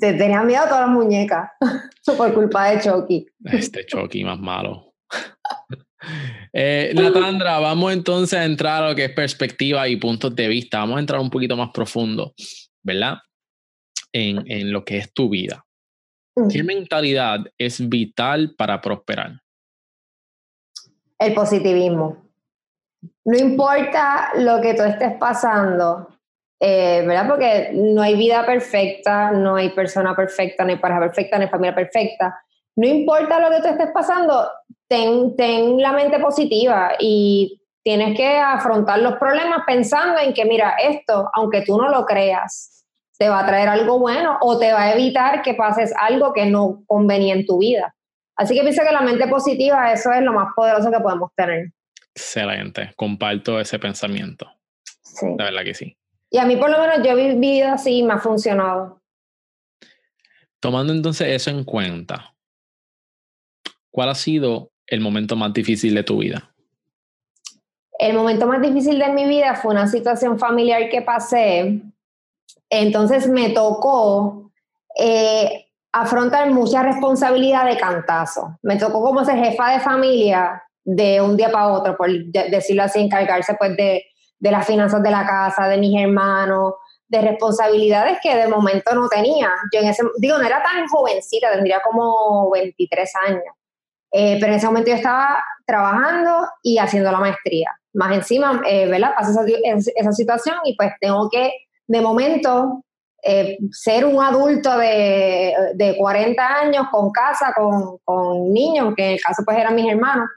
te- 0.00 0.14
tenía 0.14 0.42
miedo 0.42 0.62
a 0.64 0.68
todas 0.68 0.80
las 0.82 0.90
muñecas 0.90 1.50
por 2.16 2.34
culpa 2.34 2.70
de 2.70 2.80
Chucky. 2.82 3.26
Este 3.44 3.86
Chucky 3.86 4.24
más 4.24 4.38
malo. 4.38 4.92
Eh, 6.52 6.92
Natandra, 6.96 7.60
vamos 7.60 7.92
entonces 7.92 8.36
a 8.36 8.44
entrar 8.44 8.82
a 8.82 8.88
lo 8.88 8.94
que 8.96 9.04
es 9.04 9.12
perspectiva 9.12 9.86
y 9.86 9.94
puntos 9.94 10.34
de 10.34 10.48
vista. 10.48 10.78
Vamos 10.80 10.96
a 10.96 11.00
entrar 11.00 11.20
un 11.20 11.30
poquito 11.30 11.56
más 11.56 11.70
profundo, 11.72 12.34
¿verdad? 12.82 13.18
En, 14.12 14.42
en 14.50 14.72
lo 14.72 14.84
que 14.84 14.98
es 14.98 15.12
tu 15.14 15.28
vida. 15.30 15.64
¿Qué 16.50 16.62
mentalidad 16.62 17.40
es 17.58 17.88
vital 17.88 18.54
para 18.56 18.80
prosperar? 18.80 19.32
El 21.18 21.34
positivismo. 21.34 22.30
No 23.24 23.36
importa 23.36 24.32
lo 24.36 24.60
que 24.60 24.74
tú 24.74 24.82
estés 24.82 25.12
pasando, 25.18 26.08
eh, 26.58 27.04
¿verdad? 27.06 27.28
Porque 27.28 27.70
no 27.74 28.02
hay 28.02 28.16
vida 28.16 28.46
perfecta, 28.46 29.32
no 29.32 29.56
hay 29.56 29.70
persona 29.70 30.16
perfecta, 30.16 30.64
no 30.64 30.70
hay 30.70 30.78
pareja 30.78 31.00
perfecta, 31.00 31.36
no 31.36 31.44
hay 31.44 31.50
familia 31.50 31.74
perfecta. 31.74 32.40
No 32.76 32.86
importa 32.86 33.38
lo 33.38 33.50
que 33.50 33.62
tú 33.62 33.68
estés 33.68 33.90
pasando, 33.92 34.48
ten, 34.88 35.36
ten 35.36 35.78
la 35.78 35.92
mente 35.92 36.18
positiva 36.18 36.92
y 36.98 37.60
tienes 37.82 38.16
que 38.16 38.38
afrontar 38.38 39.00
los 39.00 39.16
problemas 39.16 39.62
pensando 39.66 40.20
en 40.20 40.32
que, 40.32 40.44
mira, 40.44 40.76
esto, 40.82 41.28
aunque 41.34 41.62
tú 41.62 41.76
no 41.76 41.88
lo 41.88 42.06
creas, 42.06 42.81
te 43.18 43.28
va 43.28 43.40
a 43.40 43.46
traer 43.46 43.68
algo 43.68 43.98
bueno 43.98 44.38
o 44.40 44.58
te 44.58 44.72
va 44.72 44.82
a 44.82 44.92
evitar 44.94 45.42
que 45.42 45.54
pases 45.54 45.92
algo 45.98 46.32
que 46.32 46.46
no 46.46 46.82
convenía 46.86 47.34
en 47.34 47.46
tu 47.46 47.58
vida. 47.58 47.94
Así 48.36 48.54
que 48.54 48.62
pienso 48.62 48.82
que 48.82 48.92
la 48.92 49.02
mente 49.02 49.28
positiva, 49.28 49.92
eso 49.92 50.10
es 50.12 50.22
lo 50.22 50.32
más 50.32 50.48
poderoso 50.56 50.90
que 50.90 51.00
podemos 51.00 51.30
tener. 51.36 51.70
Excelente, 52.14 52.92
comparto 52.96 53.60
ese 53.60 53.78
pensamiento. 53.78 54.50
Sí. 55.02 55.26
La 55.38 55.44
verdad 55.44 55.64
que 55.64 55.74
sí. 55.74 55.96
Y 56.30 56.38
a 56.38 56.46
mí 56.46 56.56
por 56.56 56.70
lo 56.70 56.78
menos 56.78 57.06
yo 57.06 57.12
he 57.12 57.34
vivido 57.34 57.68
así 57.72 57.98
y 57.98 58.02
me 58.02 58.14
ha 58.14 58.18
funcionado. 58.18 59.00
Tomando 60.60 60.92
entonces 60.92 61.28
eso 61.28 61.50
en 61.50 61.64
cuenta, 61.64 62.34
¿cuál 63.90 64.08
ha 64.08 64.14
sido 64.14 64.70
el 64.86 65.00
momento 65.00 65.36
más 65.36 65.52
difícil 65.52 65.94
de 65.94 66.04
tu 66.04 66.18
vida? 66.18 66.54
El 67.98 68.14
momento 68.14 68.46
más 68.46 68.62
difícil 68.62 68.98
de 68.98 69.12
mi 69.12 69.26
vida 69.26 69.54
fue 69.54 69.72
una 69.72 69.86
situación 69.86 70.38
familiar 70.38 70.88
que 70.88 71.02
pasé. 71.02 71.82
Entonces 72.74 73.28
me 73.28 73.50
tocó 73.50 74.50
eh, 74.98 75.66
afrontar 75.92 76.50
mucha 76.50 76.82
responsabilidad 76.82 77.66
de 77.66 77.76
cantazo. 77.76 78.58
Me 78.62 78.76
tocó 78.76 79.02
como 79.02 79.24
ser 79.26 79.36
jefa 79.38 79.72
de 79.72 79.80
familia 79.80 80.62
de 80.82 81.20
un 81.20 81.36
día 81.36 81.50
para 81.52 81.68
otro, 81.68 81.96
por 81.98 82.08
de- 82.10 82.48
decirlo 82.50 82.84
así, 82.84 82.98
encargarse 83.00 83.54
pues 83.58 83.76
de, 83.76 84.02
de 84.38 84.50
las 84.50 84.66
finanzas 84.66 85.02
de 85.02 85.10
la 85.10 85.26
casa, 85.26 85.68
de 85.68 85.76
mis 85.76 86.00
hermanos, 86.00 86.74
de 87.08 87.20
responsabilidades 87.20 88.18
que 88.22 88.34
de 88.34 88.48
momento 88.48 88.94
no 88.94 89.06
tenía. 89.08 89.50
Yo 89.72 89.80
en 89.80 89.88
ese, 89.88 90.02
digo, 90.16 90.38
no 90.38 90.44
era 90.46 90.62
tan 90.62 90.86
jovencita, 90.88 91.52
tendría 91.52 91.80
como 91.82 92.50
23 92.50 93.12
años. 93.28 93.44
Eh, 94.10 94.38
pero 94.40 94.52
en 94.52 94.58
ese 94.58 94.66
momento 94.66 94.88
yo 94.90 94.96
estaba 94.96 95.44
trabajando 95.66 96.48
y 96.62 96.78
haciendo 96.78 97.12
la 97.12 97.18
maestría. 97.20 97.70
Más 97.92 98.12
encima, 98.14 98.62
eh, 98.66 98.86
¿verdad? 98.88 99.12
Pasa 99.14 99.30
esa, 99.30 99.42
es- 99.62 99.92
esa 99.94 100.12
situación 100.12 100.56
y 100.64 100.74
pues 100.74 100.90
tengo 101.00 101.28
que, 101.30 101.52
de 101.86 102.00
momento, 102.00 102.84
eh, 103.22 103.56
ser 103.70 104.04
un 104.04 104.22
adulto 104.22 104.76
de, 104.78 105.54
de 105.74 105.96
40 105.96 106.46
años 106.60 106.86
con 106.90 107.10
casa, 107.10 107.52
con, 107.56 107.98
con 108.04 108.52
niños, 108.52 108.94
que 108.96 109.04
en 109.06 109.12
el 109.14 109.20
caso 109.20 109.42
pues 109.44 109.58
eran 109.58 109.74
mis 109.74 109.90
hermanos. 109.90 110.28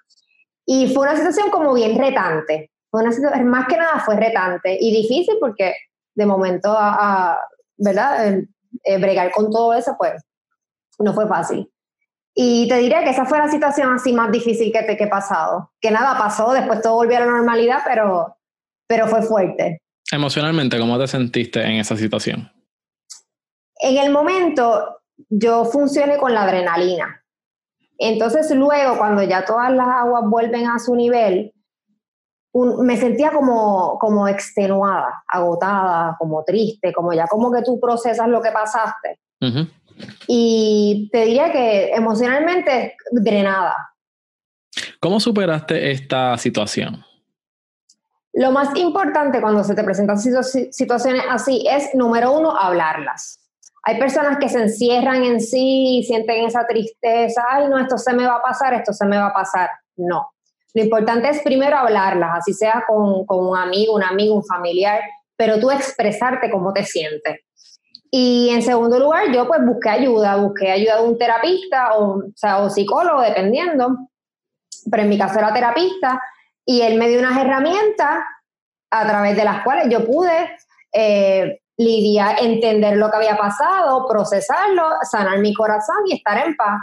Y 0.65 0.93
fue 0.93 1.07
una 1.07 1.15
situación 1.15 1.49
como 1.49 1.73
bien 1.73 1.97
retante. 1.97 2.71
Fue 2.91 3.01
una 3.03 3.11
situación, 3.11 3.47
más 3.47 3.67
que 3.67 3.77
nada 3.77 3.99
fue 4.05 4.15
retante 4.15 4.77
y 4.79 4.91
difícil 4.91 5.35
porque 5.39 5.73
de 6.15 6.25
momento, 6.25 6.71
a, 6.71 7.31
a- 7.33 7.39
¿verdad? 7.77 8.35
Bregar 8.99 9.31
con 9.31 9.51
todo 9.51 9.73
eso, 9.73 9.95
pues 9.97 10.21
no 10.99 11.13
fue 11.13 11.27
fácil. 11.27 11.69
Y 12.33 12.67
te 12.67 12.75
diría 12.77 13.03
que 13.03 13.11
esa 13.11 13.25
fue 13.25 13.37
la 13.37 13.49
situación 13.49 13.93
así 13.93 14.11
más 14.13 14.31
difícil 14.31 14.71
que, 14.71 14.83
te, 14.83 14.97
que 14.97 15.05
he 15.05 15.07
pasado. 15.07 15.71
Que 15.81 15.91
nada 15.91 16.17
pasó, 16.17 16.51
después 16.53 16.81
todo 16.81 16.95
volvió 16.95 17.17
a 17.17 17.21
la 17.21 17.27
normalidad, 17.27 17.79
pero, 17.85 18.35
pero 18.87 19.07
fue 19.07 19.21
fuerte. 19.21 19.81
Emocionalmente, 20.11 20.79
¿cómo 20.79 20.97
te 20.99 21.07
sentiste 21.07 21.61
en 21.61 21.73
esa 21.73 21.95
situación? 21.97 22.51
En 23.79 23.97
el 23.97 24.11
momento 24.11 25.01
yo 25.29 25.65
funcioné 25.65 26.17
con 26.17 26.33
la 26.33 26.43
adrenalina. 26.43 27.23
Entonces 27.97 28.51
luego, 28.51 28.97
cuando 28.97 29.23
ya 29.23 29.45
todas 29.45 29.71
las 29.71 29.87
aguas 29.87 30.23
vuelven 30.25 30.67
a 30.67 30.79
su 30.79 30.95
nivel, 30.95 31.53
un- 32.53 32.85
me 32.85 32.97
sentía 32.97 33.31
como, 33.31 33.97
como 33.99 34.27
extenuada, 34.27 35.23
agotada, 35.27 36.15
como 36.19 36.43
triste, 36.43 36.93
como 36.93 37.13
ya 37.13 37.27
como 37.27 37.51
que 37.51 37.61
tú 37.63 37.79
procesas 37.79 38.27
lo 38.27 38.41
que 38.41 38.51
pasaste. 38.51 39.19
Y 40.27 41.09
te 41.11 41.25
diría 41.25 41.51
que 41.51 41.91
emocionalmente 41.93 42.95
drenada. 43.11 43.75
¿Cómo 44.99 45.19
superaste 45.19 45.91
esta 45.91 46.37
situación? 46.37 47.04
Lo 48.35 48.51
más 48.51 48.75
importante 48.75 49.39
cuando 49.39 49.63
se 49.63 49.75
te 49.75 49.83
presentan 49.83 50.17
situ- 50.17 50.69
situaciones 50.71 51.23
así 51.29 51.65
es, 51.69 51.95
número 51.95 52.33
uno, 52.33 52.51
hablarlas. 52.51 53.39
Hay 53.83 53.97
personas 53.97 54.37
que 54.39 54.49
se 54.49 54.59
encierran 54.61 55.23
en 55.23 55.39
sí 55.39 55.99
y 55.99 56.03
sienten 56.03 56.43
esa 56.45 56.67
tristeza, 56.67 57.43
ay, 57.49 57.69
no, 57.69 57.79
esto 57.79 57.97
se 57.97 58.13
me 58.13 58.25
va 58.25 58.35
a 58.35 58.41
pasar, 58.41 58.73
esto 58.73 58.91
se 58.91 59.05
me 59.05 59.17
va 59.17 59.27
a 59.27 59.33
pasar. 59.33 59.69
No. 59.95 60.31
Lo 60.73 60.83
importante 60.83 61.29
es 61.29 61.41
primero 61.43 61.77
hablarlas, 61.77 62.39
así 62.39 62.53
sea 62.53 62.83
con, 62.85 63.23
un 63.29 63.57
amigo, 63.57 63.95
un 63.95 64.03
amigo, 64.03 64.35
un 64.35 64.43
familiar, 64.43 65.01
pero 65.37 65.57
tú 65.57 65.71
expresarte 65.71 66.51
cómo 66.51 66.73
te 66.73 66.83
sientes. 66.83 67.39
Y 68.11 68.49
en 68.49 68.61
segundo 68.61 68.99
lugar, 68.99 69.31
yo 69.31 69.47
pues 69.47 69.65
busqué 69.65 69.89
ayuda, 69.89 70.35
busqué 70.35 70.71
ayuda 70.71 70.97
de 70.97 71.07
un 71.07 71.17
terapista 71.17 71.95
o, 71.97 72.17
o 72.17 72.63
o 72.63 72.69
psicólogo, 72.69 73.21
dependiendo, 73.21 73.95
pero 74.91 75.03
en 75.03 75.09
mi 75.09 75.17
caso 75.17 75.39
era 75.39 75.53
terapista, 75.53 76.21
y 76.65 76.81
él 76.81 76.97
me 76.97 77.07
dio 77.09 77.19
unas 77.19 77.37
herramientas 77.37 78.23
a 78.91 79.07
través 79.07 79.35
de 79.35 79.43
las 79.43 79.63
cuales 79.63 79.87
yo 79.89 80.05
pude 80.05 80.55
eh, 80.93 81.59
lidiar, 81.77 82.37
entender 82.41 82.97
lo 82.97 83.09
que 83.09 83.17
había 83.17 83.37
pasado, 83.37 84.07
procesarlo, 84.07 84.89
sanar 85.03 85.39
mi 85.39 85.53
corazón 85.53 85.97
y 86.07 86.15
estar 86.15 86.45
en 86.45 86.55
paz. 86.55 86.81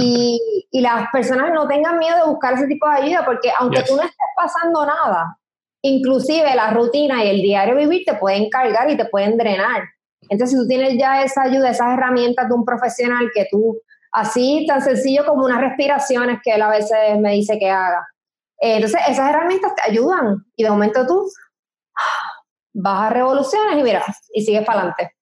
Y, 0.00 0.66
y 0.70 0.80
las 0.80 1.08
personas 1.12 1.52
no 1.52 1.66
tengan 1.66 1.98
miedo 1.98 2.16
de 2.16 2.30
buscar 2.30 2.54
ese 2.54 2.66
tipo 2.66 2.88
de 2.88 2.96
ayuda, 3.02 3.24
porque 3.24 3.50
aunque 3.58 3.78
Yes. 3.78 3.88
tú 3.88 3.96
no 3.96 4.02
estés 4.02 4.28
pasando 4.36 4.86
nada, 4.86 5.36
inclusive 5.82 6.54
la 6.54 6.70
rutina 6.70 7.24
y 7.24 7.28
el 7.28 7.42
diario 7.42 7.76
vivir 7.76 8.02
te 8.06 8.14
pueden 8.14 8.48
cargar 8.50 8.88
y 8.90 8.96
te 8.96 9.04
pueden 9.06 9.36
drenar. 9.36 9.82
Entonces, 10.28 10.50
si 10.50 10.62
tú 10.62 10.68
tienes 10.68 10.96
ya 10.98 11.22
esa 11.22 11.42
ayuda, 11.42 11.70
esas 11.70 11.92
herramientas 11.92 12.48
de 12.48 12.54
un 12.54 12.64
profesional 12.64 13.30
que 13.34 13.46
tú, 13.50 13.78
así 14.12 14.64
tan 14.66 14.80
sencillo 14.80 15.26
como 15.26 15.44
unas 15.44 15.60
respiraciones 15.60 16.38
que 16.42 16.52
él 16.54 16.62
a 16.62 16.70
veces 16.70 17.18
me 17.18 17.32
dice 17.32 17.58
que 17.58 17.68
haga. 17.70 18.06
Eh, 18.60 18.76
entonces, 18.76 19.00
esas 19.08 19.30
herramientas 19.30 19.72
te 19.74 19.90
ayudan 19.90 20.36
y 20.56 20.62
de 20.64 20.70
momento 20.70 21.06
tú 21.06 21.26
bajas 22.72 23.12
revoluciones 23.12 23.78
y 23.78 23.82
mira, 23.82 24.02
y 24.32 24.42
sigues 24.42 24.64
para 24.64 24.78
adelante. 24.80 25.12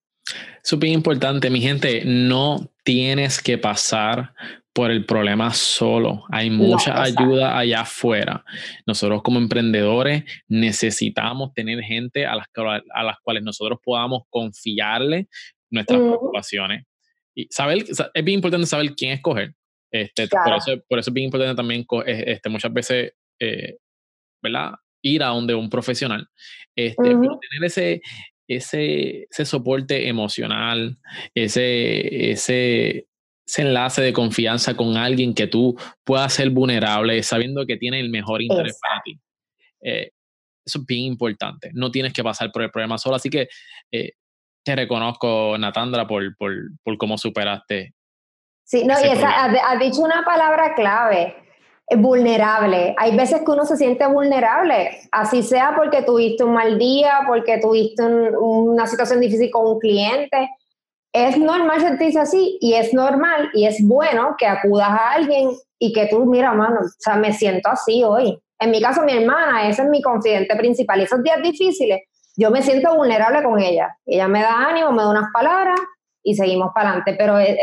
Súper 0.62 0.88
importante, 0.90 1.50
mi 1.50 1.60
gente, 1.60 2.02
no 2.04 2.70
tienes 2.84 3.42
que 3.42 3.58
pasar 3.58 4.32
por 4.72 4.90
el 4.90 5.04
problema 5.04 5.52
solo. 5.52 6.24
Hay 6.30 6.48
mucha 6.50 6.90
exacto. 6.92 7.22
ayuda 7.24 7.58
allá 7.58 7.80
afuera. 7.82 8.44
Nosotros 8.86 9.22
como 9.22 9.38
emprendedores 9.38 10.24
necesitamos 10.48 11.52
tener 11.52 11.80
gente 11.82 12.24
a 12.26 12.36
las, 12.36 12.46
a 12.94 13.02
las 13.02 13.16
cuales 13.22 13.42
nosotros 13.42 13.78
podamos 13.84 14.22
confiarle 14.30 15.28
nuestras 15.68 16.00
Ujú. 16.00 16.08
preocupaciones. 16.10 16.86
Y 17.34 17.48
saber, 17.50 17.84
sa- 17.94 18.10
es 18.14 18.24
bien 18.24 18.36
importante 18.38 18.66
saber 18.66 18.94
quién 18.94 19.12
escoger. 19.12 19.54
Este, 19.90 20.26
por, 20.28 20.42
Claro. 20.42 20.56
eso, 20.56 20.82
por 20.88 20.98
eso 20.98 21.10
es 21.10 21.14
bien 21.14 21.26
importante 21.26 21.54
también 21.54 21.84
eh, 22.06 22.24
este, 22.28 22.48
muchas 22.48 22.72
veces, 22.72 23.12
eh, 23.42 23.76
¿verdad? 24.42 24.72
Ir 25.02 25.22
a 25.22 25.28
donde 25.28 25.54
un 25.54 25.68
profesional. 25.68 26.28
Este, 26.76 27.02
Pero 27.02 27.18
Ujú. 27.18 27.40
tener 27.40 27.66
ese, 27.66 28.02
ese, 28.48 29.26
ese 29.30 29.44
soporte 29.44 30.08
emocional, 30.08 30.96
ese, 31.34 32.30
ese, 32.30 33.06
ese 33.46 33.62
enlace 33.62 34.02
de 34.02 34.12
confianza 34.12 34.76
con 34.76 34.96
alguien 34.96 35.34
que 35.34 35.48
tú 35.48 35.76
puedas 36.04 36.32
ser 36.32 36.50
vulnerable, 36.50 37.22
sabiendo 37.22 37.66
que 37.66 37.76
tiene 37.76 38.00
el 38.00 38.10
mejor 38.10 38.42
interés 38.42 38.78
para 38.80 39.02
ti. 39.02 39.18
Eh, 39.82 40.10
eso 40.64 40.78
es 40.78 40.86
bien 40.86 41.06
importante. 41.06 41.70
No 41.74 41.90
tienes 41.90 42.12
que 42.12 42.22
pasar 42.22 42.52
por 42.52 42.62
el 42.62 42.70
problema 42.70 42.96
solo. 42.96 43.16
Así 43.16 43.28
que 43.28 43.48
eh, 43.90 44.12
te 44.64 44.76
reconozco, 44.76 45.58
Natandra, 45.58 46.06
por, 46.06 46.36
por, 46.36 46.54
por 46.84 46.96
cómo 46.96 47.18
superaste 47.18 47.94
Sí, 48.64 48.84
no, 48.84 48.94
y 48.98 49.04
esa, 49.04 49.44
has 49.44 49.78
dicho 49.80 50.00
una 50.00 50.24
palabra 50.24 50.74
clave, 50.74 51.36
vulnerable. 51.96 52.94
Hay 52.98 53.16
veces 53.16 53.42
que 53.44 53.50
uno 53.50 53.64
se 53.64 53.76
siente 53.76 54.06
vulnerable, 54.06 54.98
así 55.10 55.42
sea 55.42 55.74
porque 55.76 56.02
tuviste 56.02 56.44
un 56.44 56.54
mal 56.54 56.78
día, 56.78 57.20
porque 57.26 57.58
tuviste 57.58 58.02
una 58.04 58.86
situación 58.86 59.20
difícil 59.20 59.50
con 59.50 59.66
un 59.66 59.78
cliente. 59.78 60.50
Es 61.12 61.36
normal 61.36 61.80
sentirse 61.80 62.18
así 62.18 62.58
y 62.60 62.74
es 62.74 62.94
normal 62.94 63.50
y 63.52 63.66
es 63.66 63.86
bueno 63.86 64.34
que 64.38 64.46
acudas 64.46 64.88
a 64.88 65.12
alguien 65.12 65.50
y 65.78 65.92
que 65.92 66.06
tú, 66.06 66.24
mira, 66.24 66.52
mano, 66.52 66.80
o 66.80 66.88
sea, 66.98 67.16
me 67.16 67.32
siento 67.32 67.68
así 67.68 68.02
hoy. 68.04 68.38
En 68.58 68.70
mi 68.70 68.80
caso, 68.80 69.02
mi 69.02 69.12
hermana, 69.12 69.68
ese 69.68 69.82
es 69.82 69.88
mi 69.88 70.00
confidente 70.00 70.54
principal. 70.54 71.00
Y 71.00 71.02
esos 71.02 71.22
días 71.22 71.42
difíciles, 71.42 72.02
yo 72.36 72.50
me 72.50 72.62
siento 72.62 72.94
vulnerable 72.94 73.42
con 73.42 73.58
ella. 73.58 73.96
Ella 74.06 74.28
me 74.28 74.40
da 74.40 74.68
ánimo, 74.68 74.92
me 74.92 75.02
da 75.02 75.10
unas 75.10 75.32
palabras 75.32 75.78
y 76.22 76.34
seguimos 76.34 76.70
para 76.72 76.90
adelante. 76.90 77.16
Pero 77.18 77.38
es, 77.38 77.56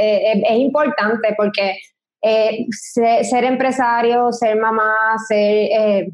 importante 0.57 1.33
porque 1.37 1.77
eh, 2.21 2.65
ser, 2.71 3.43
empresario, 3.43 4.31
ser 4.31 4.57
mamá, 4.57 5.15
ser 5.27 5.69
eh, 5.71 6.09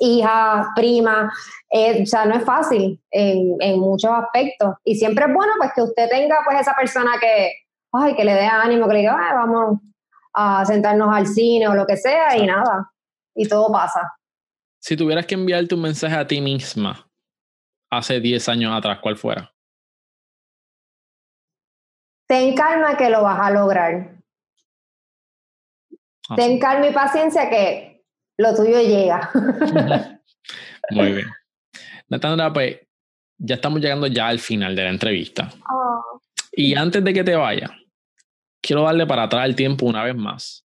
hija, 0.00 0.70
prima, 0.74 1.32
eh, 1.70 2.02
o 2.02 2.06
sea, 2.06 2.24
no 2.24 2.34
es 2.36 2.44
fácil 2.44 3.00
en, 3.10 3.56
en, 3.60 3.80
muchos 3.80 4.10
aspectos. 4.10 4.74
Y 4.84 4.96
siempre 4.96 5.24
es 5.26 5.32
bueno 5.32 5.52
pues 5.58 5.72
que 5.74 5.82
usted 5.82 6.08
tenga 6.08 6.36
pues 6.44 6.60
esa 6.60 6.74
persona 6.74 7.12
que, 7.20 7.52
ay, 7.92 8.14
que 8.14 8.24
le 8.24 8.34
dé 8.34 8.46
ánimo, 8.46 8.86
que 8.86 8.94
le 8.94 9.00
diga, 9.00 9.16
ay, 9.18 9.34
vamos 9.34 9.80
a 10.34 10.64
sentarnos 10.64 11.14
al 11.14 11.26
cine 11.26 11.68
o 11.68 11.74
lo 11.74 11.86
que 11.86 11.96
sea 11.96 12.36
y 12.36 12.46
nada, 12.46 12.90
y 13.34 13.48
todo 13.48 13.72
pasa. 13.72 14.14
Si 14.80 14.96
tuvieras 14.96 15.26
que 15.26 15.34
enviarte 15.34 15.74
un 15.74 15.82
mensaje 15.82 16.16
a 16.16 16.26
ti 16.26 16.40
misma 16.40 17.08
hace 17.90 18.20
10 18.20 18.48
años 18.48 18.76
atrás, 18.76 18.98
¿cuál 19.00 19.16
fuera? 19.16 19.52
Ten 22.26 22.54
calma 22.54 22.96
que 22.96 23.10
lo 23.10 23.22
vas 23.22 23.38
a 23.38 23.50
lograr. 23.50 24.14
Ah, 26.28 26.36
Ten 26.36 26.58
calma 26.58 26.88
y 26.88 26.92
paciencia 26.92 27.48
que 27.50 28.04
lo 28.38 28.54
tuyo 28.54 28.80
llega. 28.80 29.30
Muy 30.90 31.12
bien. 31.12 31.28
Natandra, 32.08 32.52
pues 32.52 32.80
ya 33.38 33.56
estamos 33.56 33.80
llegando 33.80 34.06
ya 34.06 34.28
al 34.28 34.38
final 34.38 34.74
de 34.76 34.84
la 34.84 34.90
entrevista. 34.90 35.50
Oh. 35.70 36.20
Y 36.52 36.74
antes 36.74 37.02
de 37.02 37.12
que 37.12 37.24
te 37.24 37.34
vaya, 37.34 37.70
quiero 38.62 38.82
darle 38.82 39.06
para 39.06 39.24
atrás 39.24 39.46
el 39.46 39.56
tiempo 39.56 39.86
una 39.86 40.04
vez 40.04 40.14
más 40.14 40.64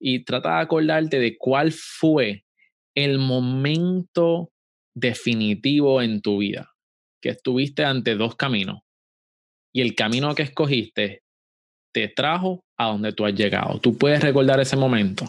y 0.00 0.24
trata 0.24 0.56
de 0.56 0.62
acordarte 0.62 1.18
de 1.18 1.36
cuál 1.38 1.72
fue 1.72 2.44
el 2.94 3.18
momento 3.18 4.50
definitivo 4.94 6.02
en 6.02 6.20
tu 6.20 6.38
vida, 6.38 6.70
que 7.22 7.30
estuviste 7.30 7.84
ante 7.84 8.16
dos 8.16 8.34
caminos 8.34 8.80
y 9.72 9.80
el 9.80 9.94
camino 9.94 10.34
que 10.34 10.42
escogiste 10.42 11.22
te 11.94 12.08
trajo 12.08 12.64
a 12.84 12.86
donde 12.88 13.12
tú 13.12 13.24
has 13.24 13.34
llegado. 13.34 13.78
¿Tú 13.78 13.96
puedes 13.96 14.22
recordar 14.22 14.60
ese 14.60 14.76
momento? 14.76 15.24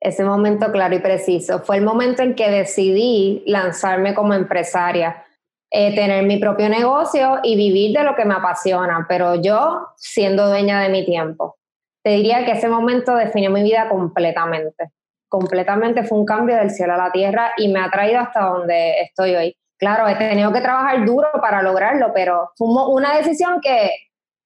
Ese 0.00 0.24
momento 0.24 0.70
claro 0.72 0.94
y 0.94 0.98
preciso. 0.98 1.60
Fue 1.60 1.76
el 1.76 1.84
momento 1.84 2.22
en 2.22 2.34
que 2.34 2.50
decidí 2.50 3.42
lanzarme 3.46 4.14
como 4.14 4.34
empresaria, 4.34 5.24
eh, 5.70 5.94
tener 5.94 6.24
mi 6.24 6.38
propio 6.38 6.68
negocio 6.68 7.38
y 7.42 7.56
vivir 7.56 7.96
de 7.96 8.04
lo 8.04 8.16
que 8.16 8.24
me 8.24 8.34
apasiona, 8.34 9.06
pero 9.08 9.40
yo 9.40 9.88
siendo 9.96 10.48
dueña 10.48 10.80
de 10.80 10.88
mi 10.88 11.04
tiempo. 11.04 11.56
Te 12.02 12.10
diría 12.10 12.44
que 12.44 12.52
ese 12.52 12.68
momento 12.68 13.14
definió 13.14 13.50
mi 13.50 13.62
vida 13.62 13.88
completamente 13.88 14.90
completamente 15.32 16.04
fue 16.04 16.18
un 16.18 16.26
cambio 16.26 16.56
del 16.56 16.68
cielo 16.68 16.92
a 16.92 16.98
la 16.98 17.10
tierra 17.10 17.52
y 17.56 17.68
me 17.68 17.80
ha 17.80 17.90
traído 17.90 18.20
hasta 18.20 18.42
donde 18.42 19.00
estoy 19.00 19.34
hoy. 19.34 19.56
Claro, 19.78 20.06
he 20.06 20.14
tenido 20.14 20.52
que 20.52 20.60
trabajar 20.60 21.06
duro 21.06 21.28
para 21.40 21.62
lograrlo, 21.62 22.12
pero 22.12 22.50
fue 22.54 22.68
una 22.68 23.16
decisión 23.16 23.58
que, 23.62 23.92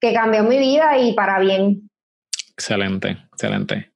que 0.00 0.14
cambió 0.14 0.44
mi 0.44 0.58
vida 0.58 0.96
y 0.96 1.12
para 1.14 1.40
bien. 1.40 1.90
Excelente, 2.56 3.10
excelente. 3.32 3.92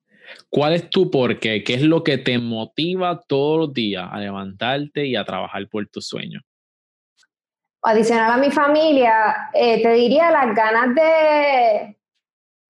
¿Cuál 0.51 0.75
es 0.75 0.91
tu 0.91 1.11
porqué? 1.11 1.65
¿Qué 1.65 1.75
es 1.75 1.83
lo 1.83 2.05
que 2.05 2.19
te 2.19 2.39
motiva 2.39 3.21
todos 3.27 3.59
los 3.59 3.73
días 3.73 4.07
a 4.11 4.19
levantarte 4.19 5.07
y 5.07 5.17
a 5.17 5.25
trabajar 5.25 5.67
por 5.69 5.87
tu 5.89 6.01
sueño? 6.01 6.41
Adicional 7.83 8.33
a 8.33 8.37
mi 8.37 8.51
familia, 8.51 9.51
eh, 9.55 9.83
te 9.83 9.93
diría 9.95 10.31
las 10.31 10.55
ganas 10.55 10.95
de, 10.95 11.97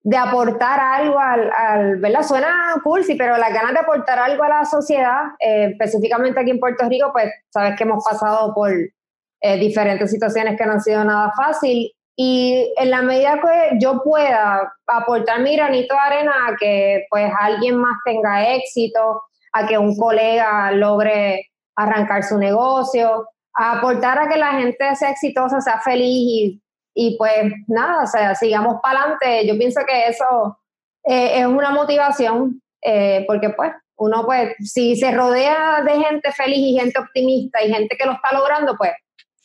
de 0.03 0.17
aportar 0.17 0.79
algo 0.79 1.19
al, 1.19 1.51
al, 1.51 1.97
¿verdad? 1.97 2.23
Suena 2.23 2.75
cursi, 2.81 3.15
pero 3.15 3.37
las 3.37 3.53
ganas 3.53 3.73
de 3.73 3.79
aportar 3.79 4.19
algo 4.19 4.43
a 4.43 4.49
la 4.49 4.65
sociedad, 4.65 5.23
eh, 5.39 5.71
específicamente 5.71 6.39
aquí 6.39 6.51
en 6.51 6.59
Puerto 6.59 6.87
Rico, 6.87 7.11
pues 7.11 7.29
sabes 7.49 7.75
que 7.77 7.83
hemos 7.83 8.01
pasado 8.09 8.53
por 8.53 8.71
eh, 8.71 9.57
diferentes 9.59 10.09
situaciones 10.09 10.57
que 10.57 10.65
no 10.65 10.73
han 10.73 10.81
sido 10.81 11.03
nada 11.03 11.33
fácil 11.35 11.91
y 12.15 12.73
en 12.77 12.91
la 12.91 13.01
medida 13.01 13.39
que 13.41 13.77
yo 13.79 14.01
pueda 14.03 14.73
aportar 14.87 15.39
mi 15.39 15.55
granito 15.55 15.93
de 15.93 15.99
arena 15.99 16.33
a 16.47 16.55
que 16.55 17.05
pues 17.09 17.31
alguien 17.39 17.77
más 17.77 17.97
tenga 18.05 18.53
éxito, 18.53 19.23
a 19.53 19.65
que 19.65 19.77
un 19.77 19.97
colega 19.97 20.71
logre 20.71 21.49
arrancar 21.75 22.23
su 22.23 22.37
negocio, 22.37 23.27
a 23.53 23.79
aportar 23.79 24.19
a 24.19 24.29
que 24.29 24.37
la 24.37 24.53
gente 24.53 24.95
sea 24.95 25.09
exitosa, 25.09 25.61
sea 25.61 25.79
feliz 25.79 26.07
y 26.07 26.61
y 26.93 27.17
pues 27.17 27.53
nada, 27.67 28.03
o 28.03 28.07
sea, 28.07 28.35
sigamos 28.35 28.77
para 28.81 29.01
adelante. 29.01 29.47
Yo 29.47 29.57
pienso 29.57 29.81
que 29.87 30.07
eso 30.07 30.57
eh, 31.03 31.39
es 31.39 31.45
una 31.45 31.71
motivación, 31.71 32.61
eh, 32.81 33.23
porque 33.27 33.49
pues 33.51 33.71
uno 33.97 34.25
pues, 34.25 34.55
si 34.59 34.95
se 34.95 35.11
rodea 35.11 35.83
de 35.85 35.91
gente 35.99 36.31
feliz 36.31 36.57
y 36.57 36.79
gente 36.79 36.99
optimista 36.99 37.63
y 37.63 37.71
gente 37.71 37.95
que 37.97 38.05
lo 38.05 38.13
está 38.13 38.33
logrando, 38.33 38.75
pues 38.77 38.91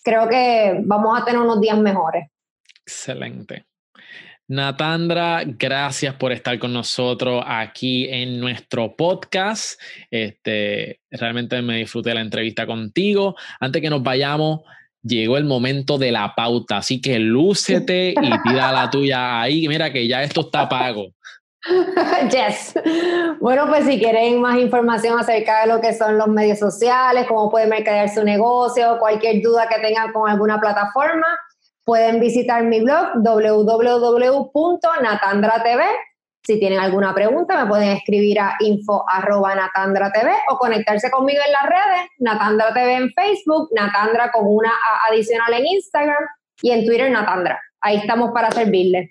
creo 0.03 0.29
que 0.29 0.81
vamos 0.85 1.21
a 1.21 1.25
tener 1.25 1.41
unos 1.41 1.61
días 1.61 1.79
mejores. 1.79 2.29
Excelente. 2.87 3.67
Natandra, 4.49 5.43
gracias 5.45 6.15
por 6.15 6.31
estar 6.31 6.57
con 6.61 6.73
nosotros 6.73 7.43
aquí 7.45 8.09
en 8.09 8.39
nuestro 8.39 8.95
podcast. 8.95 9.81
Este, 10.09 11.01
realmente 11.11 11.61
me 11.63 11.79
disfruté 11.79 12.15
la 12.15 12.21
entrevista 12.21 12.65
contigo. 12.65 13.35
Antes 13.59 13.83
que 13.83 13.91
nos 13.91 14.05
vayamos, 14.05 14.61
llegó 15.03 15.37
el 15.37 15.45
momento 15.45 15.99
de 15.99 16.13
la 16.13 16.33
pauta, 16.37 16.77
así 16.79 17.01
que 17.01 17.19
lúcete 17.19 18.11
y 18.11 18.43
tira 18.49 18.71
la 18.71 18.89
tuya 18.93 19.41
ahí, 19.41 19.67
mira 19.67 19.93
que 19.93 20.07
ya 20.07 20.23
esto 20.23 20.43
está 20.43 20.69
pago. 20.69 21.09
Yes. 22.31 22.75
Bueno, 23.41 23.67
pues 23.67 23.85
si 23.87 23.99
quieren 23.99 24.41
más 24.41 24.57
información 24.59 25.19
acerca 25.19 25.63
de 25.63 25.67
lo 25.67 25.81
que 25.81 25.93
son 25.93 26.17
los 26.17 26.29
medios 26.29 26.61
sociales, 26.61 27.27
cómo 27.27 27.51
pueden 27.51 27.69
mercadear 27.69 28.09
su 28.09 28.23
negocio, 28.23 28.99
cualquier 29.01 29.43
duda 29.43 29.69
que 29.69 29.81
tengan 29.81 30.13
con 30.13 30.31
alguna 30.31 30.61
plataforma, 30.61 31.27
pueden 31.87 32.21
visitar 32.21 32.65
mi 32.65 32.81
blog 32.81 33.23
www.natandratv 33.25 35.81
si 36.47 36.61
tienen 36.61 36.79
alguna 36.79 37.13
pregunta, 37.13 37.61
me 37.61 37.69
pueden 37.69 37.91
escribir 37.91 38.39
a 38.39 38.55
info.natandra.tv 38.61 40.31
o 40.49 40.59
conectarse 40.59 41.11
conmigo 41.11 41.41
en 41.45 41.53
las 41.53 41.65
redes, 41.65 42.09
Natandra 42.19 42.73
TV 42.73 42.95
en 42.95 43.11
Facebook, 43.11 43.69
Natandra 43.75 44.31
con 44.31 44.45
una 44.47 44.71
adicional 45.11 45.53
en 45.55 45.67
Instagram 45.67 46.23
y 46.63 46.71
en 46.71 46.87
Twitter 46.87 47.11
Natandra. 47.11 47.61
Ahí 47.81 47.97
estamos 47.97 48.31
para 48.33 48.53
servirles. 48.53 49.11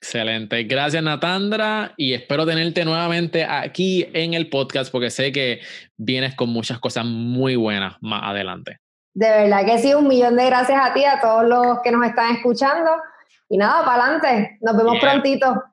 Excelente. 0.00 0.62
Gracias, 0.62 1.02
Natandra. 1.02 1.92
Y 1.96 2.14
espero 2.14 2.46
tenerte 2.46 2.84
nuevamente 2.84 3.44
aquí 3.44 4.06
en 4.12 4.34
el 4.34 4.48
podcast 4.48 4.92
porque 4.92 5.10
sé 5.10 5.32
que 5.32 5.62
vienes 5.96 6.36
con 6.36 6.50
muchas 6.50 6.78
cosas 6.78 7.04
muy 7.04 7.56
buenas 7.56 7.96
más 8.00 8.22
adelante. 8.22 8.78
De 9.16 9.30
verdad 9.30 9.64
que 9.64 9.78
sí, 9.78 9.94
un 9.94 10.06
millón 10.06 10.36
de 10.36 10.44
gracias 10.44 10.78
a 10.78 10.92
ti, 10.92 11.02
a 11.06 11.18
todos 11.18 11.42
los 11.44 11.80
que 11.82 11.90
nos 11.90 12.06
están 12.06 12.34
escuchando. 12.34 12.90
Y 13.48 13.56
nada, 13.56 13.82
para 13.82 14.04
adelante. 14.04 14.58
Nos 14.60 14.76
vemos 14.76 14.98
prontito. 15.00 15.64